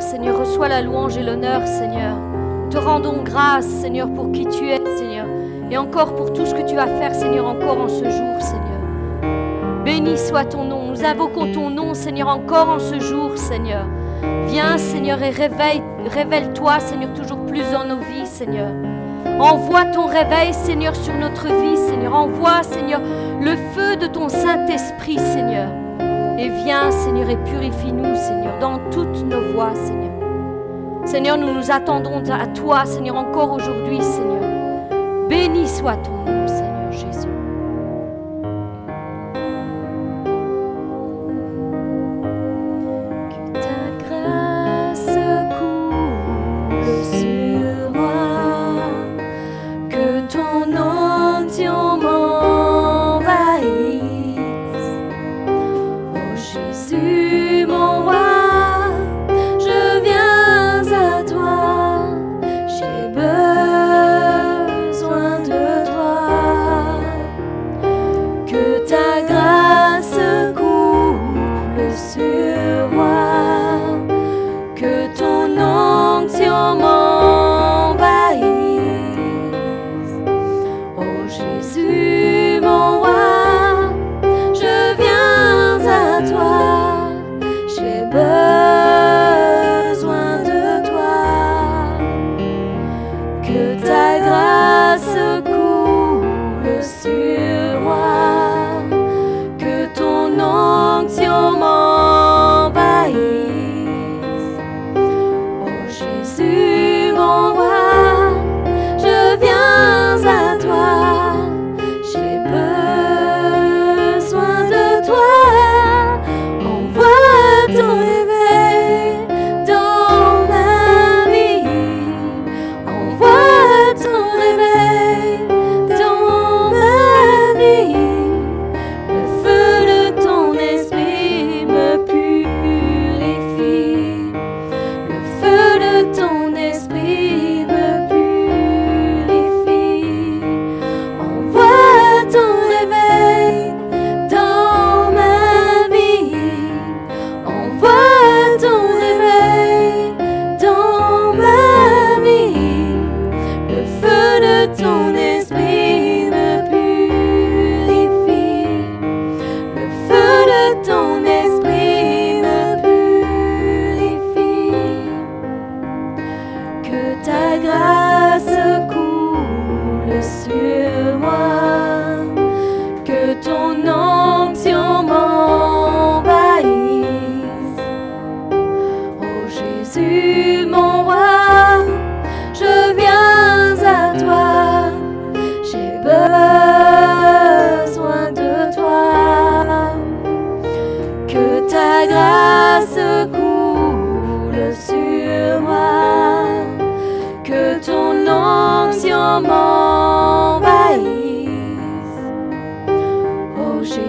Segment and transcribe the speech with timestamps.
[0.00, 0.38] Seigneur.
[0.38, 2.16] Reçois la louange et l'honneur, Seigneur.
[2.70, 5.26] Te rendons grâce, Seigneur, pour qui tu es, Seigneur.
[5.70, 9.82] Et encore pour tout ce que tu vas faire, Seigneur, encore en ce jour, Seigneur.
[9.84, 10.88] Béni soit ton nom.
[10.88, 13.84] Nous invoquons ton nom, Seigneur, encore en ce jour, Seigneur.
[14.46, 18.70] Viens, Seigneur, et révèle-toi, Seigneur, toujours plus dans nos vies, Seigneur.
[19.40, 22.14] Envoie ton réveil, Seigneur, sur notre vie, Seigneur.
[22.14, 23.00] Envoie, Seigneur,
[23.40, 25.68] le feu de ton Saint-Esprit, Seigneur.
[26.42, 30.10] Et viens, Seigneur, et purifie-nous, Seigneur, dans toutes nos voies, Seigneur.
[31.04, 35.28] Seigneur, nous nous attendons à toi, Seigneur, encore aujourd'hui, Seigneur.
[35.28, 36.71] Béni soit ton nom, Seigneur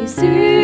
[0.06, 0.62] Oh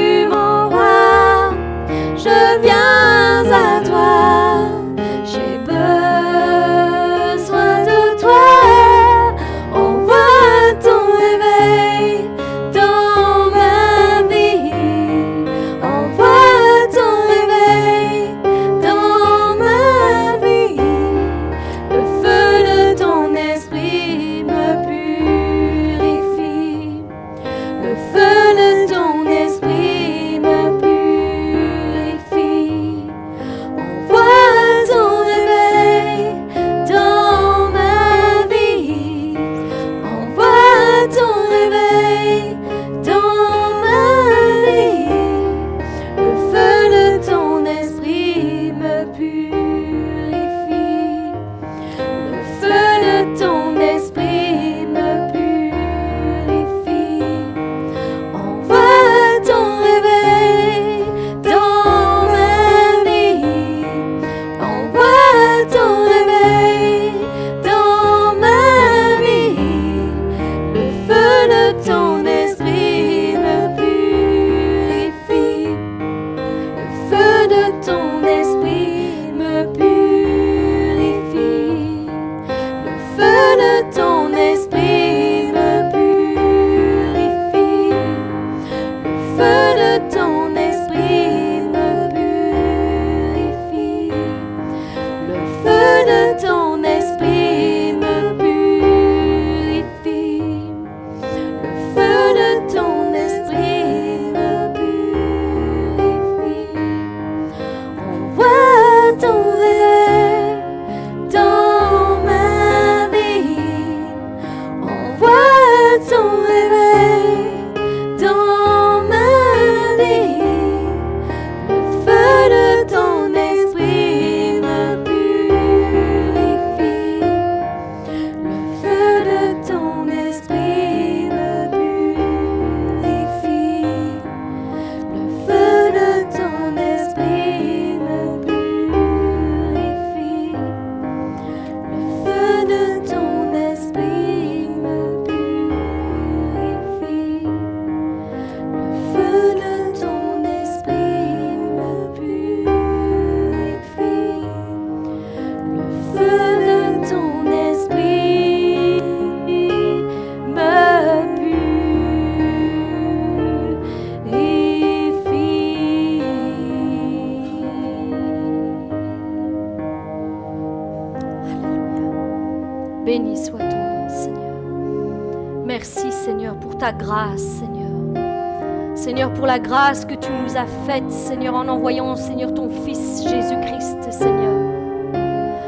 [179.69, 184.55] grâce que tu nous as faite, Seigneur, en envoyant, Seigneur, ton Fils Jésus-Christ, Seigneur.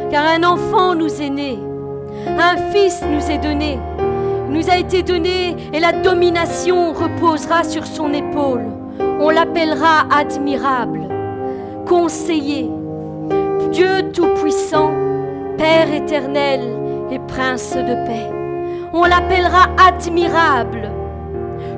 [0.10, 1.60] Car un enfant nous est né,
[2.26, 3.78] un Fils nous est donné,
[4.50, 8.66] nous a été donné et la domination reposera sur son épaule.
[9.20, 11.02] On l'appellera admirable,
[11.86, 12.72] conseiller,
[13.72, 14.90] Dieu tout-puissant,
[15.60, 16.62] Père éternel
[17.12, 18.32] et Prince de paix.
[18.94, 20.90] On l'appellera admirable,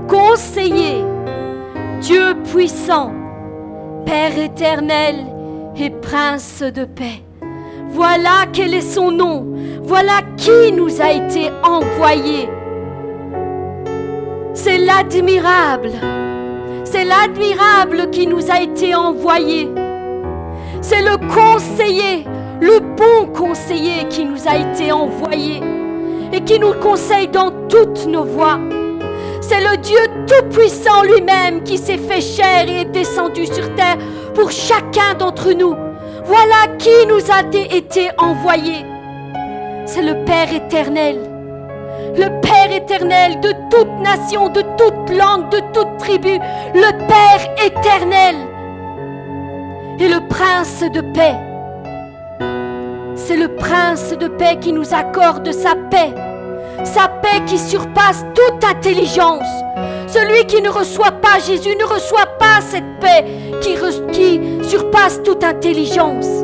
[0.07, 1.03] conseiller,
[2.03, 3.13] Dieu puissant,
[4.05, 5.15] Père éternel
[5.77, 7.23] et Prince de paix.
[7.91, 9.45] Voilà quel est son nom.
[9.83, 12.49] Voilà qui nous a été envoyé.
[14.53, 15.91] C'est l'admirable.
[16.83, 19.69] C'est l'admirable qui nous a été envoyé.
[20.81, 22.25] C'est le conseiller,
[22.59, 25.61] le bon conseiller qui nous a été envoyé
[26.33, 28.59] et qui nous conseille dans toutes nos voies.
[29.53, 33.99] C'est le Dieu Tout-Puissant lui-même qui s'est fait chair et est descendu sur terre
[34.33, 35.75] pour chacun d'entre nous.
[36.25, 38.83] Voilà qui nous a été envoyé.
[39.85, 41.19] C'est le Père éternel.
[42.17, 46.39] Le Père éternel de toute nation, de toute langue, de toute tribu.
[46.73, 48.35] Le Père éternel.
[49.99, 51.35] Et le Prince de paix.
[53.15, 56.11] C'est le Prince de paix qui nous accorde sa paix
[56.83, 59.47] sa paix qui surpasse toute intelligence.
[60.07, 63.25] Celui qui ne reçoit pas Jésus ne reçoit pas cette paix
[63.61, 63.75] qui,
[64.63, 66.43] surpasse toute intelligence.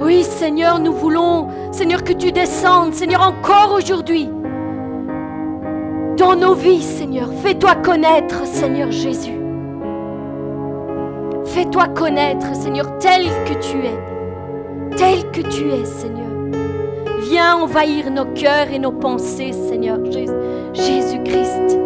[0.00, 4.28] Oui, Seigneur, nous voulons, Seigneur, que tu descendes, Seigneur, encore aujourd'hui.
[6.16, 9.38] Dans nos vies, Seigneur, fais-toi connaître, Seigneur Jésus.
[11.44, 14.96] Fais-toi connaître, Seigneur, tel que tu es.
[14.96, 16.35] Tel que tu es, Seigneur.
[17.20, 19.98] Viens envahir nos cœurs et nos pensées, Seigneur
[20.74, 21.78] Jésus-Christ,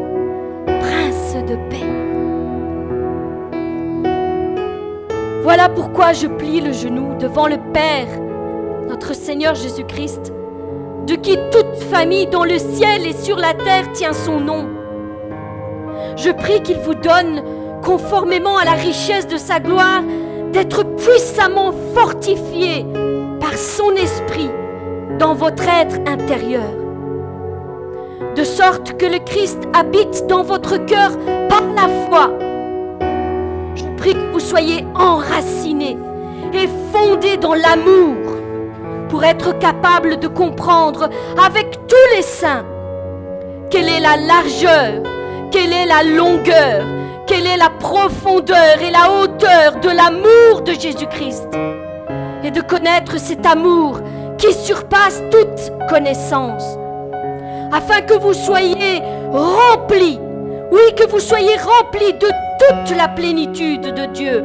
[0.66, 1.86] Prince de paix.
[5.44, 8.08] Voilà pourquoi je plie le genou devant le Père,
[8.88, 10.32] notre Seigneur Jésus-Christ,
[11.06, 14.66] de qui toute famille dans le ciel et sur la terre tient son nom.
[16.16, 17.42] Je prie qu'il vous donne,
[17.84, 20.02] conformément à la richesse de sa gloire,
[20.52, 22.84] d'être puissamment fortifié
[23.40, 24.50] par son esprit
[25.18, 26.72] dans votre être intérieur.
[28.36, 31.10] De sorte que le Christ habite dans votre cœur
[31.48, 32.30] par la foi.
[33.74, 35.98] Je prie que vous soyez enracinés
[36.52, 38.16] et fondés dans l'amour
[39.08, 41.08] pour être capable de comprendre
[41.44, 42.64] avec tous les saints
[43.70, 45.02] quelle est la largeur,
[45.50, 46.84] quelle est la longueur,
[47.26, 51.48] quelle est la profondeur et la hauteur de l'amour de Jésus-Christ.
[52.42, 54.00] Et de connaître cet amour
[54.40, 56.78] qui surpasse toute connaissance,
[57.72, 60.18] afin que vous soyez remplis,
[60.72, 64.42] oui, que vous soyez remplis de toute la plénitude de Dieu,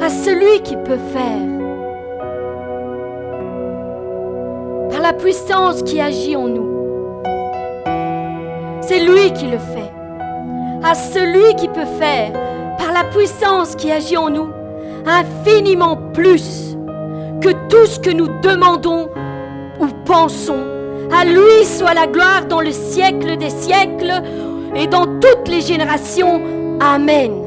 [0.00, 1.40] à celui qui peut faire,
[4.90, 7.22] par la puissance qui agit en nous.
[8.82, 9.90] C'est lui qui le fait,
[10.84, 12.30] à celui qui peut faire,
[12.76, 14.50] par la puissance qui agit en nous,
[15.06, 16.65] infiniment plus
[17.40, 19.08] que tout ce que nous demandons
[19.80, 20.64] ou pensons,
[21.12, 24.22] à lui soit la gloire dans le siècle des siècles
[24.74, 26.40] et dans toutes les générations.
[26.80, 27.46] Amen.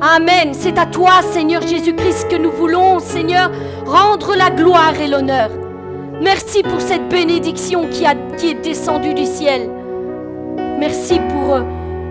[0.00, 0.52] Amen.
[0.52, 3.50] C'est à toi, Seigneur Jésus-Christ, que nous voulons, Seigneur,
[3.86, 5.50] rendre la gloire et l'honneur.
[6.20, 9.68] Merci pour cette bénédiction qui, est descendue du ciel.
[10.78, 11.62] Merci pour euh,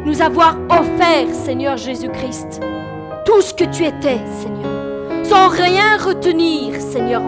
[0.06, 2.60] nous avoir offert, Seigneur Jésus-Christ,
[3.26, 4.83] tout ce que tu étais, Seigneur
[5.24, 7.22] sans rien retenir, Seigneur.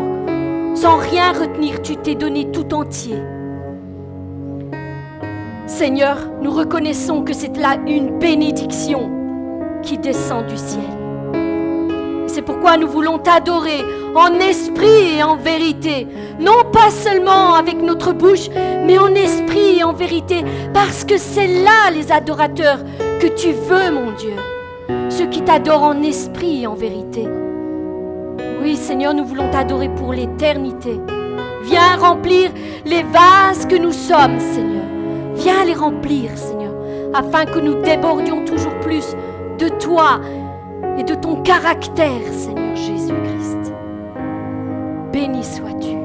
[0.75, 3.17] Sans rien retenir, tu t'es donné tout entier.
[5.67, 9.09] Seigneur, nous reconnaissons que c'est là une bénédiction
[9.81, 10.83] qui descend du ciel.
[12.27, 13.83] C'est pourquoi nous voulons t'adorer
[14.13, 16.07] en esprit et en vérité.
[16.39, 18.49] Non pas seulement avec notre bouche,
[18.85, 20.43] mais en esprit et en vérité.
[20.73, 22.79] Parce que c'est là les adorateurs
[23.21, 24.33] que tu veux, mon Dieu.
[25.09, 27.25] Ceux qui t'adorent en esprit et en vérité.
[28.65, 30.99] Oui, Seigneur, nous voulons t'adorer pour l'éternité.
[31.65, 32.49] Viens remplir
[32.83, 34.83] les vases que nous sommes, Seigneur.
[35.35, 36.73] Viens les remplir, Seigneur,
[37.13, 39.15] afin que nous débordions toujours plus
[39.59, 40.19] de toi
[40.97, 43.71] et de ton caractère, Seigneur Jésus-Christ.
[45.13, 46.04] Béni sois-tu.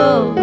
[0.00, 0.37] Oh.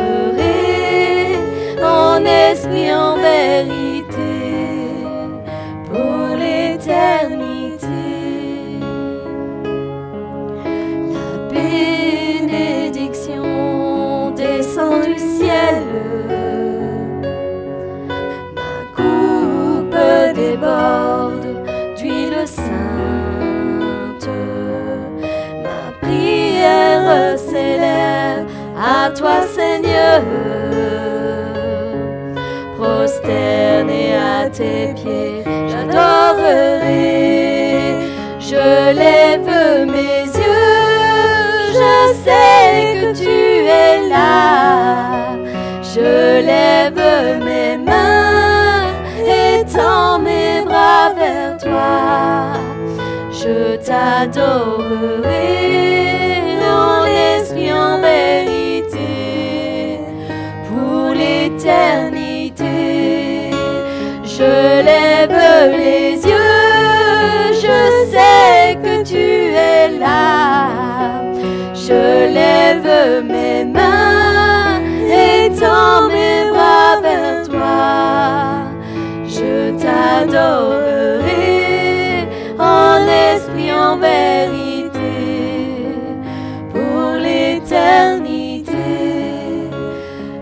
[32.77, 36.93] prosterné à tes pieds, j'adorerai,
[38.39, 45.35] je lève mes yeux, je sais que tu es là,
[45.81, 47.01] je lève
[47.43, 48.85] mes mains,
[49.25, 52.53] étends mes bras vers toi,
[53.31, 55.94] je t'adorerai.
[71.87, 71.93] Je
[72.33, 78.65] lève mes mains, étends mes bras vers toi.
[79.27, 81.27] Je t'adorerai
[82.57, 85.13] en esprit, en vérité,
[86.73, 88.73] pour l'éternité.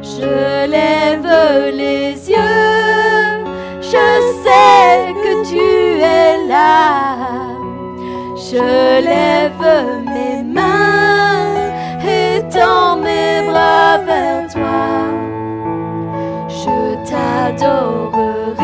[0.02, 1.28] Je lève
[1.74, 3.44] les yeux,
[3.82, 4.06] je
[4.46, 5.66] sais que tu
[6.00, 6.74] es là.
[8.38, 8.64] Je
[9.04, 9.53] lève
[17.10, 18.64] t'adorerai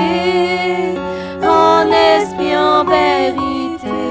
[1.44, 4.04] en esprit en vérité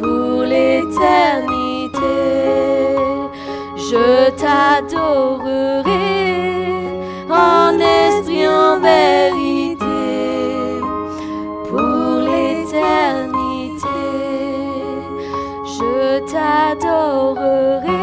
[0.00, 2.16] pour l'éternité.
[3.76, 5.84] Je t'adorerai
[7.30, 10.00] en esprit en vérité
[11.68, 14.00] pour l'éternité.
[15.76, 17.93] Je t'adorerai.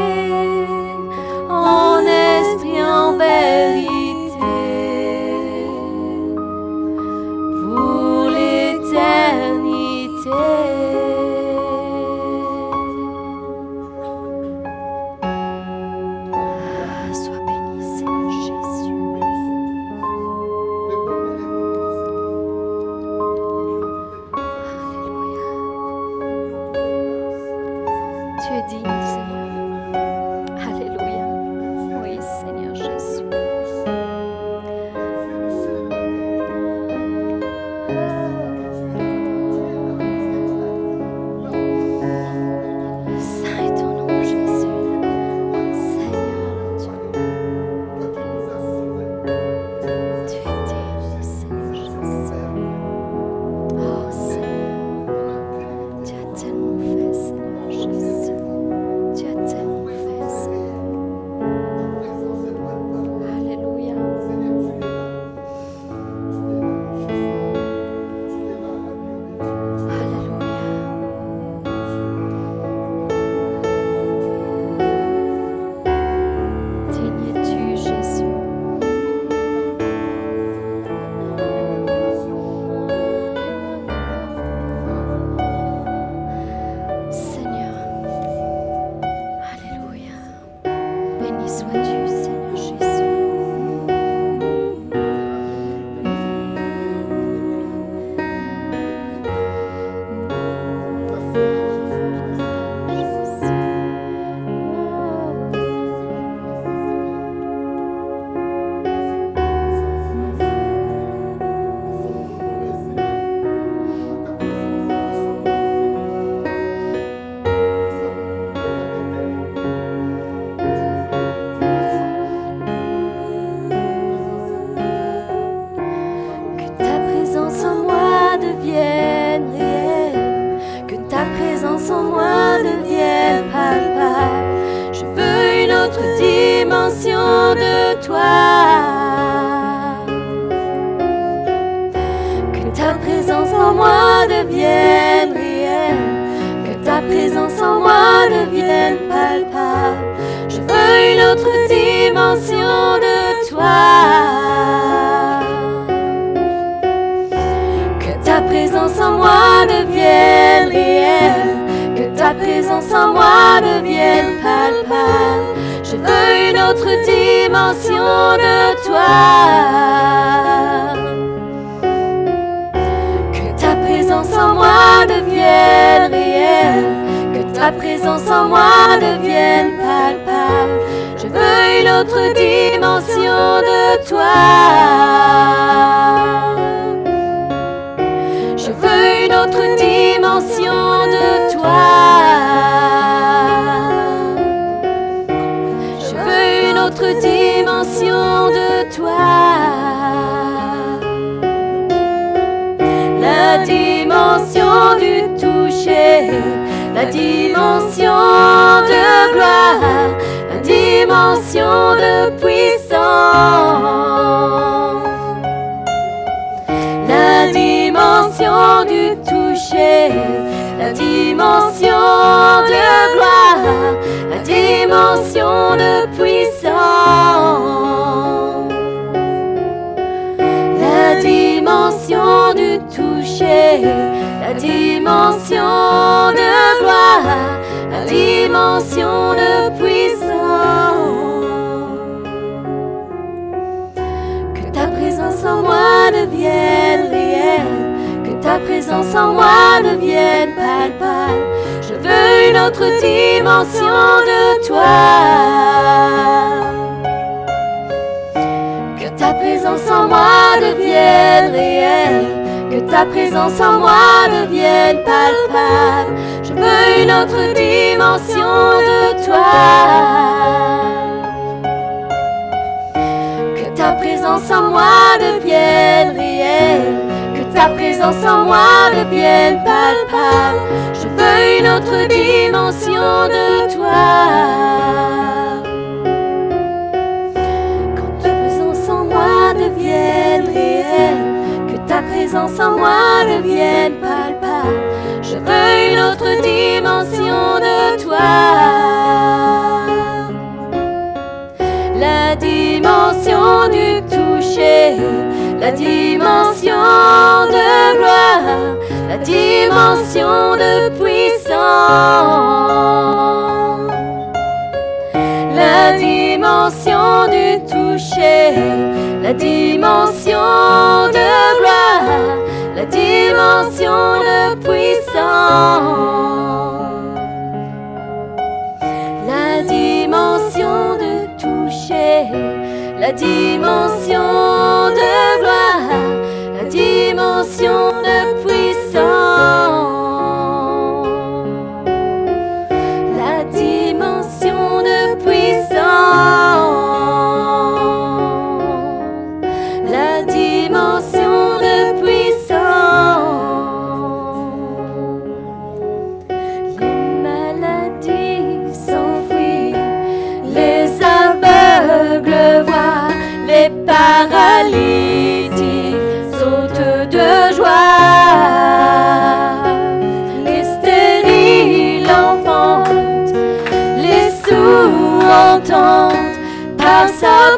[319.31, 322.37] la dimension de gloire,
[322.75, 326.21] la dimension de puissance.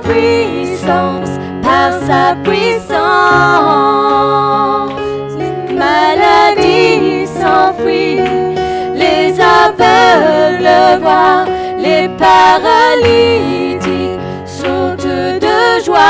[0.04, 2.92] puissance, par sa puissance.
[5.40, 8.56] Les maladies s'enfuient,
[8.94, 11.46] les aveugles voient,
[11.78, 15.08] les paralytiques sautent
[15.48, 16.02] de joie.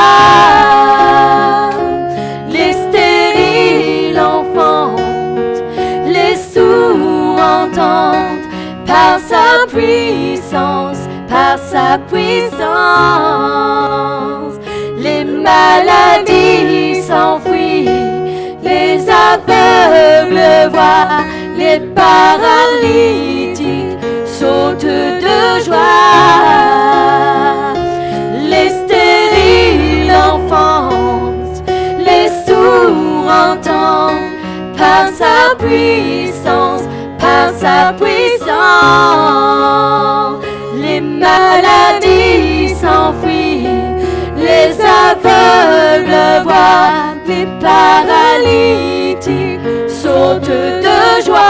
[2.50, 5.64] Les stériles enfantent,
[6.06, 8.48] les sourds entendent,
[8.86, 11.03] par sa puissance
[11.34, 12.60] par sa puissance.
[15.06, 17.90] Les maladies s'enfuient,
[18.70, 18.94] les
[19.30, 21.24] aveugles voient,
[21.58, 23.98] les paralytiques
[24.38, 26.14] sautent de joie.
[28.52, 31.64] Les stériles enfantent,
[32.10, 34.30] les sourds entendent
[34.78, 36.84] par sa puissance,
[37.18, 39.44] par sa puissance
[41.04, 43.68] maladies s'enfuient,
[44.38, 46.92] les aveugles voient,
[47.28, 51.42] les paralytiques sautent de joie.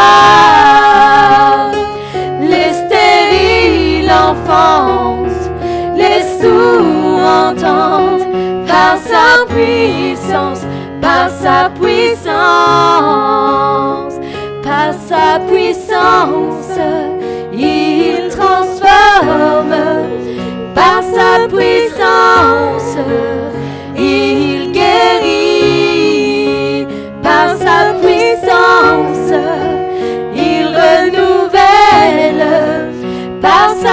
[2.42, 5.50] Les stériles enfantent,
[5.96, 8.28] les sourds entendent,
[8.68, 10.62] par sa puissance,
[11.02, 12.34] par sa puissance,
[14.64, 16.78] par sa puissance,
[20.76, 22.98] par sa puissance,
[23.96, 26.08] il guérit,
[27.22, 29.32] par sa puissance,
[30.36, 32.46] il renouvelle,
[33.42, 33.93] par sa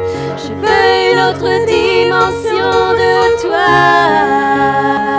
[1.21, 5.10] l'autre dimension de toi.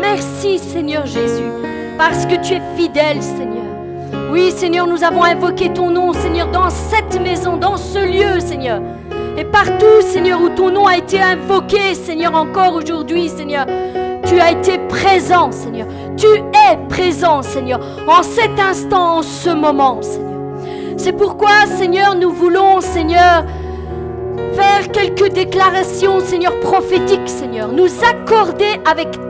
[0.00, 1.50] Merci, Seigneur Jésus,
[1.98, 3.62] parce que tu es fidèle, Seigneur.
[4.30, 8.80] Oui, Seigneur, nous avons invoqué ton nom, Seigneur, dans cette maison, dans ce lieu, Seigneur.
[9.36, 13.66] Et partout, Seigneur, où ton nom a été invoqué, Seigneur, encore aujourd'hui, Seigneur,
[14.26, 15.86] tu as été présent, Seigneur.
[16.16, 20.32] Tu es présent, Seigneur, en cet instant, en ce moment, Seigneur.
[20.96, 23.44] C'est pourquoi, Seigneur, nous voulons, Seigneur,
[24.54, 27.72] faire quelques déclarations, Seigneur, prophétiques, Seigneur.
[27.72, 29.21] Nous accorder avec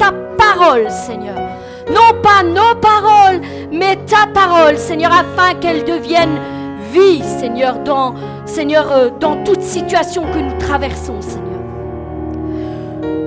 [0.43, 1.37] parole, Seigneur.
[1.89, 6.39] Non pas nos paroles, mais ta parole, Seigneur, afin qu'elle devienne
[6.93, 8.15] vie, Seigneur, dans,
[8.47, 11.43] Seigneur, euh, dans toute situation que nous traversons, Seigneur.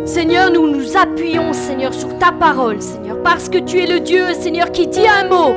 [0.06, 4.34] Seigneur, nous nous appuyons, Seigneur, sur ta parole, Seigneur, parce que tu es le Dieu,
[4.34, 5.54] Seigneur, qui dit un mot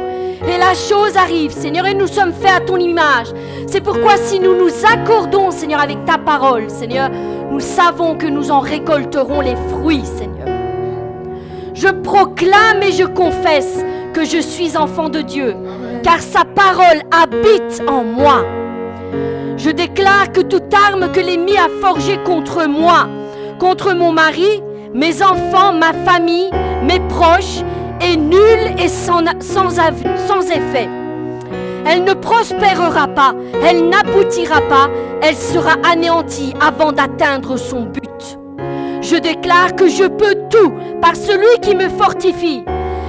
[0.46, 3.28] et la chose arrive, Seigneur, et nous sommes faits à ton image.
[3.66, 7.10] C'est pourquoi si nous nous accordons, Seigneur, avec ta parole, Seigneur,
[7.50, 10.37] nous savons que nous en récolterons les fruits, Seigneur.
[11.88, 15.56] Je proclame et je confesse que je suis enfant de Dieu,
[16.02, 18.44] car sa parole habite en moi.
[19.56, 23.08] Je déclare que toute arme que l'ennemi a forgée contre moi,
[23.58, 26.50] contre mon mari, mes enfants, ma famille,
[26.82, 27.62] mes proches,
[28.02, 30.90] est nulle et sans, sans, sans effet.
[31.86, 33.32] Elle ne prospérera pas,
[33.64, 34.90] elle n'aboutira pas,
[35.22, 38.37] elle sera anéantie avant d'atteindre son but.
[39.10, 42.62] Je déclare que je peux tout par celui qui me fortifie,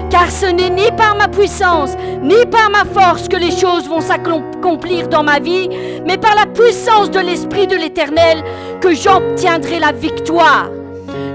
[0.10, 1.92] car ce n'est ni par ma puissance,
[2.24, 5.68] ni par ma force que les choses vont s'accomplir dans ma vie,
[6.06, 8.42] mais par la puissance de l'Esprit de l'Éternel
[8.80, 10.70] que j'obtiendrai la victoire.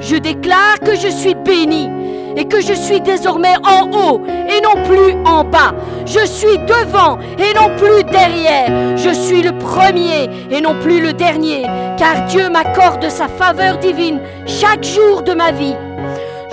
[0.00, 1.90] Je déclare que je suis béni
[2.36, 5.74] et que je suis désormais en haut et non plus en bas.
[6.06, 8.96] Je suis devant et non plus derrière.
[8.96, 11.62] Je suis le premier et non plus le dernier,
[11.96, 15.76] car Dieu m'accorde sa faveur divine chaque jour de ma vie.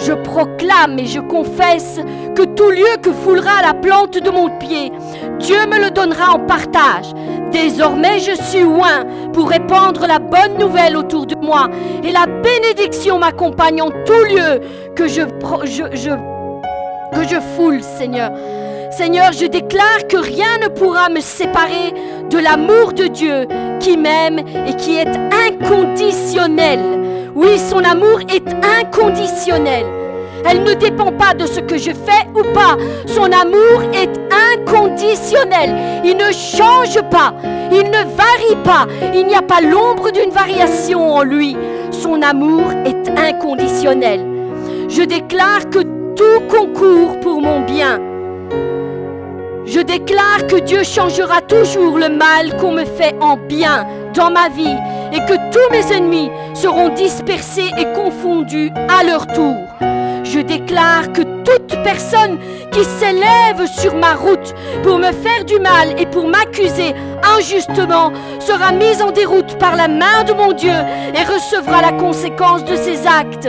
[0.03, 1.99] Je proclame et je confesse
[2.35, 4.91] que tout lieu que foulera la plante de mon pied,
[5.39, 7.13] Dieu me le donnera en partage.
[7.51, 11.67] Désormais, je suis loin pour répandre la bonne nouvelle autour de moi
[12.03, 14.61] et la bénédiction m'accompagne en tout lieu
[14.95, 15.21] que je,
[17.55, 18.31] foule, Seigneur.
[18.91, 21.93] Seigneur, je déclare que rien ne pourra me séparer
[22.29, 23.47] de l'amour de Dieu
[23.79, 25.07] qui m'aime et qui est
[25.47, 26.79] inconditionnel.
[27.35, 28.47] Oui, son amour est
[28.79, 29.85] inconditionnel.
[30.45, 32.75] Elle ne dépend pas de ce que je fais ou pas.
[33.05, 34.11] Son amour est
[34.53, 36.01] inconditionnel.
[36.03, 37.33] Il ne change pas.
[37.71, 38.87] Il ne varie pas.
[39.13, 41.55] Il n'y a pas l'ombre d'une variation en lui.
[41.91, 44.30] Son amour est inconditionnel.
[44.91, 45.79] Je déclare que
[46.17, 47.97] tout concourt pour mon bien.
[49.65, 54.49] Je déclare que Dieu changera toujours le mal qu'on me fait en bien dans ma
[54.49, 54.75] vie
[55.13, 59.55] et que tous mes ennemis seront dispersés et confondus à leur tour.
[60.25, 62.37] Je déclare que toute personne
[62.73, 66.93] qui s'élève sur ma route pour me faire du mal et pour m'accuser
[67.37, 72.65] injustement sera mise en déroute par la main de mon Dieu et recevra la conséquence
[72.65, 73.47] de ses actes.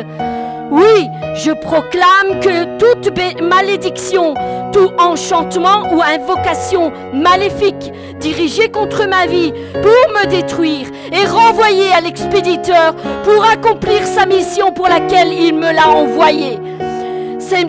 [0.72, 3.11] Oui, je proclame que toute
[3.42, 4.32] malédiction,
[4.72, 9.82] tout enchantement ou invocation maléfique dirigée contre ma vie pour
[10.14, 15.90] me détruire est renvoyé à l'expéditeur pour accomplir sa mission pour laquelle il me l'a
[15.90, 16.58] envoyé.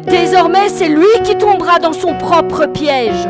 [0.08, 3.28] Désormais, c'est lui qui tombera dans son propre piège.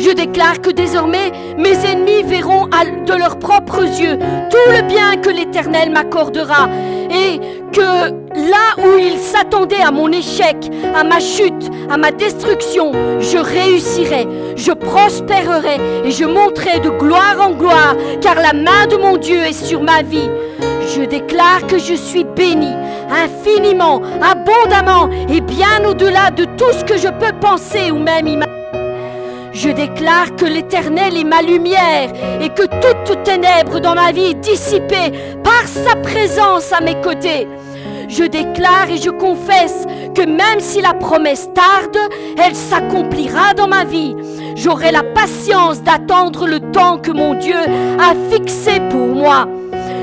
[0.00, 5.28] Je déclare que désormais mes ennemis verront de leurs propres yeux tout le bien que
[5.28, 6.70] l'Éternel m'accordera
[7.10, 7.38] et
[7.70, 8.08] que
[8.50, 10.56] là où ils s'attendaient à mon échec,
[10.94, 17.36] à ma chute, à ma destruction, je réussirai, je prospérerai et je monterai de gloire
[17.38, 20.30] en gloire car la main de mon Dieu est sur ma vie.
[20.96, 22.72] Je déclare que je suis béni
[23.10, 28.49] infiniment, abondamment et bien au-delà de tout ce que je peux penser ou même imaginer.
[29.52, 34.34] Je déclare que l'Éternel est ma lumière et que toute ténèbre dans ma vie est
[34.34, 37.48] dissipée par sa présence à mes côtés.
[38.08, 41.96] Je déclare et je confesse que même si la promesse tarde,
[42.38, 44.16] elle s'accomplira dans ma vie.
[44.54, 49.46] J'aurai la patience d'attendre le temps que mon Dieu a fixé pour moi.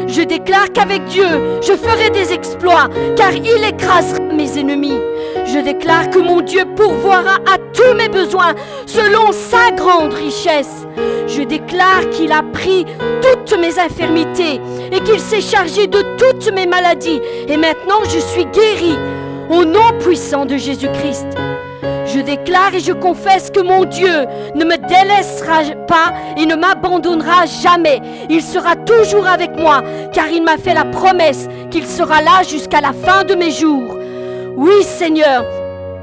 [0.08, 1.28] Je déclare qu'avec Dieu,
[1.62, 5.00] je ferai des exploits, car il écrasera mes ennemis.
[5.46, 8.54] Je déclare que mon Dieu pourvoira à tous mes besoins
[8.86, 10.86] selon sa grande richesse.
[11.28, 12.86] Je déclare qu'il a pris
[13.22, 17.20] toutes mes infirmités et qu'il s'est chargé de toutes mes maladies.
[17.48, 18.96] Et maintenant, je suis guéri
[19.50, 21.28] au nom puissant de Jésus-Christ.
[22.06, 27.46] Je déclare et je confesse que mon Dieu ne me délaissera pas et ne m'abandonnera
[27.46, 28.00] jamais.
[28.30, 32.80] Il sera toujours avec moi, car il m'a fait la promesse qu'il sera là jusqu'à
[32.80, 33.97] la fin de mes jours.
[34.58, 35.46] Oui, Seigneur,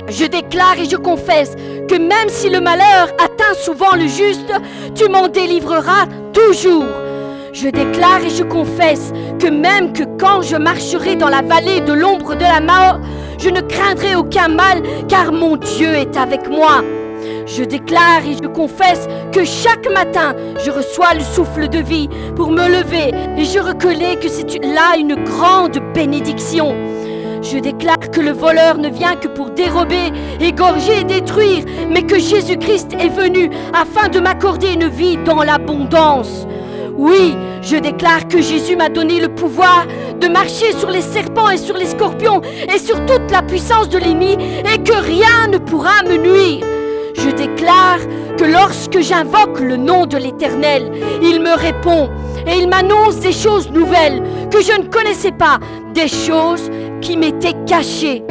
[0.09, 1.57] je déclare et je confesse
[1.89, 4.53] que même si le malheur atteint souvent le juste,
[4.95, 6.85] tu m'en délivreras toujours.
[7.53, 11.93] Je déclare et je confesse que même que quand je marcherai dans la vallée de
[11.93, 13.01] l'ombre de la mort,
[13.41, 16.85] je ne craindrai aucun mal, car mon Dieu est avec moi.
[17.47, 20.33] Je déclare et je confesse que chaque matin,
[20.65, 24.97] je reçois le souffle de vie pour me lever et je reconnais que c'est là
[24.97, 26.73] une grande bénédiction.
[27.45, 32.19] Je déclare que le voleur ne vient que pour dérober, égorger et détruire, mais que
[32.19, 36.47] Jésus-Christ est venu afin de m'accorder une vie dans l'abondance.
[36.97, 39.85] Oui, je déclare que Jésus m'a donné le pouvoir
[40.19, 42.41] de marcher sur les serpents et sur les scorpions
[42.75, 44.39] et sur toute la puissance de l'ennemi
[44.73, 46.65] et que rien ne pourra me nuire.
[47.15, 47.99] Je déclare
[48.37, 50.91] que lorsque j'invoque le nom de l'Éternel,
[51.23, 52.11] il me répond
[52.47, 55.59] et il m'annonce des choses nouvelles que je ne connaissais pas,
[55.95, 58.23] des choses qui m'étaient cachées.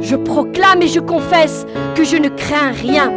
[0.00, 3.12] Je proclame et je confesse que je ne crains rien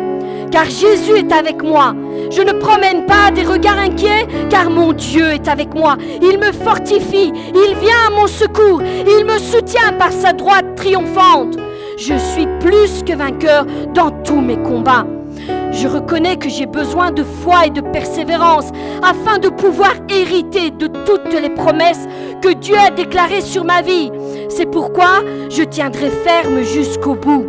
[0.51, 1.95] car Jésus est avec moi.
[2.29, 5.95] Je ne promène pas des regards inquiets, car mon Dieu est avec moi.
[6.21, 11.57] Il me fortifie, il vient à mon secours, il me soutient par sa droite triomphante.
[12.03, 15.05] Je suis plus que vainqueur dans tous mes combats.
[15.71, 18.71] Je reconnais que j'ai besoin de foi et de persévérance
[19.03, 22.07] afin de pouvoir hériter de toutes les promesses
[22.41, 24.11] que Dieu a déclarées sur ma vie.
[24.49, 25.21] C'est pourquoi
[25.51, 27.45] je tiendrai ferme jusqu'au bout.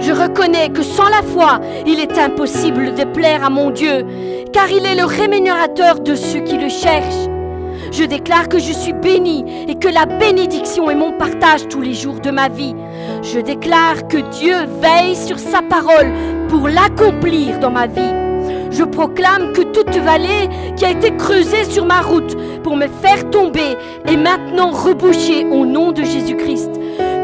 [0.00, 4.06] Je reconnais que sans la foi, il est impossible de plaire à mon Dieu,
[4.54, 7.37] car il est le rémunérateur de ceux qui le cherchent.
[7.90, 11.94] Je déclare que je suis béni et que la bénédiction est mon partage tous les
[11.94, 12.74] jours de ma vie.
[13.22, 16.12] Je déclare que Dieu veille sur sa parole
[16.48, 18.14] pour l'accomplir dans ma vie.
[18.70, 23.28] Je proclame que toute vallée qui a été creusée sur ma route pour me faire
[23.30, 23.76] tomber
[24.06, 26.78] est maintenant rebouchée au nom de Jésus-Christ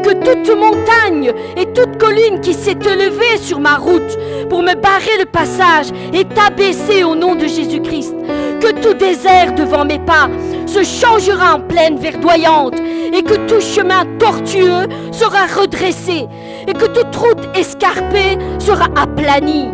[0.05, 4.17] que toute montagne et toute colline qui s'est élevée sur ma route
[4.49, 8.13] pour me barrer le passage est abaissée au nom de Jésus-Christ.
[8.61, 10.29] Que tout désert devant mes pas
[10.67, 12.75] se changera en plaine verdoyante
[13.13, 16.27] et que tout chemin tortueux sera redressé
[16.67, 19.69] et que toute route escarpée sera aplanie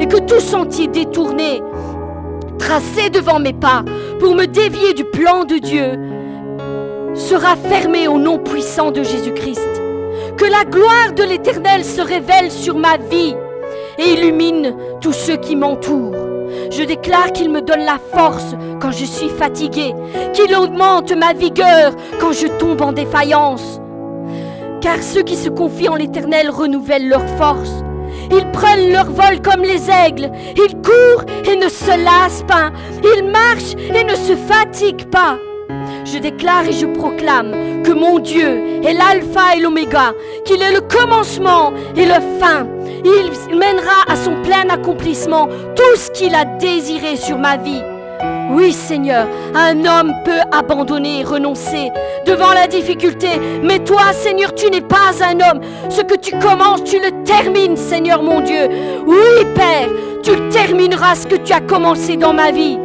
[0.00, 1.60] et que tout sentier détourné
[2.56, 3.82] tracé devant mes pas
[4.20, 5.98] pour me dévier du plan de Dieu
[7.14, 9.68] sera fermé au nom puissant de Jésus-Christ.
[10.36, 13.34] Que la gloire de l'Éternel se révèle sur ma vie
[13.98, 16.16] et illumine tous ceux qui m'entourent.
[16.70, 19.94] Je déclare qu'il me donne la force quand je suis fatigué,
[20.32, 23.80] qu'il augmente ma vigueur quand je tombe en défaillance.
[24.80, 27.84] Car ceux qui se confient en l'Éternel renouvellent leur force.
[28.30, 30.30] Ils prennent leur vol comme les aigles.
[30.56, 32.70] Ils courent et ne se lassent pas.
[33.04, 35.38] Ils marchent et ne se fatiguent pas.
[36.04, 40.80] Je déclare et je proclame que mon Dieu est l'alpha et l'oméga, qu'il est le
[40.80, 42.66] commencement et le fin.
[43.04, 47.82] Il mènera à son plein accomplissement tout ce qu'il a désiré sur ma vie.
[48.50, 51.90] Oui Seigneur, un homme peut abandonner et renoncer
[52.26, 53.28] devant la difficulté,
[53.62, 55.60] mais toi Seigneur, tu n'es pas un homme.
[55.88, 58.68] Ce que tu commences, tu le termines Seigneur mon Dieu.
[59.06, 59.88] Oui Père,
[60.22, 62.78] tu termineras ce que tu as commencé dans ma vie.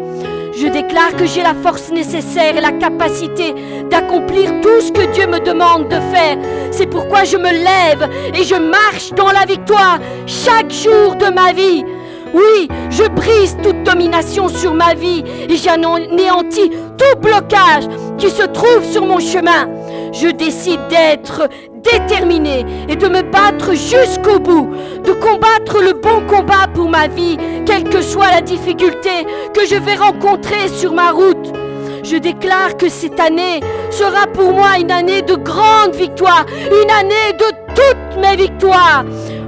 [0.59, 3.53] Je déclare que j'ai la force nécessaire et la capacité
[3.91, 6.35] d'accomplir tout ce que Dieu me demande de faire.
[6.71, 11.53] C'est pourquoi je me lève et je marche dans la victoire chaque jour de ma
[11.53, 11.85] vie.
[12.33, 18.83] Oui, je brise toute domination sur ma vie et j'anéantis tout blocage qui se trouve
[18.83, 19.67] sur mon chemin.
[20.11, 21.47] Je décide d'être
[21.83, 24.69] déterminé et de me battre jusqu'au bout,
[25.03, 29.75] de combattre le bon combat pour ma vie, quelle que soit la difficulté que je
[29.75, 31.53] vais rencontrer sur ma route.
[32.03, 33.59] Je déclare que cette année
[33.91, 37.45] sera pour moi une année de grande victoire, une année de
[37.75, 39.03] toutes mes victoires.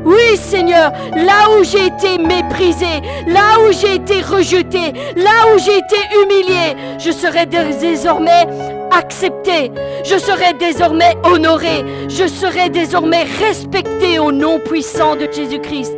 [0.06, 5.78] Oui Seigneur, là où j'ai été méprisé, là où j'ai été rejeté, là où j'ai
[5.78, 8.47] été humilié, je serai désormais
[8.91, 9.72] accepté,
[10.04, 15.97] je serai désormais honoré, je serai désormais respecté au nom puissant de Jésus-Christ.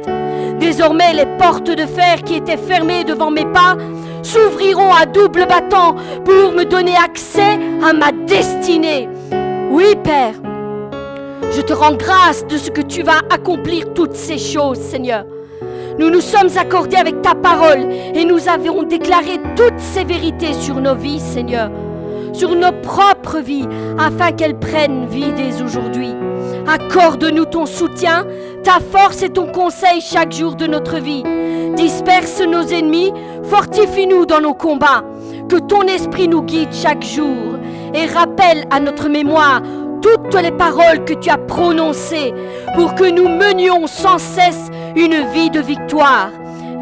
[0.59, 3.75] Désormais, les portes de fer qui étaient fermées devant mes pas
[4.23, 5.95] s'ouvriront à double battant
[6.25, 9.09] pour me donner accès à ma destinée.
[9.71, 10.35] Oui, Père,
[11.51, 15.25] je te rends grâce de ce que tu vas accomplir toutes ces choses, Seigneur.
[15.99, 20.75] Nous nous sommes accordés avec ta parole et nous avons déclaré toutes ces vérités sur
[20.75, 21.69] nos vies, Seigneur.
[22.33, 23.67] Sur nos propres vies,
[23.99, 26.13] afin qu'elles prennent vie dès aujourd'hui.
[26.67, 28.25] Accorde-nous ton soutien,
[28.63, 31.23] ta force et ton conseil chaque jour de notre vie.
[31.75, 33.11] Disperse nos ennemis,
[33.43, 35.03] fortifie-nous dans nos combats.
[35.49, 37.57] Que ton esprit nous guide chaque jour
[37.93, 39.61] et rappelle à notre mémoire
[40.01, 42.33] toutes les paroles que tu as prononcées
[42.75, 46.29] pour que nous menions sans cesse une vie de victoire.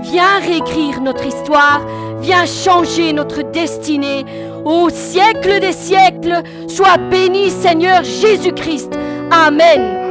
[0.01, 1.81] Viens réécrire notre histoire,
[2.21, 4.25] viens changer notre destinée.
[4.65, 8.91] Au siècle des siècles, sois béni Seigneur Jésus-Christ.
[9.31, 10.08] Amen.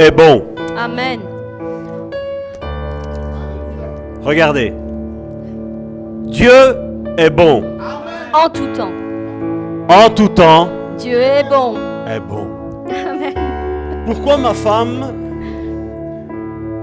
[0.00, 0.42] Est bon.
[0.78, 1.20] Amen.
[4.22, 4.72] Regardez.
[6.24, 6.50] Dieu
[7.18, 7.62] est bon.
[8.32, 8.92] En tout temps.
[9.88, 11.74] En tout temps, Dieu est bon.
[12.08, 12.46] est bon.
[12.88, 13.34] Amen.
[14.06, 15.04] Pourquoi ma femme,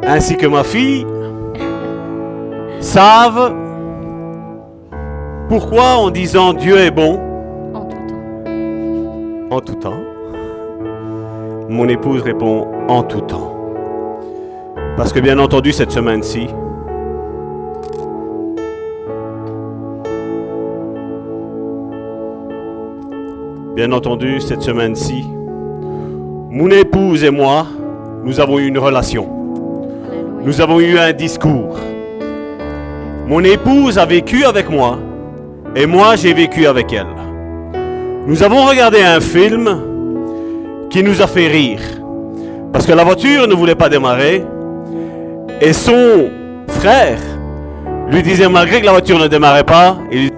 [0.06, 1.06] ainsi que ma fille,
[2.80, 3.56] savent
[5.50, 7.20] pourquoi en disant Dieu est bon?
[7.74, 9.56] En tout temps.
[9.56, 10.07] en tout temps
[11.70, 13.54] Mon épouse répond en tout temps.
[14.96, 16.48] Parce que bien entendu, cette semaine-ci,
[23.76, 25.26] bien entendu, cette semaine-ci,
[26.50, 27.68] mon épouse et moi,
[28.24, 29.28] nous avons eu une relation.
[30.46, 31.78] Nous avons eu un discours.
[33.28, 35.00] Mon épouse a vécu avec moi
[35.76, 37.08] et moi j'ai vécu avec elle.
[38.26, 39.87] Nous avons regardé un film
[40.90, 41.80] qui nous a fait rire.
[42.72, 44.44] Parce que la voiture ne voulait pas démarrer
[45.62, 46.30] et son
[46.68, 47.20] frère
[48.10, 50.34] lui disait malgré que la voiture ne démarrait pas, il disait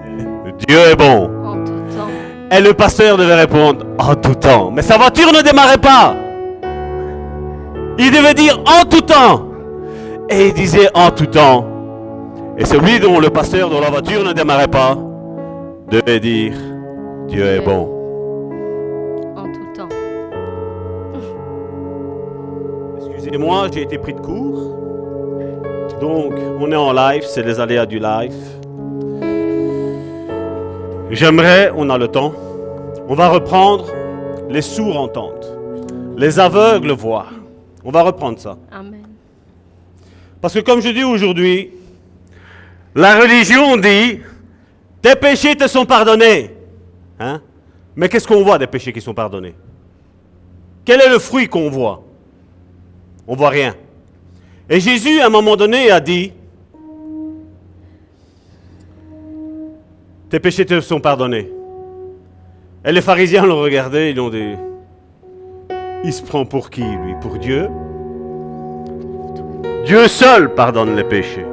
[0.68, 1.30] Dieu est bon.
[1.46, 2.58] En tout temps.
[2.58, 4.72] Et le pasteur devait répondre en tout temps.
[4.72, 6.16] Mais sa voiture ne démarrait pas.
[7.98, 9.46] Il devait dire en tout temps.
[10.30, 11.66] Et il disait en tout temps.
[12.58, 14.98] Et celui dont le pasteur dont la voiture ne démarrait pas
[15.90, 16.54] devait dire
[17.28, 17.99] Dieu est bon.
[23.30, 24.76] Excusez-moi, j'ai été pris de court.
[26.02, 28.34] Donc, on est en live, c'est les aléas du live.
[31.12, 32.34] J'aimerais, on a le temps,
[33.08, 33.86] on va reprendre
[34.50, 35.46] les sourds entendent,
[36.18, 37.28] les aveugles voient.
[37.86, 38.58] On va reprendre ça.
[38.72, 39.06] Amen.
[40.42, 41.70] Parce que comme je dis aujourd'hui,
[42.96, 44.22] la religion dit,
[45.04, 46.50] tes péchés te sont pardonnés.
[47.20, 47.42] Hein?
[47.96, 49.54] Mais qu'est-ce qu'on voit des péchés qui sont pardonnés?
[50.84, 52.09] Quel est le fruit qu'on voit?
[53.32, 53.76] On voit rien.
[54.68, 56.34] Et Jésus, à un moment donné, a dit,
[60.32, 61.48] tes péchés te sont pardonnés.
[62.84, 64.56] Et les pharisiens l'ont regardé, ils ont dit,
[66.04, 67.14] il se prend pour qui, lui?
[67.22, 67.70] Pour Dieu?
[69.86, 71.46] Dieu seul pardonne les péchés.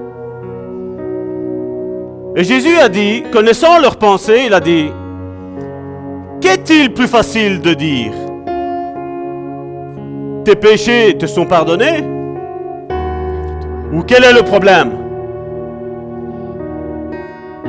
[2.37, 4.91] Et Jésus a dit, connaissant leurs pensées, il a dit,
[6.41, 8.13] qu'est-il plus facile de dire?
[10.47, 12.05] Tes péchés te sont pardonnés?
[13.93, 14.93] Ou quel est le problème?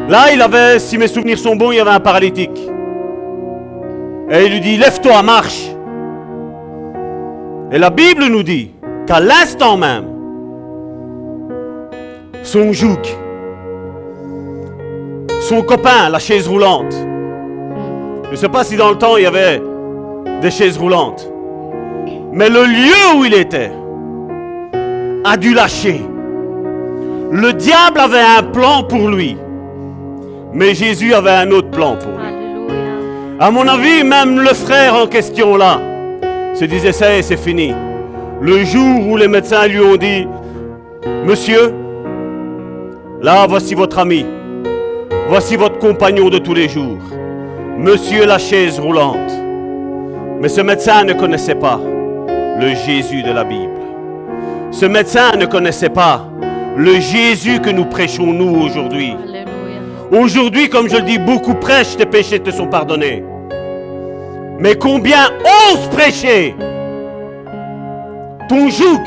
[0.07, 2.59] Là, il avait, si mes souvenirs sont bons, il y avait un paralytique.
[4.29, 5.71] Et il lui dit, lève-toi, marche.
[7.71, 8.69] Et la Bible nous dit
[9.07, 10.05] qu'à l'instant même,
[12.43, 13.01] son joug,
[15.41, 16.93] son copain, la chaise roulante.
[18.25, 19.63] Je ne sais pas si dans le temps il y avait
[20.43, 21.27] des chaises roulantes.
[22.37, 23.71] Mais le lieu où il était
[25.23, 25.99] a dû lâcher.
[27.31, 29.35] Le diable avait un plan pour lui.
[30.53, 32.75] Mais Jésus avait un autre plan pour lui.
[33.39, 35.81] À mon avis, même le frère en question là
[36.53, 37.73] se disait ça y est, c'est fini.
[38.39, 40.27] Le jour où les médecins lui ont dit,
[41.25, 41.73] Monsieur,
[43.19, 44.27] là voici votre ami,
[45.27, 46.99] voici votre compagnon de tous les jours,
[47.79, 49.31] Monsieur la chaise roulante.
[50.39, 51.79] Mais ce médecin ne connaissait pas
[52.59, 53.79] le Jésus de la Bible.
[54.71, 56.27] Ce médecin ne connaissait pas
[56.75, 59.15] le Jésus que nous prêchons nous aujourd'hui.
[60.11, 63.23] Aujourd'hui, comme je le dis, beaucoup prêchent, tes péchés te sont pardonnés.
[64.59, 66.55] Mais combien osent prêcher?
[68.49, 69.03] Ton joug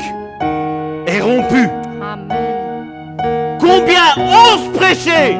[1.07, 1.67] est rompu.
[2.01, 3.57] Amen.
[3.59, 5.37] Combien osent prêcher?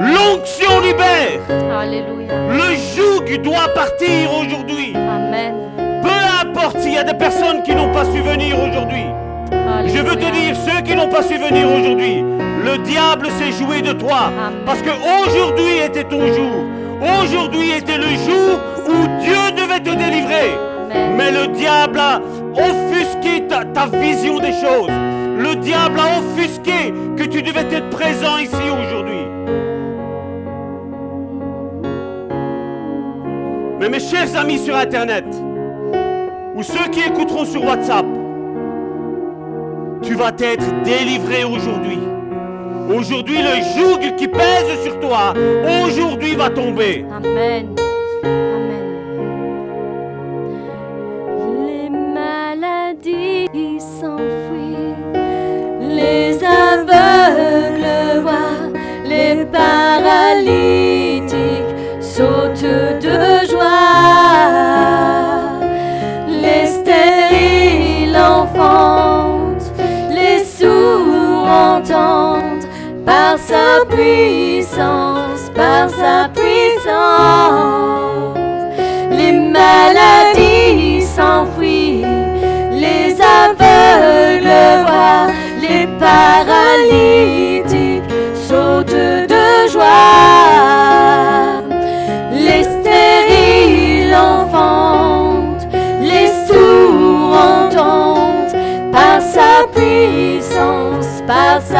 [0.00, 1.40] L'onction libère.
[1.78, 2.34] Alléluia.
[2.50, 4.94] Le joug doit partir aujourd'hui.
[4.94, 5.75] Amen.
[6.78, 9.04] S'il y a des personnes qui n'ont pas su venir aujourd'hui.
[9.86, 12.24] Je veux te dire, ceux qui n'ont pas su venir aujourd'hui,
[12.64, 14.30] le diable s'est joué de toi.
[14.64, 16.64] Parce que aujourd'hui était ton jour.
[17.22, 20.54] Aujourd'hui était le jour où Dieu devait te délivrer.
[21.16, 22.20] Mais le diable a
[22.54, 24.90] offusqué ta, ta vision des choses.
[25.38, 29.26] Le diable a offusqué que tu devais être présent ici aujourd'hui.
[33.78, 35.26] Mais mes chers amis sur Internet,
[36.56, 38.06] ou ceux qui écouteront sur WhatsApp,
[40.02, 41.98] tu vas être délivré aujourd'hui.
[42.88, 45.34] Aujourd'hui, le joug qui pèse sur toi,
[45.84, 47.04] aujourd'hui va tomber.
[47.12, 47.74] Amen.
[48.24, 48.84] Amen.
[51.66, 53.48] Les maladies
[53.80, 54.94] s'enfuient,
[55.80, 58.70] les aveugles voient,
[59.04, 61.34] les paralytiques
[62.00, 65.15] sautent de joie,
[71.56, 72.66] entendent
[73.04, 78.45] par sa puissance, par sa puissance.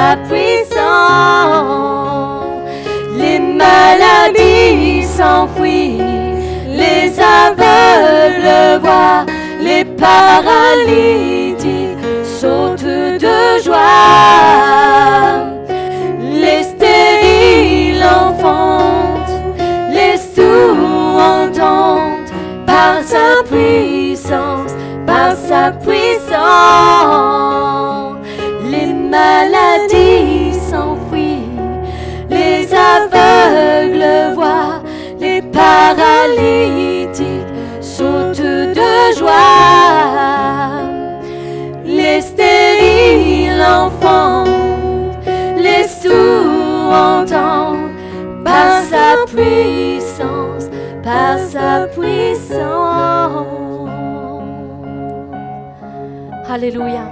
[0.07, 1.66] Par sa puissance.
[3.18, 6.00] Les maladies s'enfuient,
[6.68, 9.24] les aveugles voient,
[9.61, 11.57] les paralytiques
[12.40, 12.84] sautent
[13.26, 13.78] de joie.
[16.42, 19.40] Les stériles enfantent,
[19.90, 22.30] les sourds entendent,
[22.66, 24.72] par sa puissance,
[25.07, 25.95] par sa puissance.
[49.37, 50.64] Puissance,
[51.03, 53.47] par sa puissance.
[56.49, 57.11] Alléluia.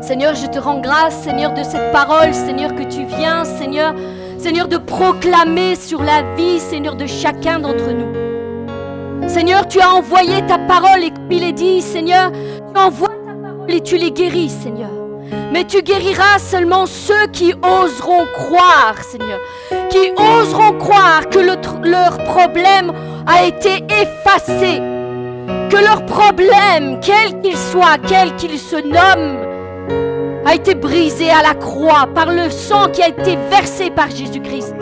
[0.00, 3.94] Seigneur, je te rends grâce, Seigneur, de cette parole, Seigneur, que tu viens, Seigneur,
[4.38, 9.28] Seigneur, de proclamer sur la vie, Seigneur, de chacun d'entre nous.
[9.28, 13.70] Seigneur, tu as envoyé ta parole et il est dit, Seigneur, tu envoies ta parole
[13.70, 15.01] et tu les guéris, Seigneur.
[15.52, 19.38] Mais tu guériras seulement ceux qui oseront croire, Seigneur.
[19.90, 22.92] Qui oseront croire que leur problème
[23.26, 24.80] a été effacé.
[25.70, 29.52] Que leur problème, quel qu'il soit, quel qu'il se nomme,
[30.44, 34.74] a été brisé à la croix par le sang qui a été versé par Jésus-Christ.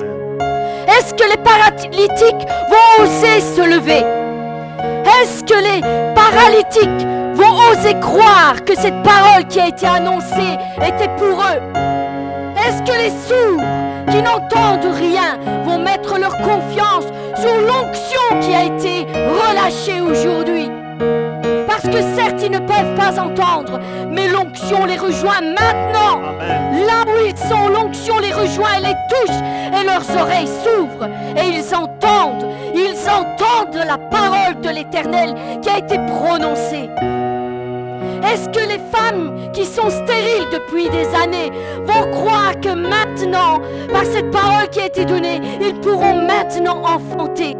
[0.88, 4.02] Est-ce que les paralytiques vont oser se lever?
[5.20, 5.80] Est-ce que les
[6.14, 7.06] paralytiques
[7.40, 11.60] vont oser croire que cette parole qui a été annoncée était pour eux
[12.64, 13.64] Est-ce que les sourds
[14.10, 17.06] qui n'entendent rien vont mettre leur confiance
[17.40, 20.70] sur l'onction qui a été relâchée aujourd'hui?
[21.66, 26.20] Parce que certes, ils ne peuvent pas entendre, mais l'onction les rejoint maintenant.
[26.40, 26.86] Amen.
[26.86, 29.36] Là où ils sont, l'onction les rejoint et les touche,
[29.80, 32.49] et leurs oreilles s'ouvrent, et ils entendent,
[33.08, 36.88] entendent la parole de l'Éternel qui a été prononcée.
[38.22, 41.50] Est-ce que les femmes qui sont stériles depuis des années
[41.84, 43.60] vont croire que maintenant,
[43.92, 47.56] par cette parole qui a été donnée, ils pourront maintenant enfanter?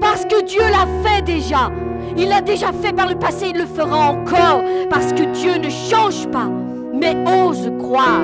[0.00, 1.70] Parce que Dieu l'a fait déjà.
[2.16, 4.62] Il l'a déjà fait par le passé, il le fera encore.
[4.88, 6.48] Parce que Dieu ne change pas.
[6.92, 8.22] Mais ose croire,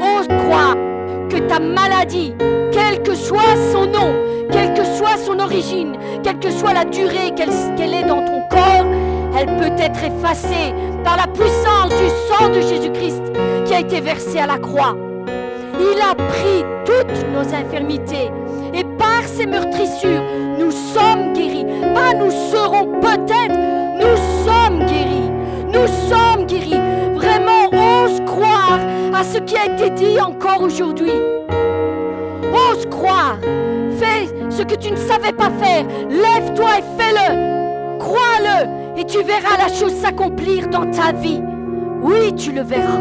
[0.00, 0.76] ose croire
[1.28, 2.34] que ta maladie,
[2.90, 4.12] quel que soit son nom,
[4.50, 8.84] quelle que soit son origine, quelle que soit la durée qu'elle est dans ton corps,
[9.38, 10.74] elle peut être effacée
[11.04, 13.22] par la puissance du sang de Jésus-Christ
[13.64, 14.96] qui a été versé à la croix.
[15.78, 18.28] Il a pris toutes nos infirmités
[18.74, 20.24] et par ses meurtrissures,
[20.58, 21.66] nous sommes guéris.
[21.94, 23.56] Pas nous serons peut-être,
[24.00, 25.30] nous sommes guéris.
[25.72, 26.80] Nous sommes guéris.
[27.14, 28.80] Vraiment, ose croire
[29.14, 31.12] à ce qui a été dit encore aujourd'hui.
[32.52, 33.38] Ose croire.
[33.98, 35.84] Fais ce que tu ne savais pas faire.
[36.08, 37.98] Lève-toi et fais-le.
[37.98, 41.40] Crois-le et tu verras la chose s'accomplir dans ta vie.
[42.02, 43.00] Oui, tu le verras.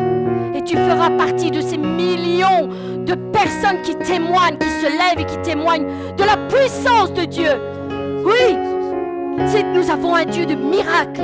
[0.55, 2.69] Et tu feras partie de ces millions
[3.05, 5.87] de personnes qui témoignent, qui se lèvent et qui témoignent
[6.17, 7.51] de la puissance de Dieu.
[8.25, 8.57] Oui,
[9.73, 11.21] nous avons un Dieu de miracles.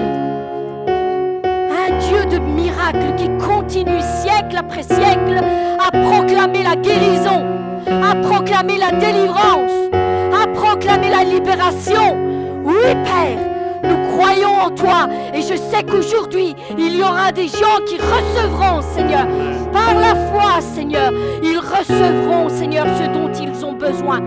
[0.87, 5.41] Un Dieu de miracles qui continue siècle après siècle
[5.79, 7.45] à proclamer la guérison,
[7.87, 12.17] à proclamer la délivrance, à proclamer la libération.
[12.63, 13.37] Oui, Père,
[13.83, 18.81] nous croyons en toi et je sais qu'aujourd'hui, il y aura des gens qui recevront,
[18.81, 19.27] Seigneur,
[19.71, 21.11] par la foi, Seigneur,
[21.43, 24.19] ils recevront, Seigneur, ce dont ils ont besoin.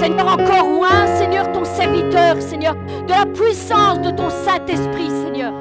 [0.00, 2.74] Seigneur, encore loin, Seigneur, ton serviteur, Seigneur,
[3.06, 5.52] de la puissance de ton Saint-Esprit, Seigneur.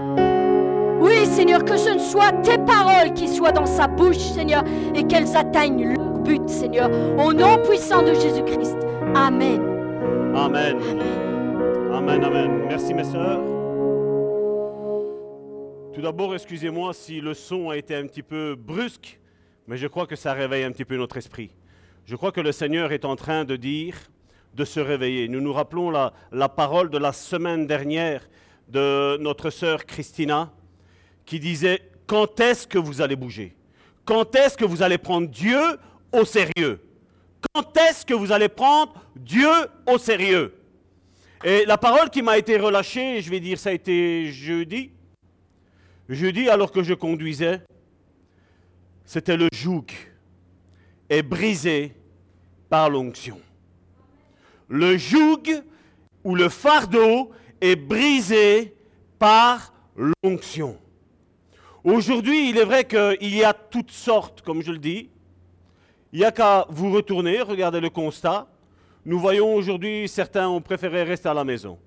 [1.11, 4.63] Oui, Seigneur, que ce ne soit tes paroles qui soient dans sa bouche, Seigneur,
[4.95, 6.89] et qu'elles atteignent leur but, Seigneur.
[7.19, 8.77] Au nom puissant de Jésus-Christ.
[9.13, 9.61] Amen.
[10.33, 10.77] Amen.
[11.91, 12.65] Amen, amen.
[12.69, 13.41] Merci mes sœurs.
[15.93, 19.19] Tout d'abord, excusez-moi si le son a été un petit peu brusque,
[19.67, 21.51] mais je crois que ça réveille un petit peu notre esprit.
[22.05, 23.95] Je crois que le Seigneur est en train de dire
[24.55, 25.27] de se réveiller.
[25.27, 28.21] Nous nous rappelons la, la parole de la semaine dernière
[28.69, 30.53] de notre sœur Christina
[31.31, 33.55] qui disait, quand est-ce que vous allez bouger?
[34.03, 35.61] Quand est-ce que vous allez prendre Dieu
[36.11, 36.81] au sérieux?
[37.53, 39.47] Quand est-ce que vous allez prendre Dieu
[39.87, 40.53] au sérieux?
[41.45, 44.91] Et la parole qui m'a été relâchée, je vais dire, ça a été jeudi.
[46.09, 47.61] Jeudi, alors que je conduisais,
[49.05, 49.85] c'était le joug
[51.07, 51.95] est brisé
[52.69, 53.39] par l'onction.
[54.67, 55.63] Le joug
[56.25, 58.75] ou le fardeau est brisé
[59.17, 60.77] par l'onction.
[61.83, 65.09] Aujourd'hui, il est vrai qu'il y a toutes sortes, comme je le dis.
[66.13, 68.47] Il n'y a qu'à vous retourner, regardez le constat.
[69.05, 71.79] Nous voyons aujourd'hui, certains ont préféré rester à la maison,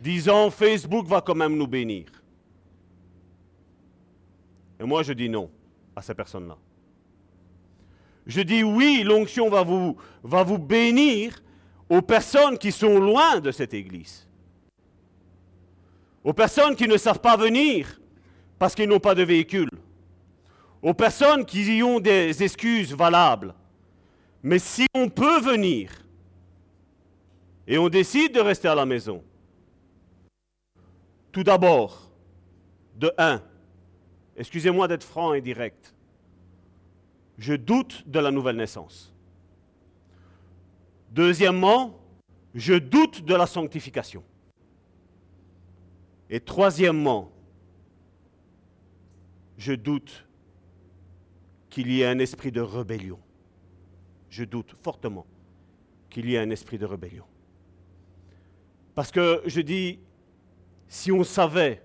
[0.00, 2.06] disant Facebook va quand même nous bénir.
[4.80, 5.50] Et moi, je dis non
[5.94, 6.56] à ces personnes-là.
[8.26, 11.42] Je dis oui, l'onction va vous, va vous bénir
[11.90, 14.26] aux personnes qui sont loin de cette église.
[16.24, 17.97] Aux personnes qui ne savent pas venir
[18.58, 19.70] parce qu'ils n'ont pas de véhicule.
[20.82, 23.54] Aux personnes qui y ont des excuses valables.
[24.42, 25.90] Mais si on peut venir
[27.66, 29.22] et on décide de rester à la maison,
[31.32, 32.10] tout d'abord,
[32.96, 33.42] de un,
[34.36, 35.94] excusez-moi d'être franc et direct,
[37.36, 39.12] je doute de la nouvelle naissance.
[41.10, 41.98] Deuxièmement,
[42.54, 44.22] je doute de la sanctification.
[46.30, 47.30] Et troisièmement,
[49.58, 50.26] je doute
[51.68, 53.20] qu'il y ait un esprit de rébellion
[54.30, 55.26] je doute fortement
[56.10, 57.24] qu'il y ait un esprit de rébellion.
[58.94, 60.00] Parce que je dis,
[60.88, 61.82] si on savait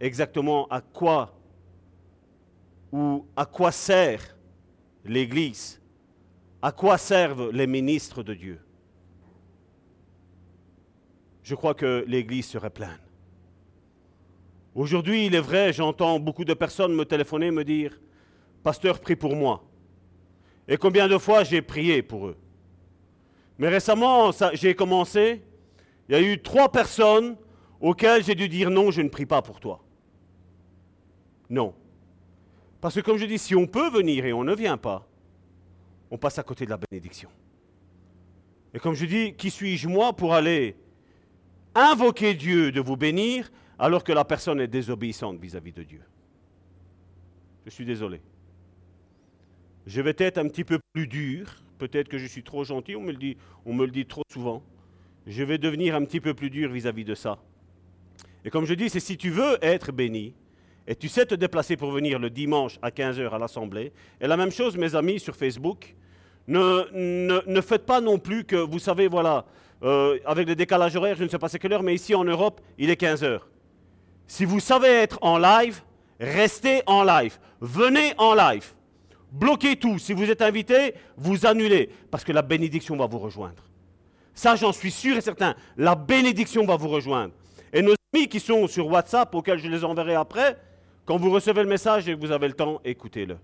[0.00, 1.38] exactement à quoi
[2.92, 4.36] ou à quoi sert
[5.04, 5.80] l'Église,
[6.62, 8.60] à quoi servent les ministres de Dieu,
[11.42, 12.98] je crois que l'Église serait pleine.
[14.74, 17.98] Aujourd'hui, il est vrai, j'entends beaucoup de personnes me téléphoner, me dire,
[18.62, 19.64] Pasteur, prie pour moi.
[20.68, 22.36] Et combien de fois j'ai prié pour eux.
[23.58, 25.42] Mais récemment, j'ai commencé,
[26.08, 27.36] il y a eu trois personnes
[27.80, 29.82] auxquelles j'ai dû dire non, je ne prie pas pour toi.
[31.48, 31.74] Non.
[32.80, 35.06] Parce que comme je dis, si on peut venir et on ne vient pas,
[36.10, 37.28] on passe à côté de la bénédiction.
[38.72, 40.76] Et comme je dis, qui suis-je moi pour aller
[41.74, 43.50] invoquer Dieu de vous bénir
[43.80, 46.02] alors que la personne est désobéissante vis-à-vis -vis de Dieu
[47.64, 48.20] Je suis désolé.
[49.86, 51.56] Je vais être un petit peu plus dur.
[51.78, 54.22] Peut-être que je suis trop gentil, on me le dit, on me le dit trop
[54.30, 54.62] souvent.
[55.26, 57.38] Je vais devenir un petit peu plus dur vis-à-vis de ça.
[58.44, 60.34] Et comme je dis, c'est si tu veux être béni,
[60.86, 64.36] et tu sais te déplacer pour venir le dimanche à 15h à l'Assemblée, et la
[64.36, 65.94] même chose, mes amis, sur Facebook,
[66.48, 69.46] ne, ne, faites pas non plus que, vous savez, voilà,
[69.82, 72.24] euh, avec le décalage horaire, je ne sais pas c'est quelle heure, mais ici en
[72.24, 73.40] Europe, il est 15h.
[74.30, 75.82] Si vous savez être en live,
[76.20, 77.36] restez en live.
[77.60, 78.64] Venez en live.
[79.32, 79.98] Bloquez tout.
[79.98, 81.90] Si vous êtes invité, vous annulez.
[82.12, 83.64] Parce que la bénédiction va vous rejoindre.
[84.32, 85.56] Ça, j'en suis sûr et certain.
[85.76, 87.34] La bénédiction va vous rejoindre.
[87.72, 90.56] Et nos amis qui sont sur WhatsApp, auxquels je les enverrai après,
[91.06, 93.36] quand vous recevez le message et que vous avez le temps, écoutez-le.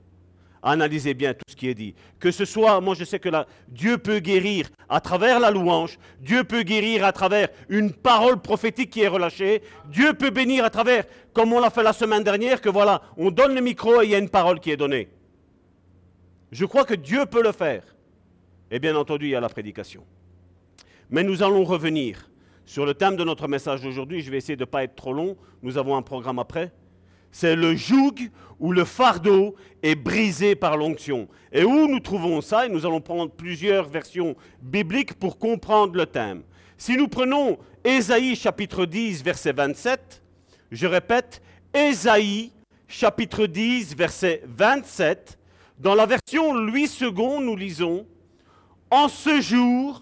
[0.68, 1.94] Analysez bien tout ce qui est dit.
[2.18, 3.28] Que ce soit, moi je sais que
[3.68, 8.90] Dieu peut guérir à travers la louange, Dieu peut guérir à travers une parole prophétique
[8.90, 12.60] qui est relâchée, Dieu peut bénir à travers, comme on l'a fait la semaine dernière,
[12.60, 15.08] que voilà, on donne le micro et il y a une parole qui est donnée.
[16.50, 17.84] Je crois que Dieu peut le faire.
[18.72, 20.02] Et bien entendu, il y a la prédication.
[21.10, 22.28] Mais nous allons revenir
[22.64, 24.20] sur le thème de notre message d'aujourd'hui.
[24.20, 25.36] Je vais essayer de ne pas être trop long.
[25.62, 26.72] Nous avons un programme après.
[27.38, 31.28] C'est le joug où le fardeau est brisé par l'onction.
[31.52, 36.06] Et où nous trouvons ça, et nous allons prendre plusieurs versions bibliques pour comprendre le
[36.06, 36.44] thème.
[36.78, 40.22] Si nous prenons Ésaïe chapitre 10, verset 27,
[40.70, 41.42] je répète,
[41.74, 42.52] Ésaïe
[42.88, 45.38] chapitre 10, verset 27,
[45.78, 47.12] dans la version Louis II,
[47.42, 48.06] nous lisons,
[48.90, 50.00] En ce jour,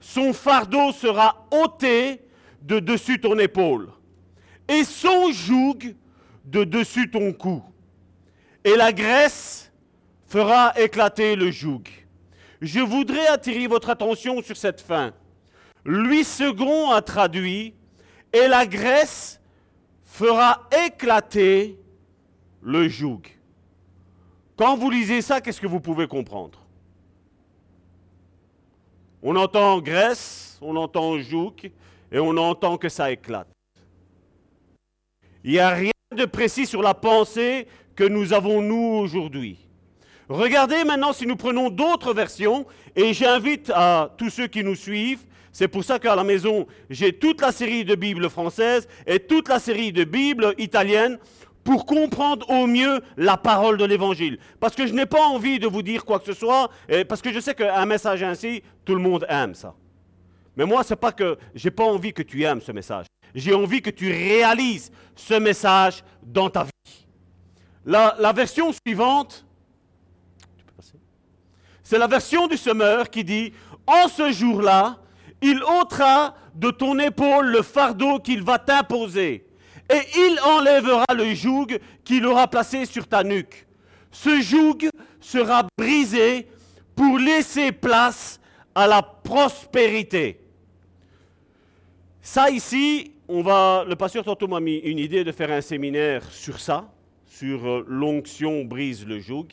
[0.00, 2.20] son fardeau sera ôté
[2.62, 3.90] de dessus ton épaule,
[4.66, 5.94] et son joug
[6.44, 7.62] de dessus ton cou.
[8.64, 9.72] Et la graisse
[10.26, 11.82] fera éclater le joug.
[12.60, 15.12] Je voudrais attirer votre attention sur cette fin.
[15.84, 17.74] Louis II a traduit,
[18.32, 19.40] et la graisse
[20.02, 21.78] fera éclater
[22.62, 23.20] le joug.
[24.56, 26.60] Quand vous lisez ça, qu'est-ce que vous pouvez comprendre?
[29.22, 31.70] On entend graisse, on entend joug,
[32.12, 33.48] et on entend que ça éclate.
[35.42, 39.58] Il n'y a rien de précis sur la pensée que nous avons nous aujourd'hui.
[40.28, 45.24] Regardez maintenant si nous prenons d'autres versions, et j'invite à tous ceux qui nous suivent,
[45.52, 49.48] c'est pour ça qu'à la maison, j'ai toute la série de Bibles françaises et toute
[49.48, 51.18] la série de Bibles italiennes
[51.62, 54.38] pour comprendre au mieux la parole de l'Évangile.
[54.60, 56.70] Parce que je n'ai pas envie de vous dire quoi que ce soit,
[57.08, 59.74] parce que je sais qu'un message ainsi, tout le monde aime ça.
[60.56, 63.06] Mais moi, c'est pas que j'ai pas envie que tu aimes ce message.
[63.34, 66.70] J'ai envie que tu réalises ce message dans ta vie.
[67.84, 69.44] La, version suivante,
[71.82, 73.52] c'est la version du semeur qui dit,
[73.86, 74.98] en ce jour-là,
[75.42, 79.46] il ôtera de ton épaule le fardeau qu'il va t'imposer,
[79.90, 83.66] et il enlèvera le joug qu'il aura placé sur ta nuque.
[84.10, 84.88] Ce joug
[85.20, 86.48] sera brisé
[86.96, 88.40] pour laisser place
[88.74, 90.40] à la prospérité.
[92.22, 96.30] Ça ici, on va, le pasteur tantôt m'a mis une idée de faire un séminaire
[96.30, 96.92] sur ça,
[97.26, 99.46] sur euh, l'onction brise le joug.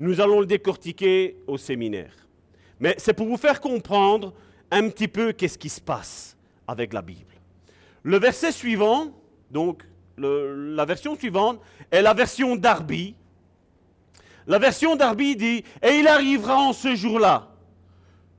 [0.00, 2.14] Nous allons le décortiquer au séminaire.
[2.80, 4.32] Mais c'est pour vous faire comprendre
[4.70, 6.36] un petit peu qu'est-ce qui se passe
[6.66, 7.34] avec la Bible.
[8.02, 9.12] Le verset suivant,
[9.50, 9.84] donc
[10.16, 13.14] la version suivante, est la version d'Arby.
[14.46, 17.50] La version d'Arby dit, et il arrivera en ce jour-là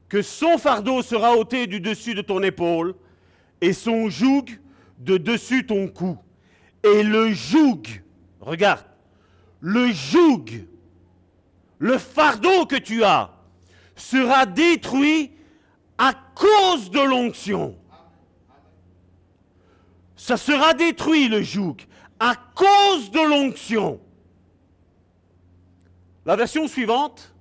[0.10, 2.96] que son fardeau sera ôté du dessus de ton épaule
[3.66, 4.46] et son joug
[5.00, 6.20] de dessus ton cou.
[6.84, 7.82] Et le joug,
[8.40, 8.86] regarde,
[9.60, 10.68] le joug,
[11.80, 13.32] le fardeau que tu as,
[13.96, 15.32] sera détruit
[15.98, 17.76] à cause de l'onction.
[20.16, 21.78] Ça sera détruit le joug
[22.20, 24.00] à cause de l'onction.
[26.24, 27.34] La version suivante.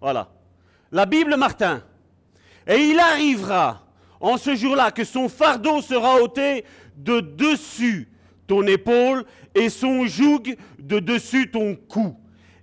[0.00, 0.39] Voilà.
[0.92, 1.82] La Bible Martin.
[2.66, 3.86] Et il arrivera
[4.20, 6.64] en ce jour-là que son fardeau sera ôté
[6.96, 8.08] de dessus
[8.46, 9.24] ton épaule
[9.54, 12.16] et son joug de dessus ton cou.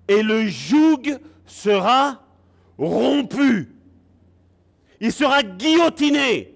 [0.07, 2.23] Et le joug sera
[2.77, 3.69] rompu.
[4.99, 6.53] Il sera guillotiné.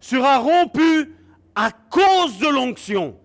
[0.00, 1.14] Sera rompu
[1.54, 3.18] à cause de l'onction.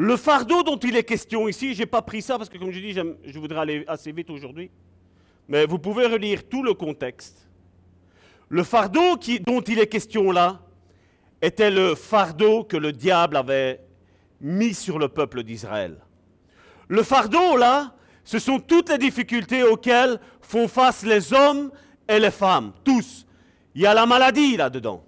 [0.00, 2.70] Le fardeau dont il est question ici, je n'ai pas pris ça parce que comme
[2.70, 4.70] je dis, je voudrais aller assez vite aujourd'hui.
[5.48, 7.48] Mais vous pouvez relire tout le contexte.
[8.48, 10.60] Le fardeau dont il est question là
[11.42, 13.80] était le fardeau que le diable avait
[14.40, 15.96] mis sur le peuple d'Israël.
[16.86, 17.92] Le fardeau là,
[18.22, 21.72] ce sont toutes les difficultés auxquelles font face les hommes
[22.08, 23.26] et les femmes, tous.
[23.74, 25.04] Il y a la maladie là-dedans.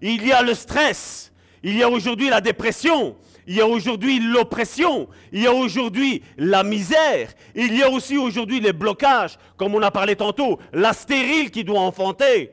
[0.00, 1.32] Il y a le stress.
[1.62, 3.14] Il y a aujourd'hui la dépression.
[3.46, 8.16] Il y a aujourd'hui l'oppression, il y a aujourd'hui la misère, il y a aussi
[8.16, 12.52] aujourd'hui les blocages, comme on a parlé tantôt, la stérile qui doit enfanter.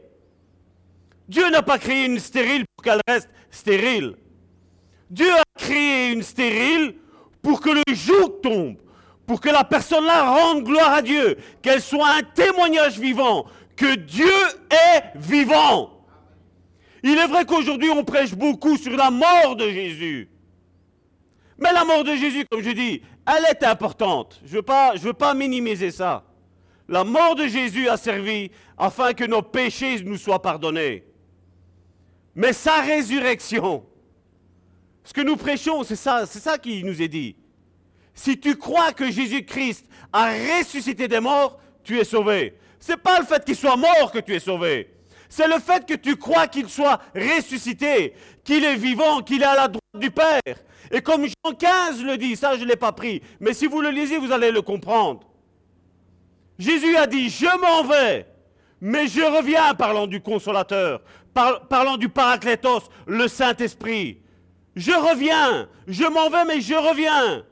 [1.29, 4.15] Dieu n'a pas créé une stérile pour qu'elle reste stérile.
[5.09, 6.95] Dieu a créé une stérile
[7.41, 8.75] pour que le joug tombe,
[9.25, 13.45] pour que la personne-là rende gloire à Dieu, qu'elle soit un témoignage vivant,
[13.77, 14.33] que Dieu
[14.69, 16.05] est vivant.
[17.01, 20.30] Il est vrai qu'aujourd'hui on prêche beaucoup sur la mort de Jésus.
[21.61, 24.41] Mais la mort de Jésus, comme je dis, elle est importante.
[24.43, 26.23] Je ne veux, pas, minimiser ça.
[26.89, 31.05] La mort de Jésus a servi afin que nos péchés nous soient pardonnés.
[32.33, 33.85] Mais sa résurrection,
[35.03, 37.35] ce que nous prêchons, c'est ça, c'est ça qui nous est dit.
[38.15, 42.57] Si tu crois que Jésus-Christ a ressuscité des morts, tu es sauvé.
[42.79, 44.89] C'est pas le fait qu'il soit mort que tu es sauvé.
[45.29, 49.55] C'est le fait que tu crois qu'il soit ressuscité, qu'il est vivant, qu'il est à
[49.55, 50.57] la droite du Père.
[50.91, 53.81] Et comme Jean 15 le dit, ça je ne l'ai pas pris, mais si vous
[53.81, 55.21] le lisez, vous allez le comprendre.
[56.59, 58.27] Jésus a dit, je m'en vais,
[58.81, 61.01] Mais je reviens parlant du consolateur,
[61.69, 64.19] parlant du paraclétos, le Saint-Esprit.
[64.75, 67.43] Je reviens, je m'en vais, mais je reviens.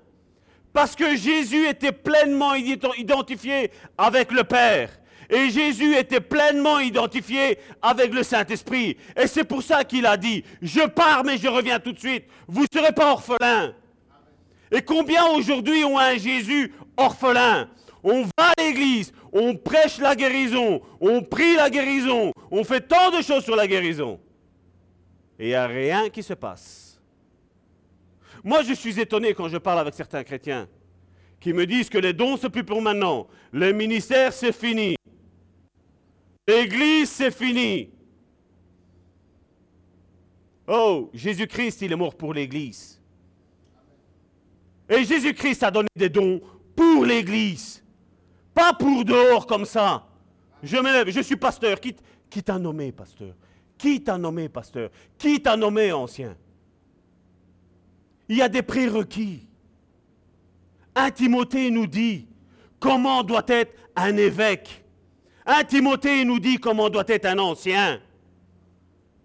[0.74, 4.90] Parce que Jésus était pleinement identifié avec le Père.
[5.30, 8.98] Et Jésus était pleinement identifié avec le Saint-Esprit.
[9.16, 12.26] Et c'est pour ça qu'il a dit, je pars mais je reviens tout de suite.
[12.48, 13.76] Vous ne serez pas orphelins.
[14.72, 17.70] Et combien aujourd'hui ont un Jésus orphelin?
[18.04, 23.12] On va à l'église, on prêche la guérison, on prie la guérison, on fait tant
[23.12, 24.20] de choses sur la guérison.
[25.38, 27.00] Et il n'y a rien qui se passe.
[28.44, 30.68] Moi, je suis étonné quand je parle avec certains chrétiens
[31.40, 33.28] qui me disent que les dons, c'est plus pour maintenant.
[33.52, 34.96] Le ministère, c'est fini.
[36.50, 37.92] L'église, c'est fini.
[40.68, 43.00] Oh, Jésus-Christ, il est mort pour l'église.
[44.90, 46.42] Et Jésus-Christ a donné des dons
[46.76, 47.84] pour l'église.
[48.52, 50.08] Pas pour dehors comme ça.
[50.64, 51.80] Je m'élève, je suis pasteur.
[51.80, 51.96] Qui,
[52.28, 53.36] qui t'a nommé pasteur?
[53.78, 54.90] Qui t'a nommé pasteur?
[55.20, 56.36] Qui t'a nommé ancien?
[58.28, 59.48] Il y a des prérequis.
[60.96, 62.28] Un Timothée nous dit
[62.80, 64.84] comment doit être un évêque?
[65.52, 68.00] Un Timothée nous dit comment doit être un ancien.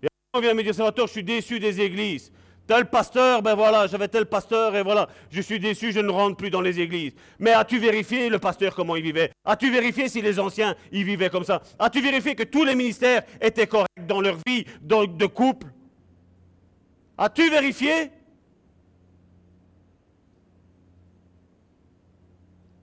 [0.02, 2.32] Et on vient me dire, Salvatore, je suis déçu des églises.
[2.66, 6.38] Tel pasteur, ben voilà, j'avais tel pasteur et voilà, je suis déçu, je ne rentre
[6.38, 7.12] plus dans les églises.
[7.38, 9.32] Mais as-tu vérifié le pasteur comment il vivait?
[9.44, 11.60] As-tu vérifié si les anciens y vivaient comme ça?
[11.78, 15.66] As-tu vérifié que tous les ministères étaient corrects dans leur vie de couple?
[17.18, 18.10] As-tu vérifié?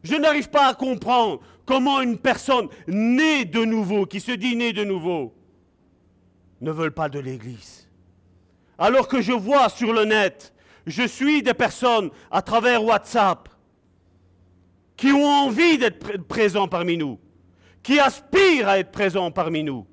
[0.04, 1.42] Je n'arrive pas à comprendre
[1.72, 5.34] comment une personne née de nouveau, qui se dit née de nouveau,
[6.60, 7.88] ne veut pas de l'Église?
[8.78, 10.54] Alors que je vois sur le net,
[10.86, 13.48] je suis des personnes à travers WhatsApp
[14.98, 17.18] qui ont envie d'être présents parmi nous,
[17.82, 19.88] qui aspirent à être présents parmi nous.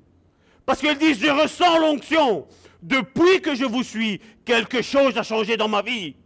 [0.65, 2.45] Parce qu'elles disent, je ressens l'onction.
[2.83, 6.17] Depuis que je vous suis, quelque chose a changé dans ma vie.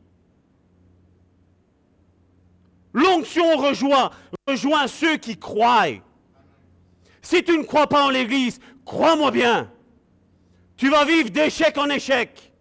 [2.94, 4.12] L'onction rejoint,
[4.48, 5.88] rejoint ceux qui croient.
[7.22, 9.72] Si tu ne crois pas en l'Église, crois-moi bien,
[10.78, 12.52] tu vas vivre d'échec en échec.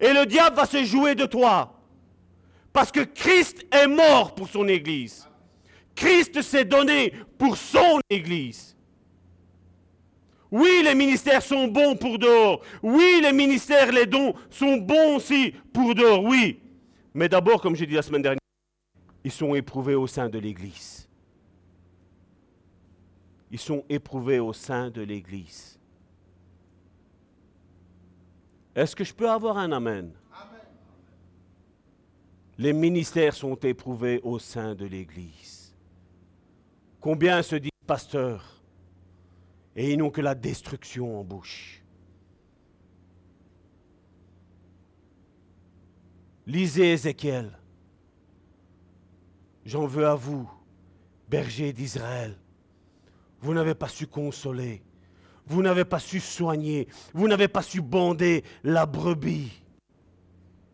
[0.00, 1.80] Et le diable va se jouer de toi.
[2.72, 5.28] Parce que Christ est mort pour son Église.
[5.94, 8.76] Christ s'est donné pour son Église.
[10.50, 12.60] Oui, les ministères sont bons pour dehors.
[12.82, 16.22] Oui, les ministères, les dons sont bons aussi pour dehors.
[16.22, 16.60] Oui.
[17.12, 18.43] Mais d'abord, comme j'ai dit la semaine dernière,
[19.24, 21.08] ils sont éprouvés au sein de l'Église.
[23.50, 25.78] Ils sont éprouvés au sein de l'Église.
[28.74, 30.12] Est-ce que je peux avoir un Amen?
[30.32, 30.60] Amen.
[32.58, 35.74] Les ministères sont éprouvés au sein de l'Église.
[37.00, 38.62] Combien se disent pasteurs
[39.76, 41.82] et ils n'ont que la destruction en bouche?
[46.46, 47.58] Lisez Ézéchiel.
[49.64, 50.50] J'en veux à vous,
[51.28, 52.36] berger d'Israël.
[53.40, 54.82] Vous n'avez pas su consoler.
[55.46, 56.88] Vous n'avez pas su soigner.
[57.12, 59.52] Vous n'avez pas su bander la brebis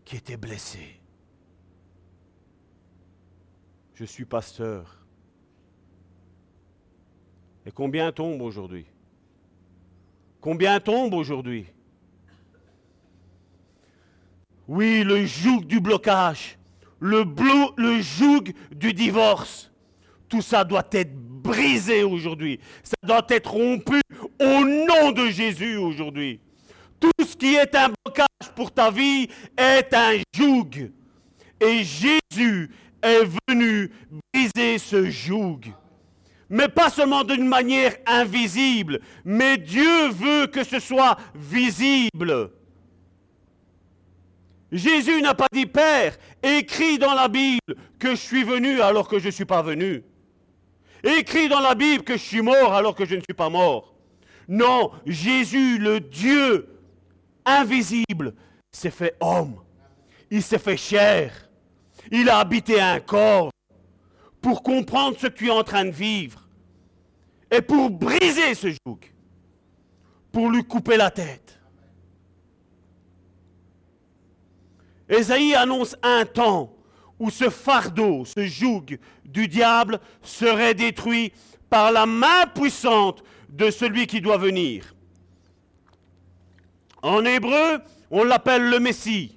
[0.04, 1.00] qui était blessée.
[3.94, 5.04] Je suis pasteur.
[7.66, 8.86] Et combien tombe aujourd'hui?
[10.40, 11.66] Combien tombe aujourd'hui?
[14.66, 16.59] Oui, le joug du blocage
[17.00, 17.24] le,
[17.76, 19.70] le joug du divorce.
[20.28, 22.60] Tout ça doit être brisé aujourd'hui.
[22.82, 24.00] Ça doit être rompu
[24.40, 26.40] au nom de Jésus aujourd'hui.
[27.00, 30.90] Tout ce qui est un blocage pour ta vie est un joug.
[31.60, 32.70] Et Jésus
[33.02, 33.90] est venu
[34.32, 35.60] briser ce joug.
[36.48, 42.50] Mais pas seulement d'une manière invisible, mais Dieu veut que ce soit visible.
[44.72, 49.18] Jésus n'a pas dit, Père, écrit dans la Bible que je suis venu alors que
[49.18, 50.04] je ne suis pas venu.
[51.02, 53.94] Écrit dans la Bible que je suis mort alors que je ne suis pas mort.
[54.48, 56.68] Non, Jésus, le Dieu
[57.44, 58.34] invisible,
[58.70, 59.56] s'est fait homme.
[60.30, 61.32] Il s'est fait chair.
[62.10, 63.50] Il a habité un corps
[64.40, 66.48] pour comprendre ce que tu es en train de vivre.
[67.50, 69.00] Et pour briser ce joug.
[70.30, 71.49] Pour lui couper la tête.
[75.10, 76.72] Ésaïe annonce un temps
[77.18, 81.32] où ce fardeau, ce joug du diable serait détruit
[81.68, 84.94] par la main puissante de celui qui doit venir.
[87.02, 87.80] En hébreu,
[88.10, 89.36] on l'appelle le Messie.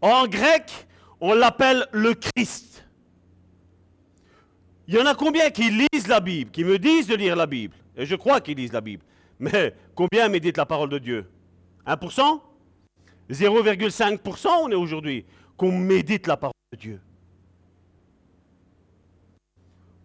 [0.00, 0.86] En grec,
[1.20, 2.86] on l'appelle le Christ.
[4.86, 7.46] Il y en a combien qui lisent la Bible, qui me disent de lire la
[7.46, 7.74] Bible?
[7.96, 9.02] Et je crois qu'ils lisent la Bible.
[9.38, 11.26] Mais combien méditent la parole de Dieu?
[11.86, 12.40] 1%
[13.30, 15.24] 0,5% on est aujourd'hui
[15.56, 17.00] qu'on médite la parole de Dieu.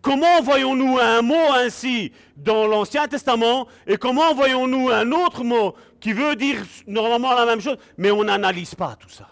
[0.02, 6.14] Comment voyons-nous un mot ainsi dans l'Ancien Testament et comment voyons-nous un autre mot qui
[6.14, 9.28] veut dire normalement la même chose, mais on n'analyse pas tout ça?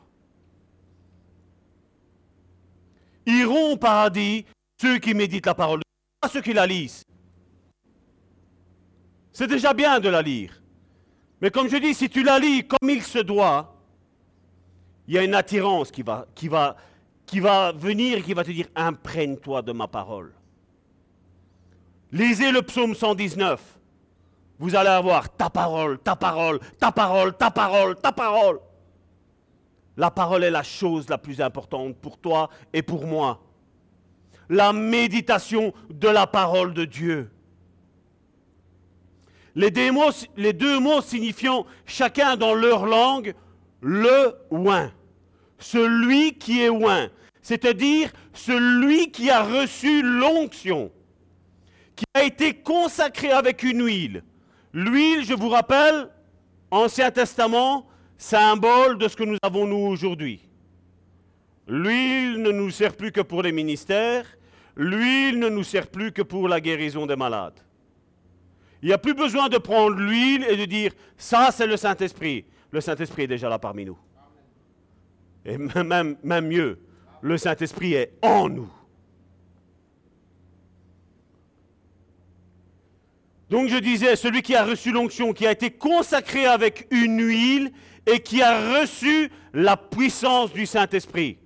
[3.25, 4.45] Iront au paradis
[4.81, 7.03] ceux qui méditent la parole de Dieu, pas ceux qui la lisent.
[9.31, 10.61] C'est déjà bien de la lire.
[11.41, 13.76] Mais comme je dis, si tu la lis comme il se doit,
[15.07, 16.25] il y a une attirance qui va,
[17.73, 20.33] venir et qui va te dire imprègne-toi de ma parole.
[22.11, 23.61] Lisez le psaume 119.
[24.59, 28.59] Vous allez avoir ta parole, ta parole, ta parole, ta parole, ta parole.
[29.95, 33.41] La parole est la chose la plus importante pour toi et pour moi.
[34.49, 37.31] La méditation de la parole de Dieu.
[39.55, 43.33] Les deux mots, les deux mots signifiant chacun dans leur langue
[43.81, 44.91] le oin.
[45.59, 47.09] Celui qui est oin,
[47.41, 50.91] c'est-à-dire celui qui a reçu l'onction
[51.95, 54.23] qui a été consacré avec une huile.
[54.71, 56.09] L'huile, je vous rappelle,
[56.69, 57.87] Ancien Testament,
[58.17, 60.47] symbole de ce que nous avons nous aujourd'hui.
[61.67, 64.25] L'huile ne nous sert plus que pour les ministères,
[64.75, 67.59] l'huile ne nous sert plus que pour la guérison des malades.
[68.81, 72.45] Il n'y a plus besoin de prendre l'huile et de dire ça c'est le Saint-Esprit.
[72.71, 73.97] Le Saint-Esprit est déjà là parmi nous.
[75.47, 76.77] Et même, mieux,
[77.21, 78.69] le Saint-Esprit est en nous.
[83.49, 87.71] Donc je disais, celui qui a reçu l'onction, qui a été consacré avec une huile
[88.05, 91.37] et qui a reçu la puissance du Saint-Esprit.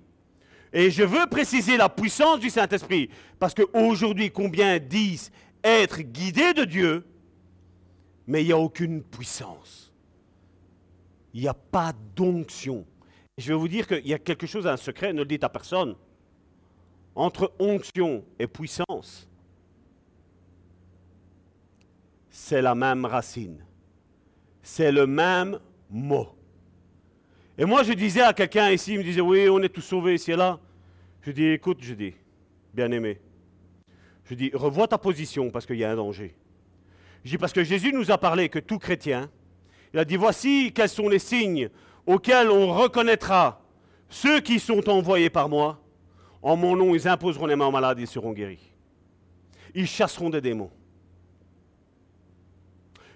[0.72, 5.30] Et je veux préciser la puissance du Saint-Esprit, parce qu'aujourd'hui, combien disent
[5.62, 7.06] être guidés de Dieu,
[8.26, 9.92] mais il n'y a aucune puissance.
[11.34, 12.84] Il n'y a pas d'onction.
[13.38, 15.48] Je vais vous dire qu'il y a quelque chose, un secret, ne le dites à
[15.48, 15.94] personne.
[17.14, 19.28] Entre onction et puissance,
[22.30, 23.64] c'est la même racine.
[24.62, 25.58] C'est le même
[25.90, 26.28] mot.
[27.58, 30.14] Et moi, je disais à quelqu'un ici, il me disait, oui, on est tous sauvés
[30.14, 30.58] ici et là.
[31.22, 32.14] Je dis, écoute, je dis,
[32.72, 33.20] bien aimé,
[34.24, 36.34] je dis, revois ta position parce qu'il y a un danger.
[37.24, 39.30] Je dis, parce que Jésus nous a parlé que tout chrétien,
[39.92, 41.70] il a dit, voici quels sont les signes
[42.06, 43.60] auxquels on reconnaîtra
[44.08, 45.78] ceux qui sont envoyés par moi.
[46.42, 48.72] En mon nom, ils imposeront les mains malades, ils seront guéris.
[49.74, 50.70] Ils chasseront des démons.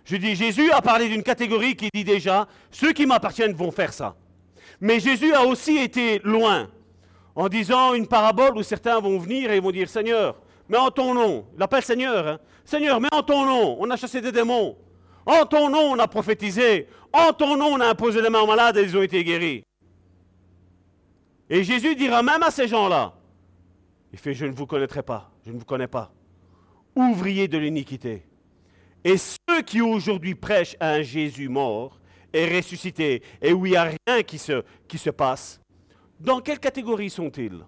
[0.04, 3.92] Je dis, Jésus a parlé d'une catégorie qui dit déjà, ceux qui m'appartiennent vont faire
[3.92, 4.14] ça.
[4.80, 6.68] Mais Jésus a aussi été loin
[7.34, 10.36] en disant une parabole où certains vont venir et vont dire, Seigneur,
[10.68, 12.38] mais en ton nom, il appelle Seigneur, hein.
[12.64, 14.76] Seigneur, mais en ton nom, on a chassé des démons.
[15.26, 16.86] En ton nom, on a prophétisé.
[17.12, 19.64] En ton nom, on a imposé les mains aux malades et ils ont été guéris.
[21.50, 23.14] Et Jésus dira même à ces gens-là,
[24.12, 26.12] il fait, je ne vous connaîtrai pas, je ne vous connais pas.
[26.94, 28.24] Ouvrier de l'iniquité.
[29.04, 32.00] Et ceux qui aujourd'hui prêchent un Jésus mort
[32.32, 35.60] et ressuscité, et où il n'y a rien qui se, qui se passe,
[36.18, 37.64] dans quelle catégorie sont-ils?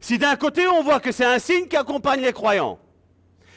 [0.00, 2.78] Si d'un côté on voit que c'est un signe qui accompagne les croyants,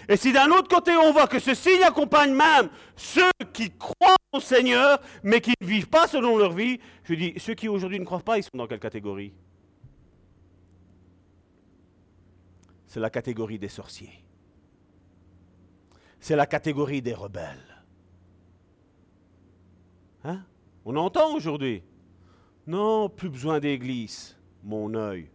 [0.10, 4.18] et si d'un autre côté on voit que ce signe accompagne même ceux qui croient
[4.34, 8.00] au Seigneur, mais qui ne vivent pas selon leur vie, je dis, ceux qui aujourd'hui
[8.00, 9.34] ne croient pas, ils sont dans quelle catégorie?
[12.86, 14.26] C'est la catégorie des sorciers
[16.20, 17.84] c'est la catégorie des rebelles.
[20.24, 20.44] Hein?
[20.86, 21.84] On entend aujourd'hui.
[22.68, 24.38] Non, plus besoin d'église.
[24.64, 25.30] Mon œil.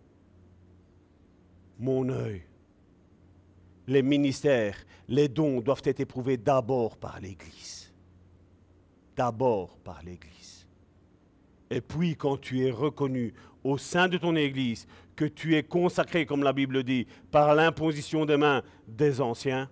[1.78, 2.42] Mon œil.
[3.86, 4.76] Les ministères,
[5.08, 7.92] les dons doivent être éprouvés d'abord par l'église.
[9.16, 10.66] D'abord par l'église.
[11.70, 16.26] Et puis quand tu es reconnu au sein de ton église que tu es consacré,
[16.26, 19.68] comme la Bible dit, par l'imposition des mains des anciens,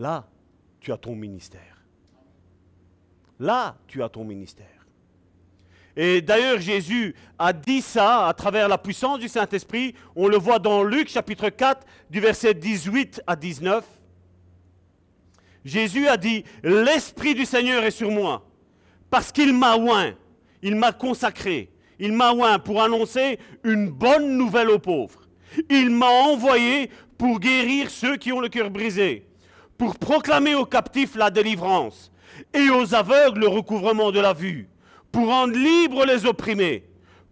[0.00, 0.26] Là,
[0.80, 1.84] tu as ton ministère.
[3.38, 4.79] Là, tu as ton ministère.
[6.02, 9.94] Et d'ailleurs, Jésus a dit ça à travers la puissance du Saint-Esprit.
[10.16, 13.84] On le voit dans Luc chapitre 4, du verset 18 à 19.
[15.62, 18.46] Jésus a dit, l'Esprit du Seigneur est sur moi,
[19.10, 20.14] parce qu'il m'a oint,
[20.62, 25.28] il m'a consacré, il m'a oint pour annoncer une bonne nouvelle aux pauvres.
[25.68, 26.88] Il m'a envoyé
[27.18, 29.26] pour guérir ceux qui ont le cœur brisé,
[29.76, 32.10] pour proclamer aux captifs la délivrance
[32.54, 34.66] et aux aveugles le recouvrement de la vue,
[35.12, 36.84] pour rendre libres les opprimés,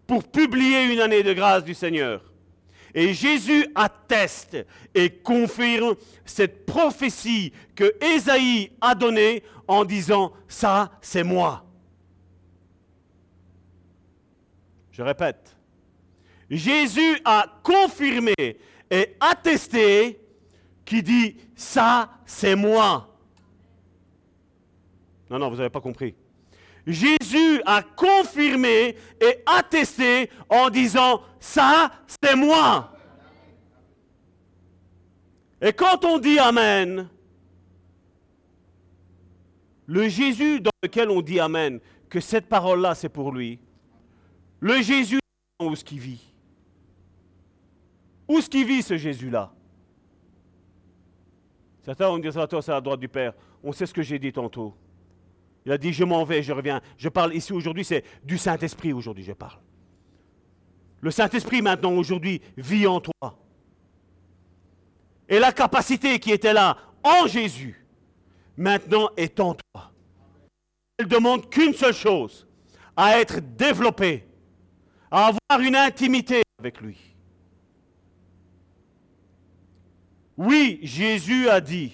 [0.07, 2.23] pour publier une année de grâce du Seigneur.
[2.95, 4.57] Et Jésus atteste
[4.95, 11.65] et confirme cette prophétie que Ésaïe a donnée en disant, ça c'est moi.
[14.91, 15.57] Je répète,
[16.51, 18.35] Jésus a confirmé
[18.91, 20.19] et attesté
[20.85, 23.15] qui dit, ça c'est moi.
[25.31, 26.15] Non, non, vous n'avez pas compris.
[26.89, 32.97] Jésus a confirmé et attesté en disant, ça, c'est moi.
[35.61, 37.09] Et quand on dit Amen,
[39.87, 41.79] le Jésus dans lequel on dit Amen,
[42.09, 43.59] que cette parole-là, c'est pour lui,
[44.61, 45.19] le Jésus
[45.61, 46.33] où est-ce qu'il vit?
[48.29, 49.53] Où est-ce qu'il vit ce Jésus-là?
[51.83, 53.35] Certains vont dire ça, c'est à la droite du Père.
[53.63, 54.75] On sait ce que j'ai dit tantôt.
[55.69, 56.81] Il a dit, je m'en vais, je reviens.
[56.97, 59.59] Je parle ici aujourd'hui, c'est du Saint-Esprit aujourd'hui, je parle.
[61.03, 63.39] Le Saint-Esprit maintenant, aujourd'hui, vit en toi.
[65.29, 67.85] Et la capacité qui était là en Jésus,
[68.57, 69.93] maintenant est en toi.
[70.97, 72.47] Elle demande qu'une seule chose,
[72.97, 74.27] à être développée,
[75.11, 76.97] à avoir une intimité avec lui.
[80.39, 81.93] Oui, Jésus a dit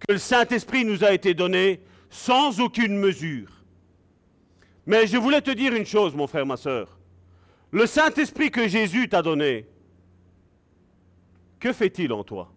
[0.00, 3.48] que le Saint-Esprit nous a été donné sans aucune mesure.
[4.84, 6.98] Mais je voulais te dire une chose, mon frère, ma soeur.
[7.70, 9.68] Le Saint-Esprit que Jésus t'a donné,
[11.60, 12.52] que fait-il en toi?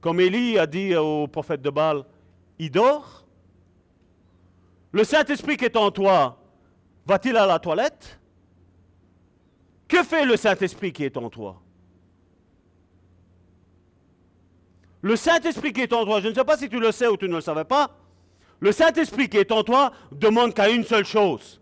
[0.00, 2.04] Comme Élie a dit au prophète de Baal,
[2.58, 3.26] il dort?
[4.92, 6.42] Le Saint-Esprit qui est en toi,
[7.04, 8.18] va-t-il à la toilette?
[9.88, 11.60] Que fait le Saint-Esprit qui est en toi?
[15.02, 17.16] Le Saint-Esprit qui est en toi, je ne sais pas si tu le sais ou
[17.16, 17.90] tu ne le savais pas,
[18.60, 21.60] le Saint-Esprit qui est en toi demande qu'à une seule chose,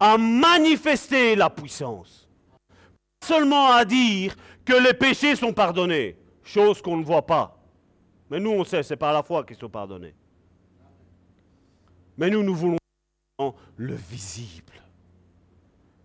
[0.00, 2.28] à manifester la puissance.
[3.20, 4.34] Pas seulement à dire
[4.64, 7.58] que les péchés sont pardonnés, chose qu'on ne voit pas.
[8.30, 10.14] Mais nous, on sait, c'est par la foi qu'ils sont pardonnés.
[12.18, 12.78] Mais nous, nous voulons
[13.76, 14.72] le visible.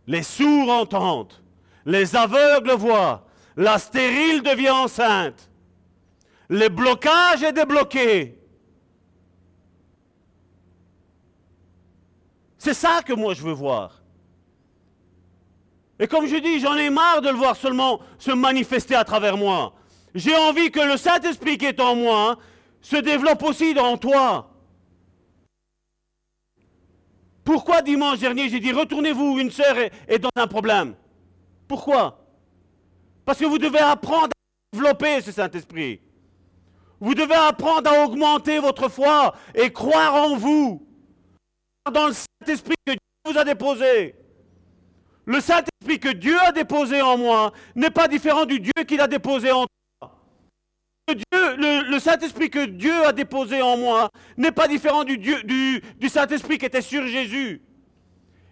[0.08, 1.34] Les sourds entendent,
[1.86, 3.26] les aveugles voient,
[3.56, 5.50] la stérile devient enceinte,
[6.52, 8.38] le blocage est débloqué.
[12.58, 14.02] C'est ça que moi je veux voir.
[15.98, 19.38] Et comme je dis, j'en ai marre de le voir seulement se manifester à travers
[19.38, 19.74] moi.
[20.14, 22.38] J'ai envie que le Saint-Esprit qui est en moi
[22.82, 24.52] se développe aussi dans toi.
[27.46, 30.96] Pourquoi dimanche dernier j'ai dit retournez-vous, une sœur est, dans un problème?
[31.66, 32.26] Pourquoi?
[33.24, 36.02] Parce que vous devez apprendre à développer ce Saint-Esprit.
[37.02, 40.88] Vous devez apprendre à augmenter votre foi et croire en vous.
[41.92, 44.16] Dans le Saint-Esprit que Dieu vous a déposé.
[45.26, 49.08] Le Saint-Esprit que Dieu a déposé en moi n'est pas différent du Dieu qu'il a
[49.08, 50.12] déposé en toi.
[51.34, 56.66] Le, Saint-Esprit que Dieu a déposé en moi n'est pas différent du, du, Saint-Esprit qui
[56.66, 57.64] était sur Jésus.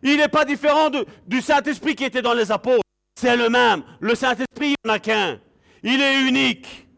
[0.01, 0.89] Il n'est pas différent
[1.27, 2.83] du Saint-Esprit qui était dans les apôtres.
[3.15, 3.83] C'est le même.
[3.99, 5.39] Le Saint-Esprit, il qu'un.
[5.83, 6.88] Il est unique.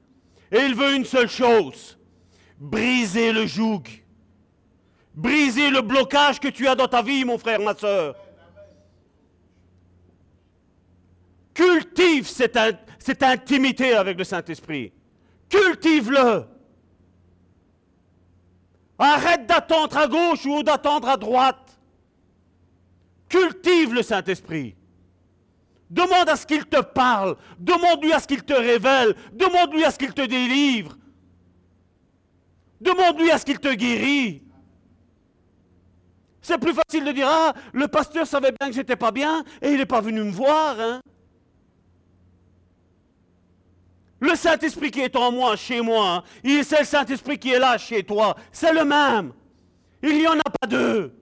[0.52, 1.98] Et il veut une seule chose,
[2.60, 3.84] briser le joug.
[5.14, 8.16] Briser le blocage que tu as dans ta vie, mon frère, ma soeur.
[11.54, 12.58] Cultive cette,
[12.98, 14.94] cette intimité avec le Saint-Esprit.
[15.50, 16.46] Cultive-le.
[18.98, 21.78] Arrête d'attendre à gauche ou d'attendre à droite.
[23.28, 24.76] Cultive le Saint-Esprit.
[25.92, 27.36] Demande à ce qu'il te parle.
[27.60, 29.14] Demande-lui à ce qu'il te révèle.
[29.34, 30.98] Demande-lui à ce qu'il te délivre.
[32.80, 34.42] Demande-lui à ce qu'il te guérit.
[36.42, 39.72] C'est plus facile de dire, ah, le pasteur savait bien que j'étais pas bien et
[39.72, 40.80] il n'est pas venu me voir.
[40.80, 41.02] Hein.
[44.22, 47.78] Le Saint-Esprit qui est en moi, chez moi, il c'est le Saint-Esprit qui est là
[47.78, 48.38] chez toi.
[48.54, 49.34] C'est le même.
[50.02, 51.14] Il n'y en a pas deux.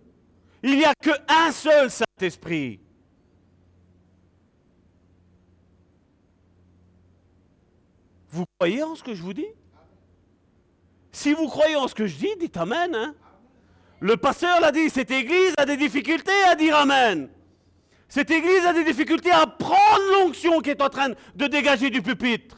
[0.62, 2.80] Il n'y a qu'un seul Saint-Esprit.
[8.32, 9.48] Vous croyez en ce que je vous dis?
[11.12, 12.94] Si vous croyez en ce que je dis, dites Amen.
[12.94, 13.16] Hein?
[14.00, 17.30] Le pasteur l'a dit, cette église a des difficultés à dire Amen.
[18.08, 22.02] Cette église a des difficultés à prendre l'onction qui est en train de dégager du
[22.02, 22.58] pupitre.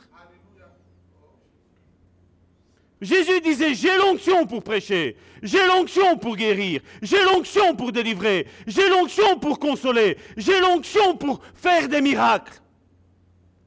[3.01, 8.87] Jésus disait, j'ai l'onction pour prêcher, j'ai l'onction pour guérir, j'ai l'onction pour délivrer, j'ai
[8.89, 12.61] l'onction pour consoler, j'ai l'onction pour faire des miracles.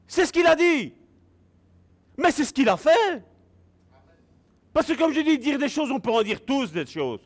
[0.07, 0.93] C'est ce qu'il a dit.
[2.17, 3.23] Mais c'est ce qu'il a fait.
[4.73, 7.21] Parce que comme je dis, dire des choses, on peut en dire tous des choses.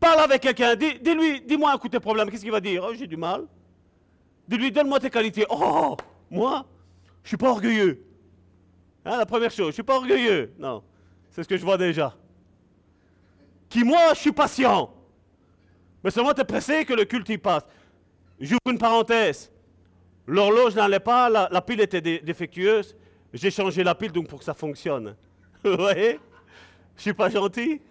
[0.00, 2.84] Parle avec quelqu'un, dis-lui, dis, moi un coup tes problèmes, qu'est-ce qu'il va dire?
[2.86, 3.46] Oh, J'ai du mal.
[4.46, 5.46] Dis-lui, donne-moi tes qualités.
[5.48, 5.96] Oh,
[6.30, 6.66] moi,
[7.22, 8.04] je suis pas orgueilleux.
[9.04, 10.52] Hein, la première chose, je suis pas orgueilleux.
[10.58, 10.82] Non,
[11.30, 12.14] c'est ce que je vois déjà.
[13.68, 14.94] Qui, moi, je suis patient.
[16.02, 17.64] Mais seulement es pressé que le culte y passe.
[18.38, 19.50] J'ouvre une parenthèse.
[20.26, 22.94] L'horloge n'allait pas, la, pile était défectueuse.
[23.34, 25.16] J'ai changé la pile donc pour que ça fonctionne.
[25.64, 26.20] Vous voyez?
[26.96, 27.82] Je suis pas gentil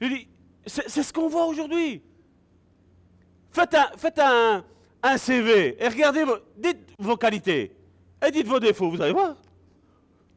[0.00, 0.28] Je dis,
[0.66, 2.02] c'est ce qu'on voit aujourd'hui.
[3.50, 4.64] Faites un, faites un,
[5.02, 6.24] un CV et regardez,
[6.56, 7.72] dites vos qualités
[8.24, 9.36] et dites vos défauts, vous allez voir.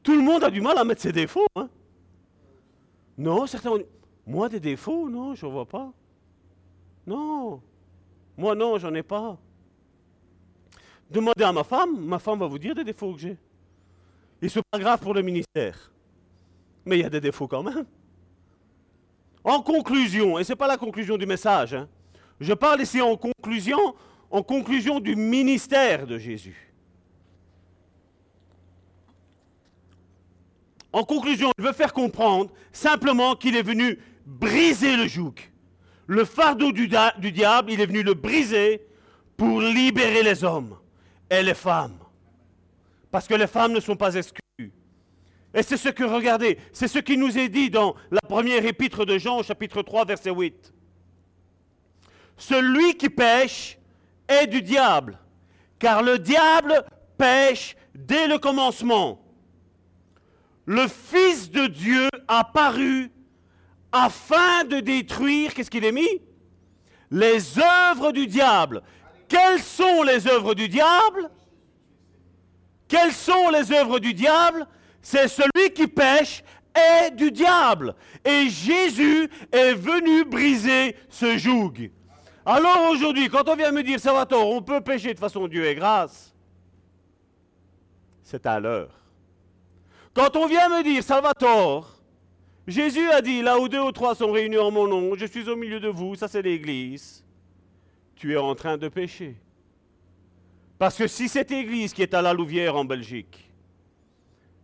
[0.02, 1.46] Tout le monde a du mal à mettre ses défauts.
[1.56, 1.70] Hein.
[3.18, 3.72] Non, certains
[4.26, 5.92] Moi, des défauts, non, je ne vois pas.
[7.06, 7.62] Non.
[8.38, 9.38] Moi, non, j'en ai pas.
[11.12, 13.38] Demandez à ma femme, ma femme va vous dire des défauts que j'ai.
[14.42, 15.92] Ils ne sont pas graves pour le ministère.
[16.86, 17.86] Mais il y a des défauts quand même.
[19.44, 21.90] En conclusion, et ce n'est pas la conclusion du message, hein,
[22.40, 23.94] je parle ici en conclusion,
[24.30, 26.74] en conclusion du ministère de Jésus.
[30.94, 35.34] En conclusion, je veux faire comprendre simplement qu'il est venu briser le joug.
[36.08, 38.82] Le fardeau du, diable, il est venu le briser
[39.36, 40.78] pour libérer les hommes
[41.32, 41.98] et les femmes.
[43.10, 44.42] Parce que les femmes ne sont pas exclues.
[45.54, 49.06] Et c'est ce que, regardez, c'est ce qui nous est dit dans la première épître
[49.06, 50.74] de Jean, chapitre 3, verset 8.
[52.38, 53.78] Celui qui pêche
[54.28, 55.18] est du diable,
[55.80, 56.84] car le diable
[57.18, 59.22] pêche dès le commencement.
[60.66, 63.12] Le Fils de Dieu a paru
[63.92, 66.22] afin de détruire, qu'est-ce qu'il est mis?
[67.10, 68.82] Les œuvres du diable.
[69.32, 71.30] Quelles sont les œuvres du diable?
[72.90, 74.68] Quelles sont les œuvres du diable?
[75.02, 76.44] C'est celui qui pêche
[76.76, 77.96] est du diable.
[78.26, 81.92] Et Jésus est venu briser ce joug.
[82.46, 85.76] Alors aujourd'hui, quand on vient me dire, Salvatore, on peut pécher de façon Dieu et
[85.76, 86.36] grâce,
[88.24, 88.92] c'est à l'heure.
[90.14, 92.02] Quand on vient me dire, Salvatore,
[92.68, 95.48] Jésus a dit, là où deux ou trois sont réunis en mon nom, je suis
[95.48, 97.24] au milieu de vous, ça c'est l'Église,
[98.22, 99.36] tu es en train de pécher.
[100.78, 103.52] Parce que si cette Église qui est à la Louvière en Belgique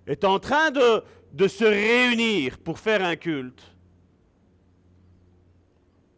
[0.05, 3.63] est en train de, se réunir pour faire un culte,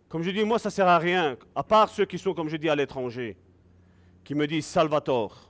[0.10, 2.50] comme je dis, moi, ça ne sert à rien, à part ceux qui sont, comme
[2.50, 3.38] je dis, à l'étranger,
[4.26, 5.50] qui me disent Salvatore,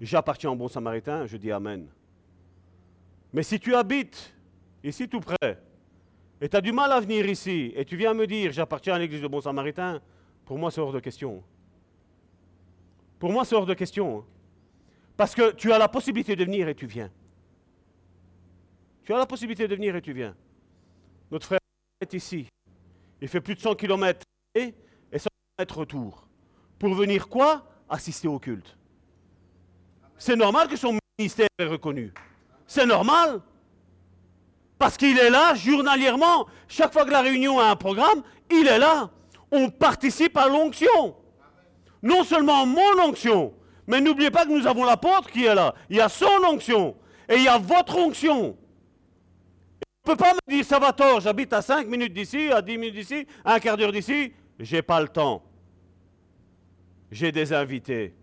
[0.00, 1.86] j'appartiens au bon samaritain, je dis Amen.
[3.32, 4.34] Mais si tu habites
[4.82, 5.62] ici tout près,
[6.40, 8.98] et tu as du mal à venir ici, et tu viens me dire j'appartiens à
[8.98, 10.02] l'église du bon samaritain,
[10.48, 11.44] pour moi c'est hors de question.
[13.18, 14.24] Pour moi c'est hors de question.
[15.14, 17.10] Parce que tu as la possibilité de venir et tu viens.
[19.04, 20.34] Tu as la possibilité de venir et tu viens.
[21.30, 21.58] Notre frère
[22.00, 22.46] est ici.
[23.20, 24.74] Il fait plus de 100 km et
[25.12, 26.26] 100 km retour.
[26.78, 27.66] Pour venir quoi?
[27.86, 28.74] Assister au culte.
[30.16, 32.10] C'est normal que son ministère est reconnu.
[32.66, 33.42] C'est normal.
[34.78, 36.46] Parce qu'il est là journalièrement.
[36.68, 39.10] Chaque fois que la réunion a un programme, il est là.
[39.50, 41.16] On participe à l'onction.
[42.02, 43.54] Non seulement mon onction,
[43.86, 45.74] mais n'oubliez pas que nous avons l'apôtre qui est là.
[45.90, 46.96] Il y a son onction.
[47.28, 48.56] Et il y a votre onction
[50.08, 52.78] ne peux pas me dire, ça va tort, j'habite à 5 minutes d'ici, à 10
[52.78, 54.32] minutes d'ici, à un quart d'heure d'ici.
[54.58, 55.42] J'ai pas le temps.
[57.10, 58.14] J'ai des invités.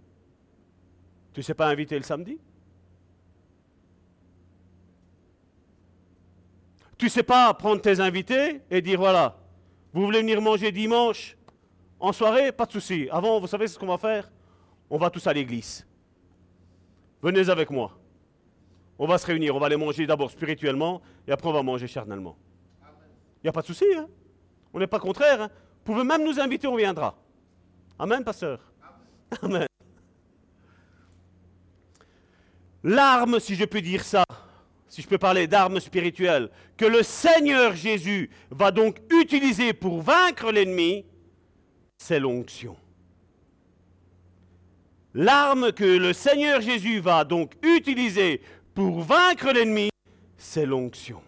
[1.33, 2.39] Tu sais pas inviter le samedi?
[6.97, 9.37] Tu sais pas prendre tes invités et dire voilà,
[9.95, 11.37] vous voulez venir manger dimanche
[12.01, 12.51] en soirée?
[12.51, 13.07] Pas de souci.
[13.09, 14.29] Avant, vous savez ce qu'on va faire?
[14.89, 15.87] On va tous à l'église.
[17.21, 17.97] Venez avec moi.
[18.99, 21.87] On va se réunir, on va aller manger d'abord spirituellement et après on va manger
[21.87, 22.35] charnellement.
[23.37, 24.07] Il n'y a pas de souci, hein?
[24.73, 25.43] On n'est pas contraire.
[25.43, 25.49] Hein?
[25.85, 27.15] Vous pouvez même nous inviter, on viendra.
[27.97, 28.59] Amen, pasteur.
[29.41, 29.65] Amen.
[32.83, 34.25] L'arme, si je peux dire ça,
[34.87, 40.51] si je peux parler d'arme spirituelle, que le Seigneur Jésus va donc utiliser pour vaincre
[40.51, 41.05] l'ennemi,
[41.97, 42.77] c'est l'onction.
[45.13, 48.41] L'arme que le Seigneur Jésus va donc utiliser
[48.73, 49.89] pour vaincre l'ennemi,
[50.37, 51.21] c'est l'onction.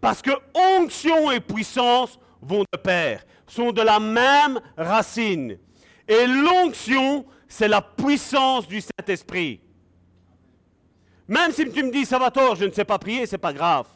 [0.00, 5.58] Parce que onction et puissance vont de pair, sont de la même racine.
[6.06, 9.60] Et l'onction, c'est la puissance du Saint-Esprit.
[11.28, 13.86] Même si tu me dis, Salvatore, je ne sais pas prier, c'est pas grave.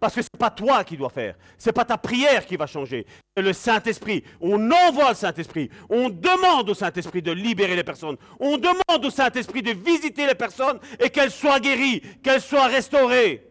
[0.00, 1.34] Parce que ce n'est pas toi qui dois faire.
[1.58, 3.06] Ce n'est pas ta prière qui va changer.
[3.34, 4.22] C'est le Saint-Esprit.
[4.40, 5.70] On envoie le Saint-Esprit.
[5.88, 8.16] On demande au Saint-Esprit de libérer les personnes.
[8.38, 13.46] On demande au Saint-Esprit de visiter les personnes et qu'elles soient guéries, qu'elles soient restaurées.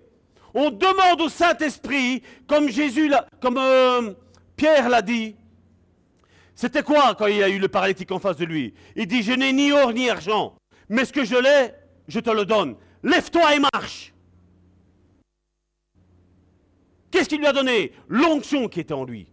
[0.53, 4.13] On demande au Saint-Esprit, comme Jésus, comme, euh,
[4.55, 5.35] Pierre l'a dit.
[6.53, 8.75] C'était quoi quand il a eu le paralytique en face de lui?
[8.95, 10.55] Il dit, je n'ai ni or ni argent,
[10.87, 11.73] mais ce que je l'ai,
[12.07, 12.75] je te le donne.
[13.03, 14.13] Lève-toi et marche.
[17.11, 17.91] Qu'est-ce qu'il lui a donné?
[18.07, 19.27] L'onction qui était en lui.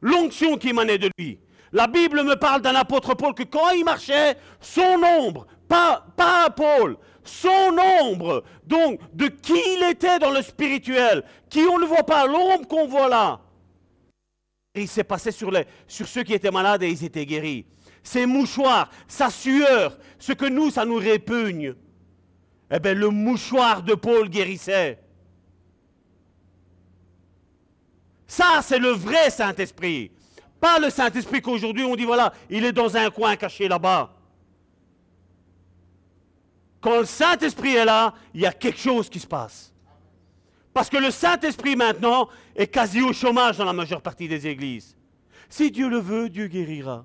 [0.00, 1.38] L'onction qui émanait de lui.
[1.72, 6.48] La Bible me parle d'un apôtre Paul que quand il marchait, son ombre, pas, pas
[6.50, 12.04] Paul, son ombre, donc de qui il était dans le spirituel, qui on ne voit
[12.04, 13.40] pas, l'ombre qu'on voit là.
[14.74, 15.50] Il s'est passé sur,
[15.86, 17.66] sur ceux qui étaient malades et ils étaient guéris.
[18.02, 21.74] Ses mouchoirs, sa sueur, ce que nous, ça nous répugne.
[22.70, 24.98] Eh bien, le mouchoir de Paul guérissait.
[28.26, 30.10] Ça, c'est le vrai Saint-Esprit.
[30.60, 34.12] Pas le Saint-Esprit qu'aujourd'hui on dit, voilà, il est dans un coin caché là-bas.
[36.80, 39.72] Quand le Saint-Esprit est là, il y a quelque chose qui se passe.
[40.72, 44.96] Parce que le Saint-Esprit maintenant est quasi au chômage dans la majeure partie des églises.
[45.48, 47.04] Si Dieu le veut, Dieu guérira.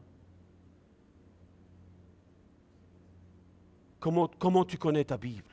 [4.00, 5.51] Comment, tu connais ta Bible?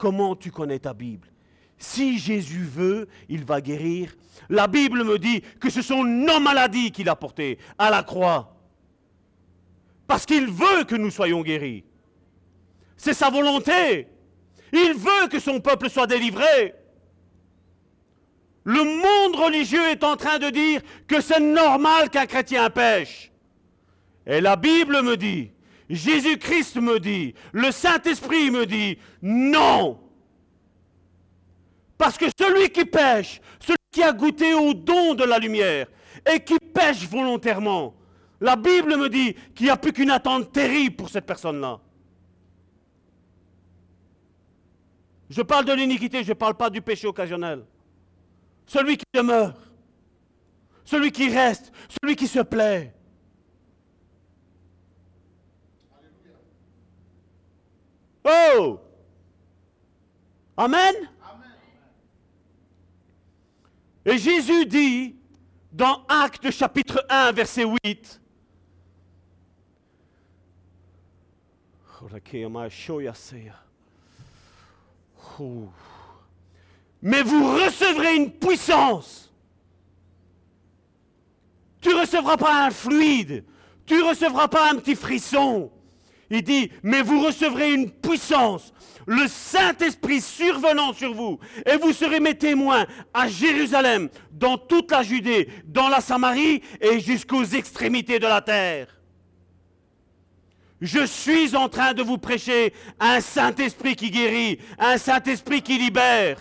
[0.00, 1.28] Comment tu connais ta Bible?
[1.76, 4.16] Si Jésus veut, il va guérir.
[4.48, 8.56] La Bible me dit que ce sont nos maladies qu'il a portées à la croix.
[10.06, 11.84] Parce qu'il veut que nous soyons guéris.
[12.96, 14.08] C'est sa volonté.
[14.72, 16.74] Il veut que son peuple soit délivré.
[18.64, 23.30] Le monde religieux est en train de dire que c'est normal qu'un chrétien pêche.
[24.26, 25.50] Et la Bible me dit,
[25.90, 29.98] Jésus-Christ me dit, le Saint-Esprit me dit, non.
[31.98, 35.88] Parce que celui qui pêche, celui qui a goûté au don de la lumière
[36.32, 37.94] et qui pêche volontairement,
[38.40, 41.80] la Bible me dit qu'il n'y a plus qu'une attente terrible pour cette personne-là.
[45.28, 47.64] Je parle de l'iniquité, je ne parle pas du péché occasionnel.
[48.64, 49.54] Celui qui demeure,
[50.84, 52.94] celui qui reste, celui qui se plaît.
[58.24, 58.80] Oh
[60.56, 60.94] Amen?
[64.04, 65.16] Et Jésus dit
[65.72, 68.20] dans Actes chapitre 1 verset 8,
[77.02, 79.32] mais vous recevrez une puissance.
[81.80, 83.44] Tu ne recevras pas un fluide.
[83.86, 85.70] Tu ne recevras pas un petit frisson.
[86.30, 88.72] Il dit, mais vous recevrez une puissance,
[89.06, 95.02] le Saint-Esprit survenant sur vous, et vous serez mes témoins à Jérusalem, dans toute la
[95.02, 98.86] Judée, dans la Samarie et jusqu'aux extrémités de la terre.
[100.80, 106.38] Je suis en train de vous prêcher un Saint-Esprit qui guérit, un Saint-Esprit qui libère.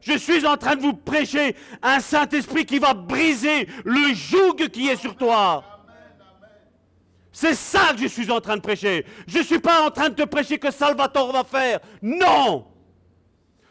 [0.00, 4.88] Je suis en train de vous prêcher un Saint-Esprit qui va briser le joug qui
[4.88, 5.77] est sur toi.
[7.40, 9.06] C'est ça que je suis en train de prêcher.
[9.28, 11.78] Je ne suis pas en train de te prêcher que Salvatore va faire.
[12.02, 12.66] Non.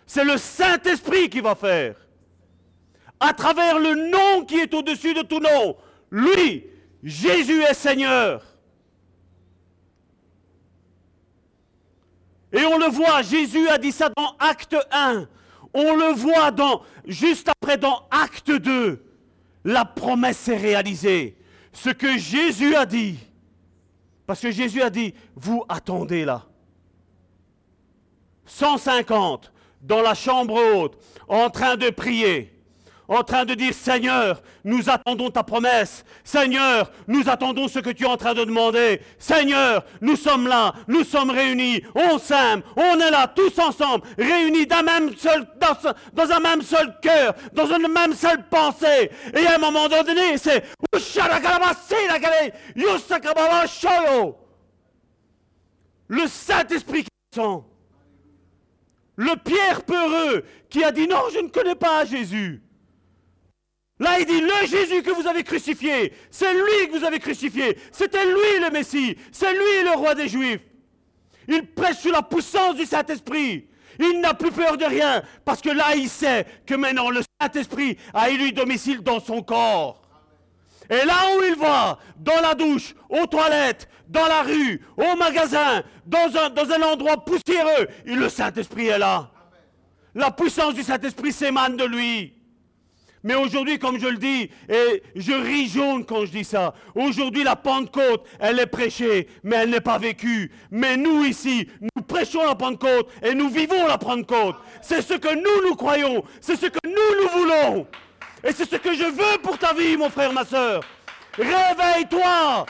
[0.06, 1.98] C'est le Saint-Esprit qui va faire.
[3.20, 5.76] À travers le nom qui est au-dessus de tout nom.
[6.10, 6.66] Lui,
[7.04, 8.42] Jésus est Seigneur.
[12.54, 15.28] Et on le voit, Jésus a dit ça dans Acte 1.
[15.74, 19.04] On le voit dans, juste après dans Acte 2.
[19.66, 21.38] La promesse est réalisée.
[21.74, 23.27] Ce que Jésus a dit.
[24.28, 26.46] Parce que Jésus a dit, vous attendez là.
[28.46, 29.52] 150
[29.82, 30.98] dans la chambre haute,
[31.28, 32.57] en train de prier
[33.08, 36.04] en train de dire, Seigneur, nous attendons ta promesse.
[36.24, 39.02] Seigneur, nous attendons ce que tu es en train de demander.
[39.18, 44.68] Seigneur, nous sommes là, nous sommes réunis, on s'aime, on est là tous ensemble, réunis
[45.18, 45.48] seul,
[46.14, 49.10] dans, un même seul cœur, dans une même seule pensée.
[49.34, 50.64] Et à un moment donné, c'est
[56.08, 57.64] le Saint-Esprit qui descend.
[59.16, 62.62] Le Pierre peureux qui a dit non, je ne connais pas Jésus.
[64.00, 67.78] Là, il dit, le Jésus que vous avez crucifié, c'est lui que vous avez crucifié.
[67.92, 69.18] C'était lui le Messie.
[69.32, 70.62] C'est lui le roi des Juifs.
[71.48, 73.68] Il prêche sous la puissance du Saint-Esprit.
[74.00, 75.24] Il n'a plus peur de rien.
[75.44, 80.02] Parce que là, il sait que maintenant, le Saint-Esprit a élu domicile dans son corps.
[80.90, 85.84] Et là où il va, dans la douche, aux toilettes, dans la rue, au magasin,
[86.06, 89.32] dans un, dans un endroit poussiéreux, le Saint-Esprit est là.
[90.14, 92.37] La puissance du Saint-Esprit s'émane de lui.
[93.24, 97.44] Mais aujourd'hui, comme je le dis, et je ris jaune quand je dis ça, aujourd'hui
[97.44, 100.52] la Pentecôte, elle est prêchée, mais elle n'est pas vécue.
[100.70, 104.58] Mais nous ici, nous prêchons la Pentecôte et nous vivons la Pentecôte.
[104.82, 106.24] C'est ce que nous, nous croyons.
[106.40, 107.88] C'est ce que nous, nous voulons.
[108.44, 110.84] Et c'est ce que je veux pour ta vie, mon frère, ma soeur.
[111.38, 112.66] Réveille-toi.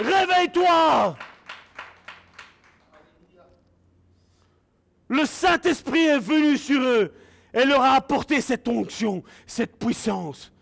[0.00, 1.16] Réveille-toi.
[5.08, 7.12] Le Saint-Esprit est venu sur eux
[7.52, 10.52] et leur a apporté cette onction, cette puissance.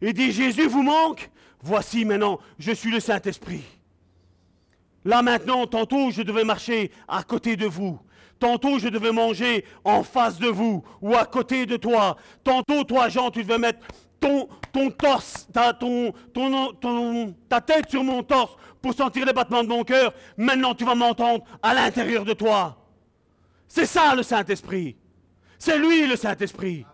[0.00, 1.30] Il dit, Jésus vous manque
[1.62, 3.64] Voici maintenant, je suis le Saint-Esprit.
[5.04, 7.98] Là maintenant, tantôt je devais marcher à côté de vous.
[8.38, 12.16] Tantôt je devais manger en face de vous ou à côté de toi.
[12.44, 13.80] Tantôt, toi, Jean, tu devais mettre
[14.20, 14.48] ton,
[14.90, 15.76] torse, ta,
[17.48, 20.12] ta tête sur mon torse pour sentir les battements de mon cœur.
[20.36, 22.76] Maintenant, tu vas m'entendre à l'intérieur de toi.
[23.66, 24.96] C'est ça le Saint-Esprit.
[25.58, 26.86] C'est lui le Saint-Esprit.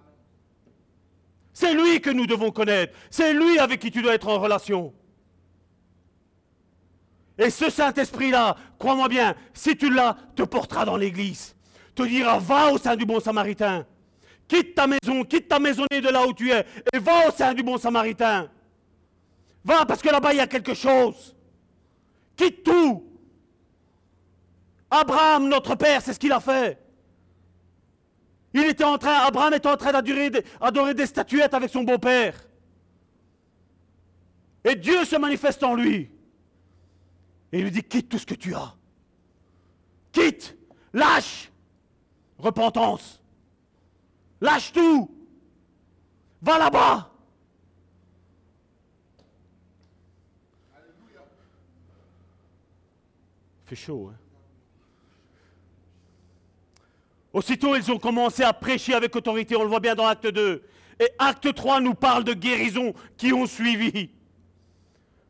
[1.52, 2.96] C'est lui que nous devons connaître.
[3.10, 4.92] C'est lui avec qui tu dois être en relation.
[7.38, 11.54] Et ce Saint-Esprit-là, crois-moi bien, si tu l'as, te portera dans l'église.
[11.94, 13.86] Te dira, va au sein du bon samaritain.
[14.48, 17.54] Quitte ta maison, quitte ta maisonnée de là où tu es, et va au sein
[17.54, 18.50] du bon samaritain.
[19.64, 21.34] Va parce que là-bas, il y a quelque chose.
[22.36, 23.04] Quitte tout.
[24.90, 26.84] Abraham, notre père, c'est ce qu'il a fait.
[28.55, 32.48] Il était en train, Abraham était en train d'adorer des, statuettes avec son beau-père.
[34.62, 36.09] Et Dieu se manifeste en lui.
[37.52, 38.76] Et il lui dit, quitte tout ce que tu as.
[40.12, 40.56] Quitte,
[40.93, 41.51] lâche,
[42.39, 43.20] repentance.
[44.40, 45.10] Lâche tout.
[46.40, 47.10] Va là-bas.
[53.66, 54.23] Fait chaud, hein
[57.35, 60.62] Aussitôt, ils ont commencé à prêcher avec autorité, on le voit bien dans Acte 2.
[61.01, 64.11] Et Acte 3 nous parle de guérisons qui ont suivi.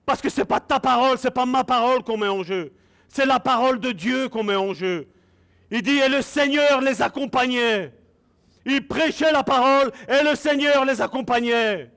[0.04, 2.42] Parce que ce n'est pas ta parole, ce n'est pas ma parole qu'on met en
[2.42, 2.74] jeu.
[3.08, 5.08] C'est la parole de Dieu qu'on met en jeu.
[5.70, 7.90] Il dit, et le Seigneur les accompagnait.
[8.66, 11.90] Ils prêchaient la parole et le Seigneur les accompagnait.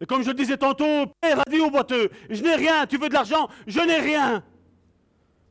[0.00, 3.10] Et comme je disais tantôt, Père a dit au boiteux, je n'ai rien, tu veux
[3.10, 4.42] de l'argent, je n'ai rien.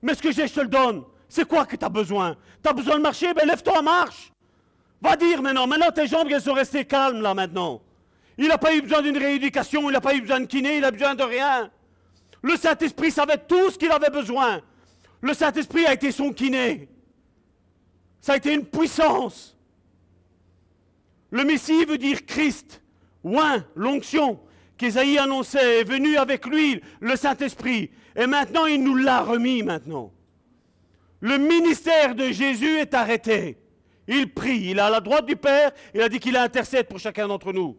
[0.02, 1.04] Mais ce que j'ai, je te le donne.
[1.28, 2.36] C'est quoi que tu as besoin?
[2.64, 3.34] Tu as besoin de marcher?
[3.34, 4.32] Ben lève-toi, marche.
[5.02, 5.68] Va dire maintenant.
[5.68, 7.82] Maintenant, tes jambes, elles sont restées calmes là maintenant.
[8.38, 10.86] Il n'a pas eu besoin d'une rééducation, il n'a pas eu besoin de kiné, il
[10.86, 11.70] a besoin de rien.
[12.42, 14.62] Le Saint-Esprit savait tout ce qu'il avait besoin.
[15.22, 16.88] Le Saint-Esprit a été son kiné.
[18.22, 19.58] Ça a été une puissance.
[21.32, 22.82] Le Messie veut dire Christ,
[23.24, 24.40] oin, l'onction
[24.78, 27.92] qu'Ésaïe annonçait est venu avec lui, le Saint-Esprit.
[28.20, 30.12] Et maintenant, il nous l'a remis maintenant.
[31.22, 33.58] Le ministère de Jésus est arrêté.
[34.10, 37.00] Il prie, il est à la droite du Père, il a dit qu'il intercède pour
[37.00, 37.78] chacun d'entre nous.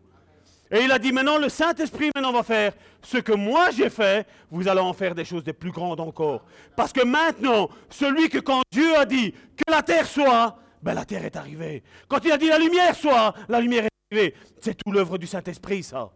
[0.71, 2.73] Et il a dit maintenant, le Saint-Esprit maintenant va faire
[3.03, 6.45] ce que moi j'ai fait, vous allez en faire des choses des plus grandes encore.
[6.75, 11.05] Parce que maintenant, celui que quand Dieu a dit que la terre soit, ben la
[11.05, 11.83] terre est arrivée.
[12.09, 14.35] Quand il a dit la lumière soit, la lumière est arrivée.
[14.61, 16.11] C'est tout l'œuvre du Saint-Esprit, ça.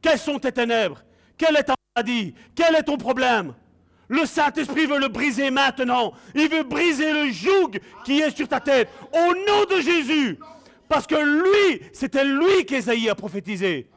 [0.00, 1.04] Quelles sont tes ténèbres?
[1.36, 3.54] Quelle est ta maladie Quel est ton problème?
[4.08, 6.12] Le Saint-Esprit veut le briser maintenant.
[6.34, 8.88] Il veut briser le joug qui est sur ta tête.
[9.12, 10.36] Au nom de Jésus.
[10.88, 13.88] Parce que lui, c'était lui qu'Ésaïe a prophétisé.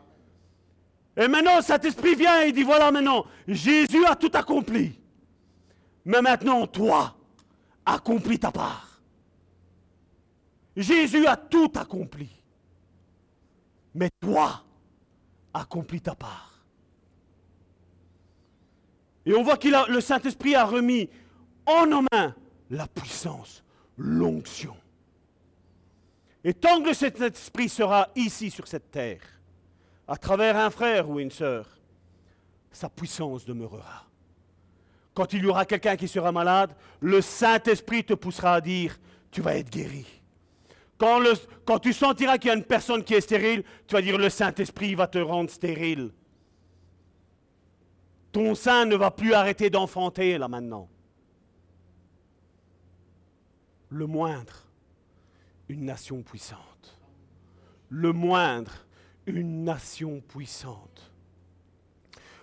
[1.18, 5.00] Et maintenant, Saint-Esprit vient et dit, voilà maintenant, Jésus a tout accompli.
[6.06, 7.16] Mais maintenant, toi,
[7.84, 9.02] accomplis ta part.
[10.76, 12.30] Jésus a tout accompli.
[13.96, 14.64] Mais toi,
[15.56, 16.53] accomplis ta part.
[19.26, 21.10] Et on voit que le Saint-Esprit a remis
[21.66, 22.36] en nos mains
[22.70, 23.64] la puissance,
[23.98, 24.76] l'onction.
[26.44, 29.22] Et tant que le Saint-Esprit sera ici sur cette terre,
[30.08, 31.68] à travers un frère ou une sœur,
[32.72, 34.06] sa puissance demeurera.
[35.14, 38.98] Quand il y aura quelqu'un qui sera malade, le Saint-Esprit te poussera à dire,
[39.32, 40.06] tu vas être guéri.
[40.98, 44.30] Quand, tu sentiras qu'il y a une personne qui est stérile, tu vas dire le
[44.30, 46.12] Saint-Esprit va te rendre stérile.
[48.34, 50.90] Ton sein ne va plus arrêter d'enfanter là maintenant.
[53.90, 54.66] Le moindre,
[55.70, 57.00] une nation puissante.
[57.90, 58.88] Le moindre,
[59.28, 61.12] une nation puissante.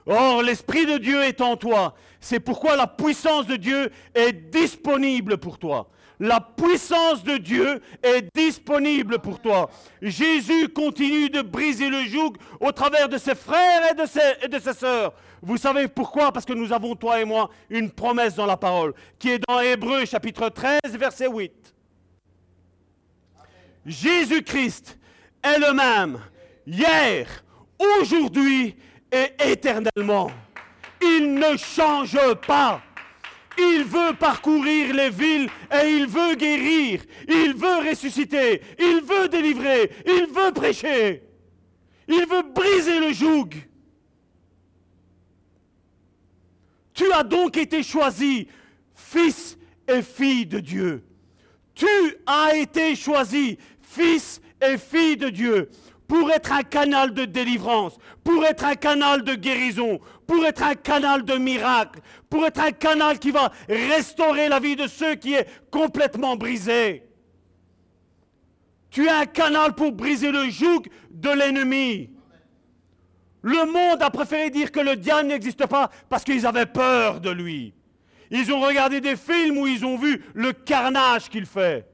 [0.07, 1.95] Or, l'Esprit de Dieu est en toi.
[2.21, 5.91] C'est pourquoi la puissance de Dieu est disponible pour toi.
[6.21, 9.71] La puissance de Dieu est disponible pour toi.
[10.03, 14.49] Jésus continue de briser le joug au travers de ses frères et de ses, et
[14.49, 15.15] de ses sœurs.
[15.43, 16.33] Vous savez pourquoi?
[16.33, 19.61] Parce que nous avons, toi et moi, une promesse dans la parole, qui est dans
[19.61, 21.53] Hébreu chapitre 13, verset 8.
[23.87, 24.99] Jésus-Christ
[25.43, 26.21] est le même
[26.67, 27.45] hier,
[27.79, 28.77] aujourd'hui
[29.11, 30.31] et éternellement.
[31.03, 32.83] Il ne change pas.
[33.59, 37.03] Il veut parcourir les villes et il veut guérir.
[37.29, 38.63] Il veut ressusciter.
[38.79, 39.91] Il veut délivrer.
[40.07, 41.23] Il veut prêcher.
[42.07, 43.51] Il veut briser le joug.
[47.01, 48.47] Tu as donc été choisi,
[48.95, 49.57] fils
[49.89, 51.03] et fille de Dieu.
[51.75, 51.87] Tu
[52.27, 55.71] as été choisi, fils et fille de Dieu,
[56.07, 60.75] pour être un canal de délivrance, pour être un canal de guérison, pour être un
[60.75, 65.33] canal de miracle, pour être un canal qui va restaurer la vie de ceux qui
[65.33, 67.05] est complètement brisé.
[68.91, 72.11] Tu es un canal pour briser le joug de l'ennemi.
[73.43, 77.31] Le monde a préféré dire que le diable n'existe pas parce qu'ils avaient peur de
[77.31, 77.75] lui.
[78.31, 81.87] Ils ont regardé des films où ils ont vu le carnage qu'il fait.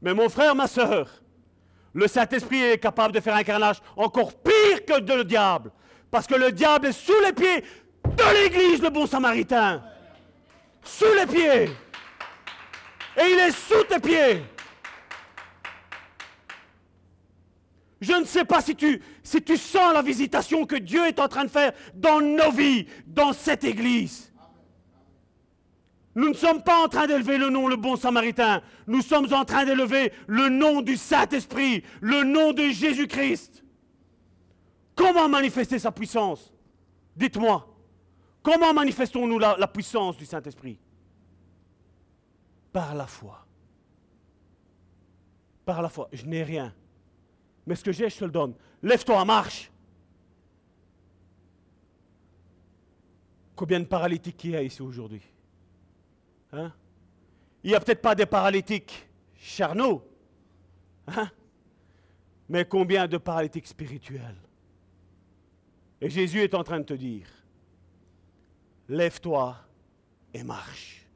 [0.00, 1.08] Mais mon frère, ma soeur,
[1.92, 5.70] le Saint-Esprit est capable de faire un carnage encore pire que le diable.
[6.10, 7.64] Parce que le diable est sous les pieds
[8.04, 9.82] de l'Église, le bon samaritain.
[10.82, 11.70] Sous les pieds.
[13.16, 14.42] Et il est sous tes pieds.
[18.00, 21.28] Je ne sais pas si tu, si tu sens la visitation que Dieu est en
[21.28, 24.30] train de faire dans nos vies, dans cette Église.
[26.14, 28.62] Nous ne sommes pas en train d'élever le nom le bon samaritain.
[28.86, 33.64] Nous sommes en train d'élever le nom du Saint-Esprit, le nom de Jésus-Christ.
[34.94, 36.52] Comment manifester sa puissance?
[37.16, 37.66] Dites-moi.
[38.42, 40.78] Comment manifestons-nous la, la puissance du Saint-Esprit?
[42.72, 43.44] Par la foi.
[45.64, 46.08] Par la foi.
[46.12, 46.72] Je n'ai rien.
[47.66, 48.54] Mais ce que j'ai, je te le donne.
[48.84, 49.72] Lève-toi, marche.
[53.56, 55.22] Combien de paralytiques il y a ici aujourd'hui?
[56.52, 56.70] Hein?
[57.62, 59.08] Il n'y a peut-être pas des paralytiques
[59.38, 60.06] charnaux,
[61.06, 61.30] hein?
[62.46, 64.36] mais combien de paralytiques spirituels?
[66.02, 67.26] Et Jésus est en train de te dire,
[68.86, 69.56] lève-toi
[70.34, 71.06] et marche.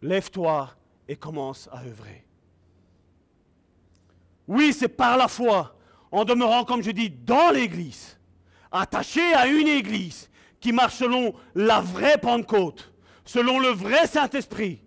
[0.00, 0.70] Lève-toi
[1.06, 2.24] et commence à œuvrer.
[4.48, 5.75] Oui, c'est par la foi,
[6.16, 8.18] en demeurant, comme je dis, dans l'Église,
[8.72, 10.30] attaché à une Église
[10.60, 12.90] qui marche selon la vraie Pentecôte
[13.26, 14.80] selon le vrai Saint-Esprit.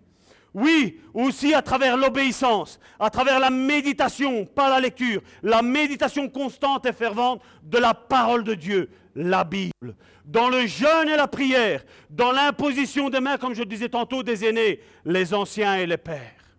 [0.52, 6.86] Oui, aussi à travers l'obéissance, à travers la méditation, pas la lecture, la méditation constante
[6.86, 9.94] et fervente de la parole de Dieu, la Bible,
[10.24, 14.44] dans le jeûne et la prière, dans l'imposition des mains, comme je disais tantôt, des
[14.44, 16.56] aînés, les anciens et les pères.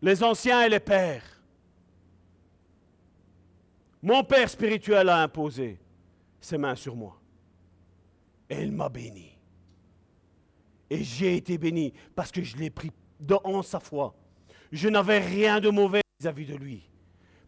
[0.00, 1.33] Les anciens et les pères.
[4.04, 5.80] Mon Père spirituel a imposé
[6.38, 7.18] ses mains sur moi.
[8.50, 9.34] Et il m'a béni.
[10.90, 12.90] Et j'ai été béni parce que je l'ai pris
[13.44, 14.14] en sa foi.
[14.70, 16.82] Je n'avais rien de mauvais vis-à-vis de lui.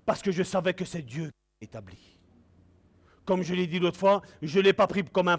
[0.06, 1.30] Parce que je savais que c'est Dieu
[1.60, 2.18] qui établi.
[3.26, 5.36] Comme je l'ai dit l'autre fois, je ne l'ai pas pris comme un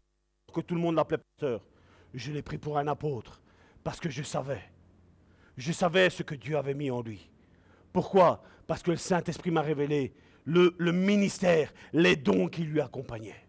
[0.54, 1.66] que tout le monde l'appelait pasteur.
[2.14, 3.42] Je l'ai pris pour un apôtre.
[3.84, 4.62] Parce que je savais.
[5.58, 7.28] Je savais ce que Dieu avait mis en lui.
[7.92, 8.44] Pourquoi?
[8.68, 10.14] Parce que le Saint-Esprit m'a révélé
[10.48, 13.46] le, ministère, les dons qui lui accompagnaient.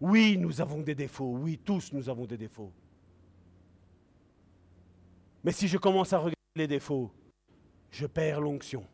[0.00, 1.36] Oui, nous avons des défauts.
[1.36, 2.72] Oui, tous nous avons des défauts.
[5.42, 7.10] Mais si je commence à regarder les défauts,
[7.90, 8.86] je perds l'onction.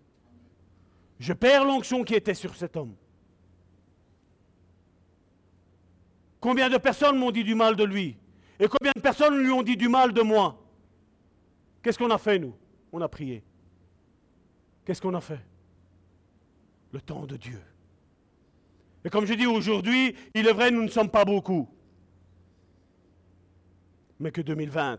[1.19, 2.95] Je perds l'onction qui était sur cet homme.
[6.41, 8.17] Combien de personnes m'ont dit du mal de lui?
[8.59, 10.63] Et combien de personnes lui ont dit du mal de moi?
[11.83, 12.55] Qu'est-ce qu'on a fait, nous?
[12.93, 13.45] On a prié.
[14.91, 15.39] Qu'est-ce qu'on a fait?
[16.91, 17.63] Le temps de Dieu.
[19.05, 21.69] Et comme je dis aujourd'hui, il est vrai, nous ne sommes pas beaucoup.
[24.19, 24.99] Mais que 2020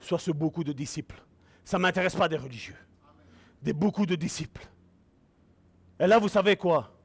[0.00, 1.22] soit ce beaucoup de disciples.
[1.66, 2.78] Ça ne m'intéresse pas des religieux.
[3.60, 4.66] Des beaucoup de disciples.
[6.00, 6.96] Et là, vous savez quoi?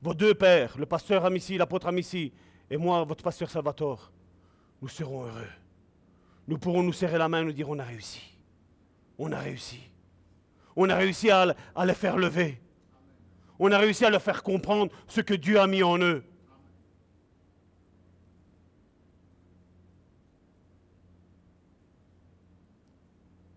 [0.00, 2.32] Vos deux pères, le pasteur Amici, l'apôtre Amici,
[2.70, 4.10] et moi, votre pasteur Salvatore,
[4.80, 5.50] nous serons heureux.
[6.48, 8.22] Nous pourrons nous serrer la main et nous dire on a réussi.
[9.18, 9.90] On a réussi.
[10.76, 12.60] On a réussi à, les faire lever.
[13.58, 16.22] On a réussi à leur faire comprendre ce que Dieu a mis en eux.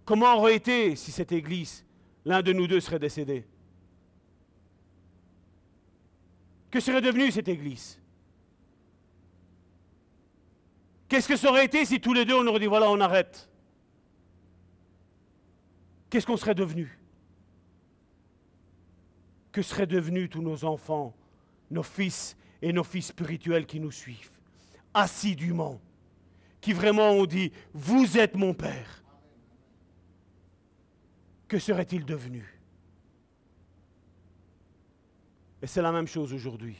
[0.06, 1.86] Comment aurait été si cette église,
[2.26, 3.46] l'un de nous deux serait décédé?
[6.72, 8.00] Que serait devenue cette église?
[11.10, 13.50] Qu'est-ce que ça aurait été si tous les deux on aurait dit voilà on arrête?
[16.10, 16.99] Qu'est-ce qu'on serait devenu?
[19.52, 21.16] Que seraient devenus tous nos enfants,
[21.72, 24.32] nos fils et nos fils spirituels qui nous suivent,
[24.94, 25.80] assidûment,
[26.62, 29.04] qui vraiment ont dit, vous êtes mon Père.
[31.48, 32.46] Que seraient-ils devenus?
[35.62, 36.78] Et c'est la même chose aujourd'hui.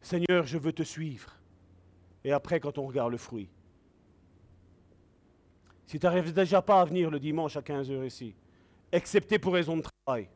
[0.00, 1.36] Seigneur, je veux te suivre.
[2.24, 3.48] Et après, quand on regarde le fruit.
[5.86, 8.34] Si tu n'arrives déjà pas à venir le dimanche à 15h ici,
[8.90, 10.28] excepté pour raison de travail,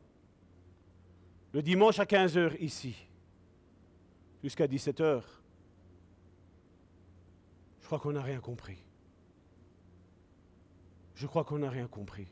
[1.53, 2.95] le dimanche à 15h ici,
[4.43, 5.21] jusqu'à 17h,
[7.81, 8.77] je crois qu'on n'a rien compris.
[11.15, 12.27] Je crois qu'on n'a rien compris.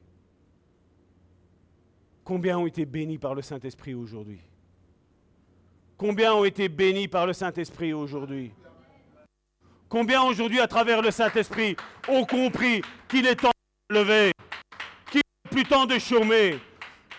[2.23, 4.39] Combien ont été bénis par le Saint-Esprit aujourd'hui?
[5.97, 8.51] Combien ont été bénis par le Saint-Esprit aujourd'hui?
[9.89, 11.75] Combien aujourd'hui, à travers le Saint-Esprit,
[12.07, 13.51] ont compris qu'il est temps
[13.89, 14.31] de lever,
[15.09, 16.59] qu'il n'est plus temps de chômer?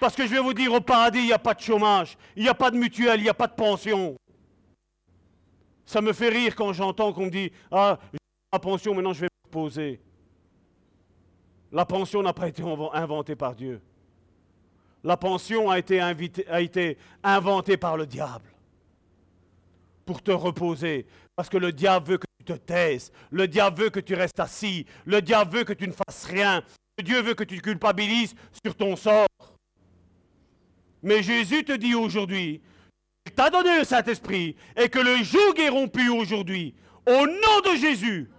[0.01, 2.43] Parce que je vais vous dire, au paradis, il n'y a pas de chômage, il
[2.43, 4.17] n'y a pas de mutuelle, il n'y a pas de pension.
[5.85, 8.19] Ça me fait rire quand j'entends qu'on me dit, ah, j'ai
[8.53, 10.01] ma pension, maintenant je vais me reposer.
[11.73, 13.81] La pension n'a pas été inventée par Dieu.
[15.05, 16.01] La pension a été,
[17.23, 18.51] inventée par le diable
[20.05, 21.07] pour te reposer.
[21.37, 23.13] Parce que le diable veut que tu te taises.
[23.31, 24.87] Le diable veut que tu restes assis.
[25.05, 26.63] Le diable veut que tu ne fasses rien.
[27.03, 28.35] Dieu veut que tu culpabilises
[28.65, 29.29] sur ton sort.
[31.03, 32.61] Mais Jésus te dit aujourd'hui,
[33.27, 36.75] il t'a donné le Saint-Esprit et que le joug est rompu aujourd'hui.
[37.07, 38.31] Au nom de Jésus.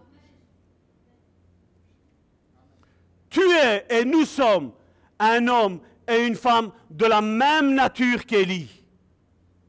[3.29, 4.71] Tu es et nous sommes
[5.19, 8.83] un homme et une femme de la même nature qu'Élie.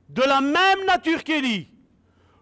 [0.09, 1.69] De la même nature qu'Élie.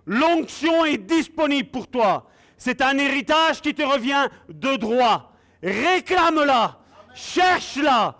[0.06, 2.30] L'onction est disponible pour toi.
[2.56, 5.32] C'est un héritage qui te revient de droit.
[5.62, 6.78] Réclame-la,
[7.14, 8.16] cherche-la,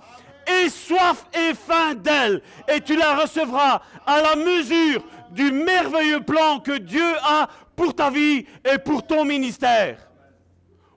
[0.49, 2.43] aie soif et faim d'elle,
[2.73, 8.11] et tu la recevras à la mesure du merveilleux plan que Dieu a pour ta
[8.11, 10.11] vie et pour ton ministère.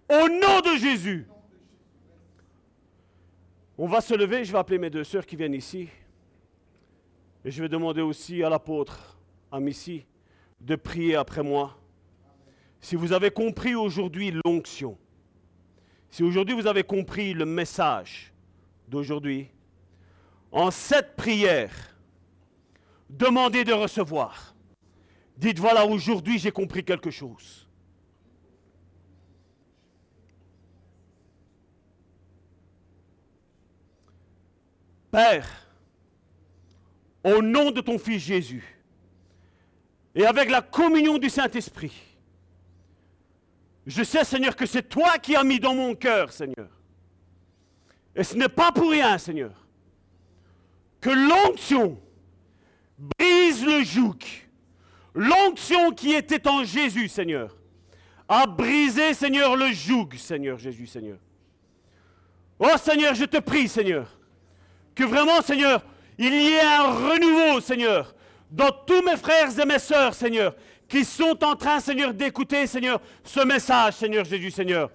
[0.10, 1.28] Au nom de Jésus.
[3.78, 5.90] On va se lever, je vais appeler mes deux sœurs qui viennent ici.
[7.44, 9.18] Et je vais demander aussi à l'apôtre,
[9.52, 11.76] à de prier après moi.
[12.80, 14.98] Si vous avez compris aujourd'hui l'onction,
[16.10, 18.32] si aujourd'hui vous avez compris le message
[18.92, 19.48] d'aujourd'hui,
[20.52, 21.72] en cette prière,
[23.10, 24.54] demandez de recevoir.
[25.38, 27.68] Dites voilà, aujourd'hui j'ai compris quelque chose.
[35.10, 35.48] Père,
[37.24, 38.78] au nom de ton Fils Jésus,
[40.16, 41.94] et avec la communion du Saint-Esprit.
[43.86, 46.81] Je sais, Seigneur, que c'est toi qui as mis dans mon cœur, Seigneur.
[48.16, 49.52] Et ce n'est pas pour rien, Seigneur,
[51.00, 52.00] que l'onction
[52.98, 54.18] brise le joug.
[55.14, 57.58] L'onction qui était en Jésus, Seigneur,
[58.28, 61.18] a brisé, Seigneur, le joug, Seigneur Jésus, Seigneur.
[62.60, 64.08] Oh Seigneur, je te prie, Seigneur,
[64.96, 65.84] que vraiment, Seigneur,
[66.18, 68.16] il y ait un renouveau, Seigneur,
[68.50, 70.56] dans tous mes frères et mes sœurs, Seigneur,
[70.88, 74.92] qui sont en train, Seigneur, d'écouter, Seigneur, ce message, Seigneur Jésus, Seigneur.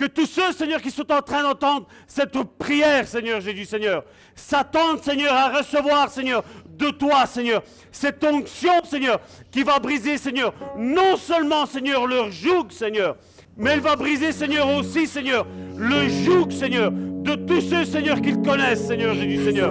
[0.00, 4.02] Que tous ceux, Seigneur, qui sont en train d'entendre cette prière, Seigneur Jésus, Seigneur,
[4.34, 7.62] s'attendent, Seigneur, à recevoir, Seigneur, de toi, Seigneur,
[7.92, 9.20] cette onction, Seigneur,
[9.50, 13.18] qui va briser, Seigneur, non seulement, Seigneur, leur joug, Seigneur,
[13.58, 15.46] mais elle va briser, Seigneur, aussi, Seigneur,
[15.76, 19.70] le joug, Seigneur, de tous ceux, Seigneur, qu'ils connaissent, Seigneur Jésus, Seigneur.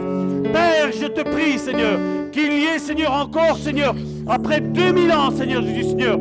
[0.54, 2.00] Père, je te prie, Seigneur,
[2.32, 3.96] qu'il y ait, Seigneur, encore, Seigneur,
[4.28, 6.18] après 2000 ans, Seigneur Jésus, Seigneur,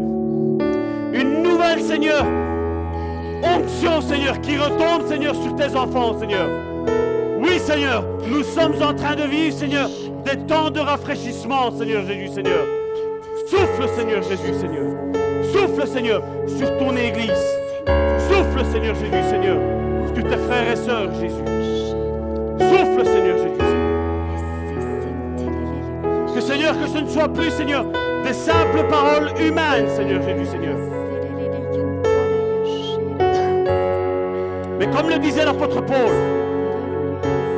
[1.12, 2.24] une nouvelle, Seigneur,
[3.42, 6.48] onction, Seigneur, qui retombe, Seigneur, sur tes enfants, Seigneur.
[7.40, 9.88] Oui, Seigneur, nous sommes en train de vivre, Seigneur,
[10.24, 12.66] des temps de rafraîchissement, Seigneur Jésus, Seigneur.
[13.48, 14.94] Souffle, Seigneur Jésus, Seigneur.
[15.52, 17.30] Souffle, Seigneur, sur ton Église.
[18.28, 19.58] Souffle, Seigneur Jésus, Seigneur,
[20.14, 21.44] sur tes frères et sœurs, Jésus.
[22.58, 23.58] Souffle, Seigneur Jésus.
[26.34, 27.84] Que Seigneur, que ce ne soit plus, Seigneur,
[28.24, 30.76] des simples paroles humaines, Seigneur Jésus, Seigneur.
[34.94, 36.12] Comme le disait l'apôtre Paul,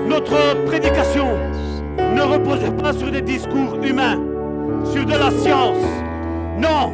[0.08, 1.26] notre prédication
[2.14, 4.18] ne repose pas sur des discours humains,
[4.84, 5.84] sur de la science.
[6.58, 6.92] Non,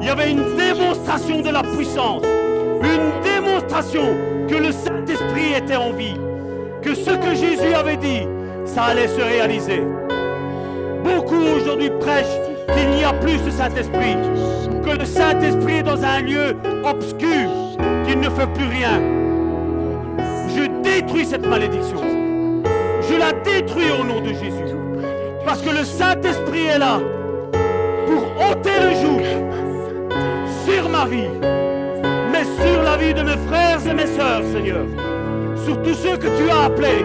[0.00, 2.22] il y avait une démonstration de la puissance,
[2.82, 4.02] une démonstration
[4.48, 6.16] que le Saint-Esprit était en vie,
[6.82, 8.26] que ce que Jésus avait dit,
[8.64, 9.82] ça allait se réaliser.
[11.04, 12.26] Beaucoup aujourd'hui prêchent
[12.74, 14.16] qu'il n'y a plus de Saint-Esprit,
[14.84, 17.48] que le Saint-Esprit est dans un lieu obscur,
[18.06, 19.17] qu'il ne fait plus rien.
[20.54, 22.00] Je détruis cette malédiction.
[23.08, 24.74] Je la détruis au nom de Jésus.
[25.44, 27.00] Parce que le Saint-Esprit est là
[28.06, 29.22] pour ôter le joug
[30.66, 31.30] sur ma vie,
[32.32, 34.84] mais sur la vie de mes frères et mes sœurs, Seigneur.
[35.64, 37.04] Sur tous ceux que tu as appelés,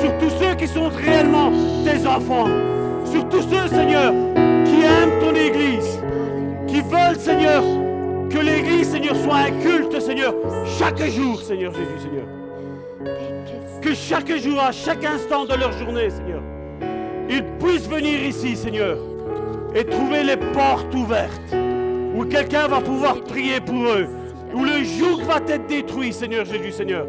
[0.00, 1.50] sur tous ceux qui sont réellement
[1.84, 2.48] tes enfants
[3.14, 4.12] sur tous ceux, Seigneur,
[4.64, 6.00] qui aiment ton Église,
[6.66, 7.62] qui veulent, Seigneur,
[8.28, 10.34] que l'Église, Seigneur, soit un culte, Seigneur,
[10.78, 12.43] chaque jour, Seigneur Jésus, Seigneur.
[13.80, 16.42] Que chaque jour, à chaque instant de leur journée, Seigneur,
[17.28, 18.96] ils puissent venir ici, Seigneur,
[19.74, 21.54] et trouver les portes ouvertes,
[22.14, 24.06] où quelqu'un va pouvoir prier pour eux,
[24.54, 27.06] où le joug va être détruit, Seigneur Jésus, Seigneur.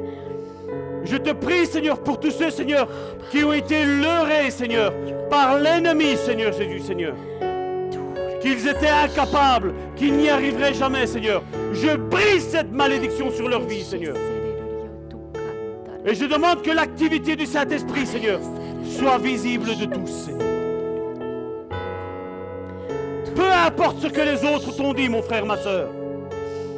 [1.03, 2.87] Je te prie, Seigneur, pour tous ceux, Seigneur,
[3.31, 4.91] qui ont été leurrés, Seigneur,
[5.29, 7.13] par l'ennemi, Seigneur Jésus, Seigneur.
[8.41, 11.43] Qu'ils étaient incapables, qu'ils n'y arriveraient jamais, Seigneur.
[11.73, 14.15] Je brise cette malédiction sur leur vie, Seigneur.
[16.07, 18.39] Et je demande que l'activité du Saint-Esprit, Seigneur,
[18.83, 20.29] soit visible de tous.
[23.35, 25.89] Peu importe ce que les autres t'ont dit, mon frère, ma soeur,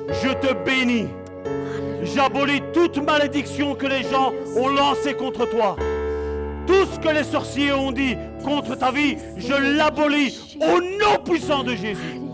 [0.09, 1.07] je te bénis.
[2.03, 5.75] J'abolis toute malédiction que les gens ont lancée contre toi.
[6.65, 11.63] Tout ce que les sorciers ont dit contre ta vie, je l'abolis au nom puissant
[11.63, 12.26] de Jésus.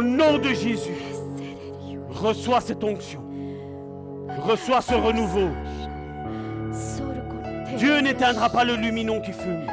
[0.00, 0.96] Au nom de Jésus,
[2.08, 3.22] reçois cette onction.
[4.38, 5.50] Reçois ce renouveau.
[7.76, 9.66] Dieu n'éteindra pas le luminon qui fume.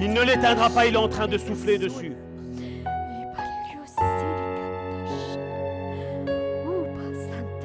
[0.00, 2.16] Il ne l'éteindra pas, il est en train de souffler dessus.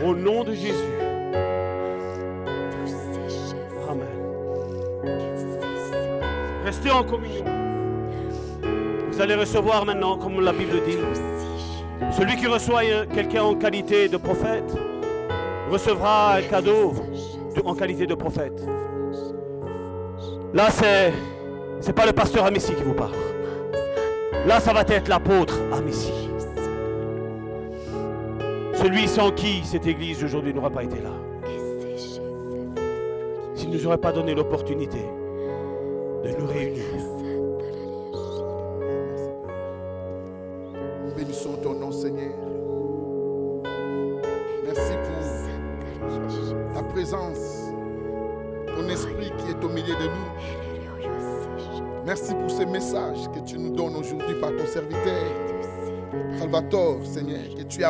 [0.05, 0.76] Au nom de Jésus.
[3.89, 4.07] Amen.
[6.63, 7.45] Restez en communion.
[9.11, 10.97] Vous allez recevoir maintenant, comme la Bible dit,
[12.11, 12.81] celui qui reçoit
[13.13, 14.73] quelqu'un en qualité de prophète
[15.69, 16.93] recevra un cadeau
[17.65, 18.63] en qualité de prophète.
[20.53, 21.13] Là, c'est
[21.81, 23.13] c'est pas le pasteur Amissi qui vous parle.
[24.45, 26.11] Là, ça va être l'apôtre Amissi.
[28.73, 31.11] Celui sans qui cette église aujourd'hui n'aurait pas été là.
[33.55, 34.99] S'il ne nous aurait pas donné l'opportunité
[36.23, 36.47] de nous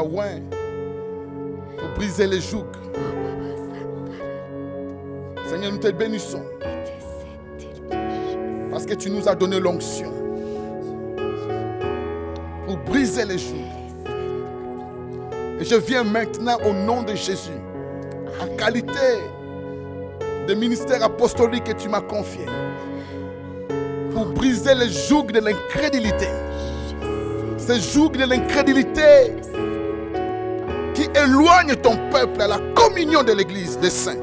[0.01, 2.65] Pour briser les jougs.
[5.45, 6.43] Seigneur, nous te bénissons
[8.71, 10.13] parce que tu nous as donné l'onction
[12.65, 13.57] pour briser les jougs.
[15.59, 17.59] Et je viens maintenant au nom de Jésus,
[18.41, 19.19] en qualité
[20.47, 22.45] de ministère apostolique que tu m'as confié,
[24.13, 26.27] pour briser les jougs de l'incrédulité.
[27.57, 29.33] Ces jougs de l'incrédulité
[31.19, 34.19] qui éloignent ton peuple à la communion de l'Église des saints.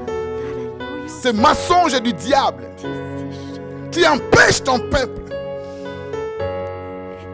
[1.06, 2.64] Ces mensonges du diable
[3.90, 5.22] qui empêchent ton peuple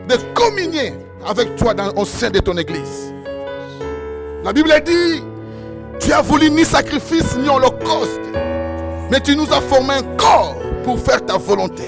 [0.08, 0.94] de communier
[1.26, 3.12] avec toi dans, au sein de ton Église.
[4.44, 5.22] La Bible dit,
[6.00, 8.20] tu as voulu ni sacrifice ni holocauste,
[9.10, 11.84] mais tu nous as formé un corps pour faire ta volonté.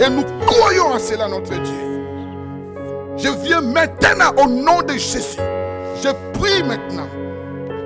[0.00, 2.04] Et nous croyons à cela, notre Dieu.
[3.16, 5.38] Je viens maintenant au nom de Jésus.
[6.02, 7.08] Je prie maintenant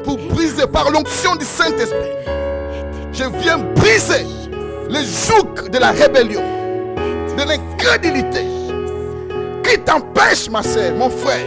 [0.04, 2.10] pour briser par l'onction du Saint-Esprit.
[3.12, 4.26] Je viens briser
[4.88, 6.42] les jougs de la rébellion,
[7.36, 8.44] de l'incrédulité
[9.64, 11.46] qui t'empêche, ma soeur, mon frère,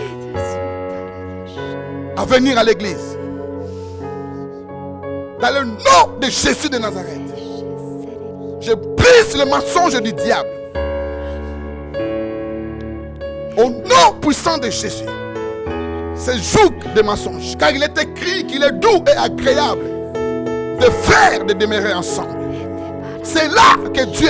[2.18, 3.18] à venir à l'église.
[5.42, 7.22] Dans le nom de Jésus de Nazareth,
[8.62, 10.50] je brise le mensonge du diable.
[13.58, 15.04] Au nom puissant de Jésus,
[16.18, 19.84] ce joug de mensonges, car il est écrit qu'il est doux et agréable
[20.80, 22.38] de faire de demeurer ensemble.
[23.24, 24.30] C'est là que Dieu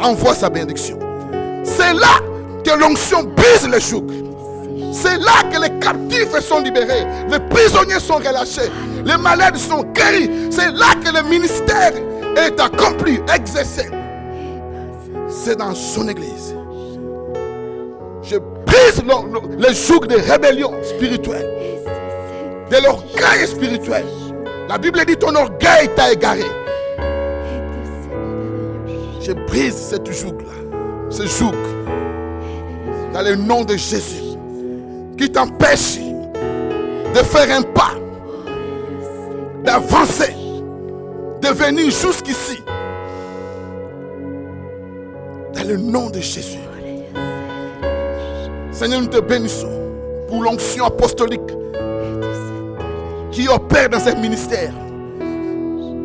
[0.00, 0.98] envoie sa bénédiction.
[1.64, 2.20] C'est là
[2.64, 4.06] que l'onction brise le joug.
[4.92, 8.70] C'est là que les captifs sont libérés, les prisonniers sont relâchés,
[9.04, 10.30] les malades sont guéris.
[10.50, 11.92] C'est là que le ministère
[12.36, 13.90] est accompli, exercé.
[15.28, 16.54] C'est dans son église.
[18.76, 21.48] Brise le, le joug de rébellion spirituelle,
[22.70, 24.04] de l'orgueil spirituel.
[24.68, 26.44] La Bible dit ton orgueil t'a égaré.
[29.20, 30.78] Je brise cette joug-là,
[31.08, 31.54] ce joug,
[33.14, 34.36] dans le nom de Jésus,
[35.16, 35.98] qui t'empêche
[37.14, 37.94] de faire un pas,
[39.64, 40.34] d'avancer,
[41.40, 42.62] de venir jusqu'ici.
[45.54, 46.58] Dans le nom de Jésus.
[48.76, 49.72] Seigneur, nous te bénissons
[50.28, 51.40] pour l'onction apostolique
[53.32, 54.74] qui opèrent dans ces ministères.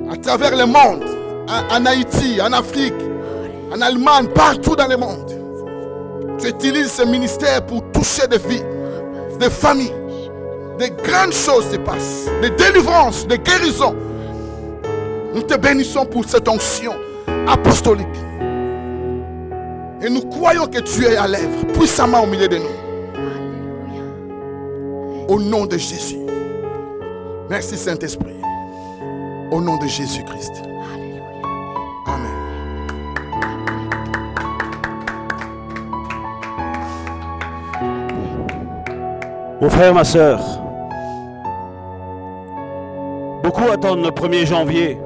[0.10, 1.03] À travers le monde,
[1.49, 2.93] en Haïti, en Afrique,
[3.76, 5.34] en Allemagne, partout dans le monde.
[6.39, 8.64] Tu utilises ce ministère pour toucher des vies,
[9.38, 9.93] des familles.
[10.80, 12.30] Des grandes choses se passent.
[12.41, 13.95] Des délivrances, des guérisons.
[15.35, 16.93] Nous te bénissons pour cette onction
[17.49, 18.07] apostolique.
[20.03, 22.64] Et nous croyons que tu es à l'œuvre puissamment au milieu de nous.
[23.14, 24.02] Alléluia.
[25.28, 26.18] Au nom de Jésus.
[27.48, 28.34] Merci Saint-Esprit.
[29.52, 30.64] Au nom de Jésus-Christ.
[30.91, 31.22] Alléluia.
[32.07, 32.32] Amen.
[39.61, 40.40] Mon frère, ma soeur,
[43.44, 44.98] beaucoup attendent le 1er janvier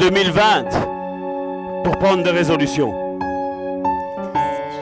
[0.00, 0.64] 2020
[1.84, 3.03] pour prendre des résolutions.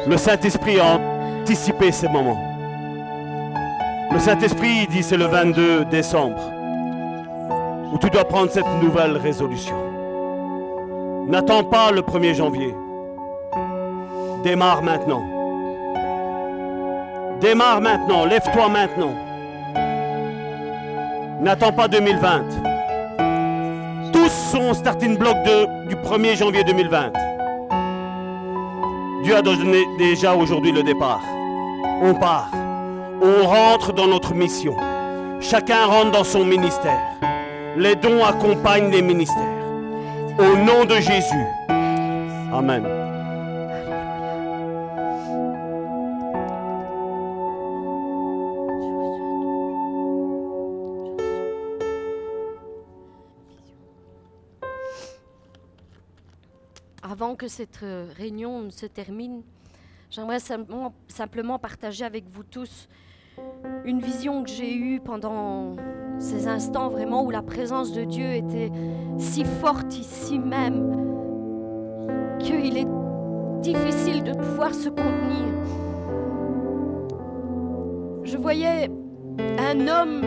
[0.04, 0.98] Le Saint-Esprit a
[1.40, 2.40] anticipé ces moments.
[4.10, 6.40] Le Saint-Esprit dit c'est le 22 décembre
[7.92, 9.76] où tu dois prendre cette nouvelle résolution.
[11.28, 12.74] N'attends pas le 1er janvier.
[14.42, 15.22] Démarre maintenant.
[17.40, 19.14] Démarre maintenant, lève-toi maintenant.
[21.40, 22.42] N'attends pas 2020.
[24.12, 25.36] Tous sont starting block
[25.88, 27.31] du 1er janvier 2020.
[29.22, 31.22] Dieu a donné déjà aujourd'hui le départ.
[32.02, 32.50] On part.
[33.22, 34.76] On rentre dans notre mission.
[35.40, 37.00] Chacun rentre dans son ministère.
[37.76, 39.64] Les dons accompagnent les ministères.
[40.38, 41.46] Au nom de Jésus.
[42.52, 43.01] Amen.
[57.22, 59.42] Avant que cette euh, réunion ne se termine,
[60.10, 62.88] j'aimerais simplement, simplement partager avec vous tous
[63.84, 65.76] une vision que j'ai eue pendant
[66.18, 68.72] ces instants vraiment où la présence de Dieu était
[69.18, 70.96] si forte ici même
[72.40, 72.88] qu'il est
[73.60, 75.46] difficile de pouvoir se contenir.
[78.24, 78.90] Je voyais
[79.60, 80.22] un homme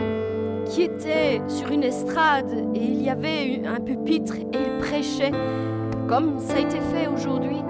[0.64, 5.32] qui était sur une estrade et il y avait un pupitre et il prêchait
[6.08, 7.62] comme ça a été fait aujourd'hui.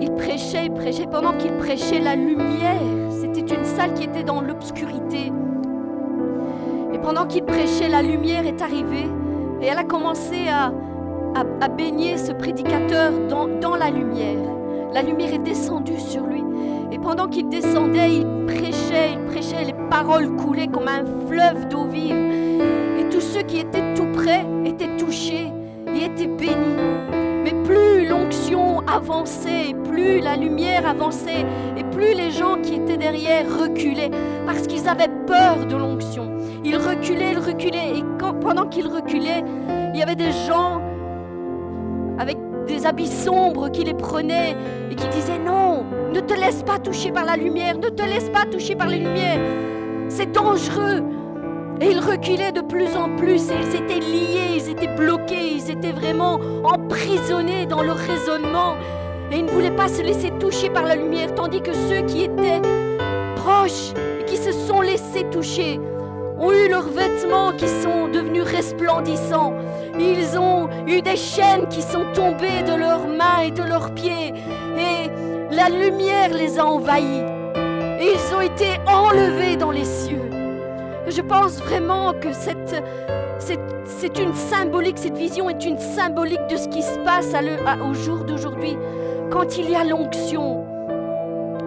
[0.00, 1.06] Il prêchait, il prêchait.
[1.10, 2.80] Pendant qu'il prêchait, la lumière,
[3.10, 5.32] c'était une salle qui était dans l'obscurité.
[6.92, 9.08] Et pendant qu'il prêchait, la lumière est arrivée
[9.60, 10.72] et elle a commencé à,
[11.76, 14.38] baigner ce prédicateur dans, dans la lumière.
[14.92, 16.44] La lumière est descendue sur lui.
[16.92, 21.84] Et pendant qu'il descendait, il prêchait, il prêchait, les paroles coulaient comme un fleuve d'eau
[21.84, 22.14] vive.
[23.00, 25.48] Et tous ceux qui étaient tout près étaient touchés
[25.92, 27.23] et étaient bénis.
[27.44, 31.44] Mais plus l'onction avançait, plus la lumière avançait,
[31.76, 34.10] et plus les gens qui étaient derrière reculaient,
[34.46, 36.30] parce qu'ils avaient peur de l'onction.
[36.64, 38.04] Ils reculaient, ils reculaient, et
[38.40, 39.44] pendant qu'ils reculaient,
[39.92, 40.80] il y avait des gens
[42.18, 44.56] avec des habits sombres qui les prenaient
[44.90, 45.84] et qui disaient non,
[46.14, 48.96] ne te laisse pas toucher par la lumière, ne te laisse pas toucher par la
[48.96, 49.38] lumière,
[50.08, 51.03] c'est dangereux.
[51.80, 55.70] Et ils reculaient de plus en plus et ils étaient liés, ils étaient bloqués, ils
[55.70, 58.74] étaient vraiment emprisonnés dans leur raisonnement.
[59.30, 62.24] Et ils ne voulaient pas se laisser toucher par la lumière, tandis que ceux qui
[62.24, 62.62] étaient
[63.36, 65.80] proches et qui se sont laissés toucher
[66.38, 69.54] ont eu leurs vêtements qui sont devenus resplendissants.
[69.98, 74.32] Ils ont eu des chaînes qui sont tombées de leurs mains et de leurs pieds.
[74.76, 75.10] Et
[75.54, 77.22] la lumière les a envahis.
[78.00, 80.33] Et ils ont été enlevés dans les cieux.
[81.06, 82.82] Je pense vraiment que cette,
[83.38, 87.34] c'est, une symbolique, cette vision est une symbolique de ce qui se passe
[87.82, 88.76] au jour d'aujourd'hui.
[89.30, 90.64] Quand il y a l'onction,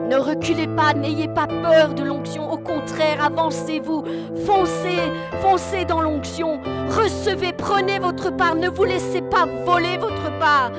[0.09, 2.51] ne reculez pas, n'ayez pas peur de l'onction.
[2.51, 4.05] Au contraire, avancez-vous,
[4.45, 5.11] foncez,
[5.41, 6.59] foncez dans l'onction.
[6.89, 10.71] Recevez, prenez votre part, ne vous laissez pas voler votre part.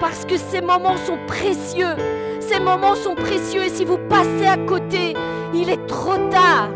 [0.00, 1.96] Parce que ces moments sont précieux.
[2.40, 5.14] Ces moments sont précieux et si vous passez à côté,
[5.52, 6.70] il est trop tard.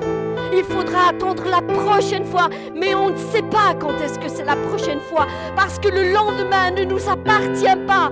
[0.54, 4.44] Il faudra attendre la prochaine fois, mais on ne sait pas quand est-ce que c'est
[4.44, 5.26] la prochaine fois,
[5.56, 8.10] parce que le lendemain ne nous appartient pas.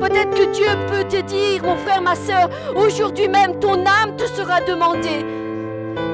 [0.00, 4.24] Peut-être que Dieu peut te dire, mon frère, ma soeur, aujourd'hui même ton âme te
[4.24, 5.24] sera demandée.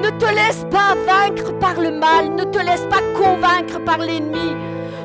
[0.03, 4.57] Ne te laisse pas vaincre par le mal, ne te laisse pas convaincre par l'ennemi.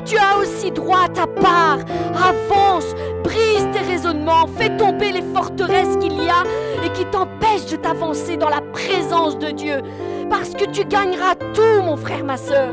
[0.04, 1.78] Tu as aussi droit à ta part.
[2.14, 6.42] Avance, brise tes raisonnements, fais tomber les forteresses qu'il y a
[6.84, 9.80] et qui t'empêchent de t'avancer dans la présence de Dieu.
[10.28, 12.70] Parce que tu gagneras tout, mon frère, ma soeur.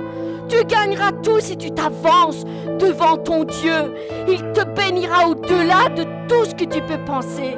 [0.50, 2.44] Tu gagneras tout si tu t'avances
[2.80, 3.94] devant ton Dieu.
[4.28, 7.58] Il te bénira au-delà de tout ce que tu peux penser.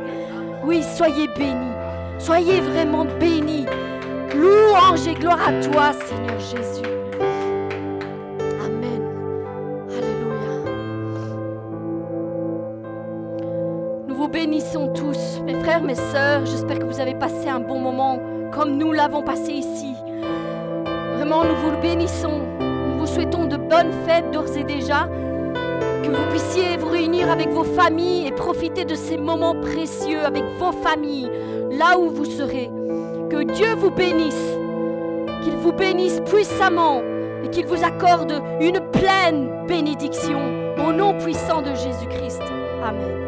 [0.64, 1.74] Oui, soyez bénis.
[2.20, 3.66] Soyez vraiment bénis.
[4.36, 6.90] Louange et gloire à toi, Seigneur Jésus.
[8.64, 9.02] Amen.
[9.90, 10.72] Alléluia.
[14.08, 16.46] Nous vous bénissons tous, mes frères, mes sœurs.
[16.46, 18.20] J'espère que vous avez passé un bon moment
[18.54, 19.96] comme nous l'avons passé ici.
[21.16, 22.42] Vraiment, nous vous bénissons.
[22.60, 25.10] Nous vous souhaitons de bonnes fêtes d'ores et déjà.
[26.04, 30.44] Que vous puissiez vous réunir avec vos familles et profiter de ces moments précieux avec
[30.60, 31.30] vos familles,
[31.72, 32.70] là où vous serez.
[33.30, 34.58] Que Dieu vous bénisse,
[35.44, 37.02] qu'il vous bénisse puissamment
[37.44, 40.42] et qu'il vous accorde une pleine bénédiction
[40.86, 42.44] au nom puissant de Jésus-Christ.
[42.84, 43.23] Amen.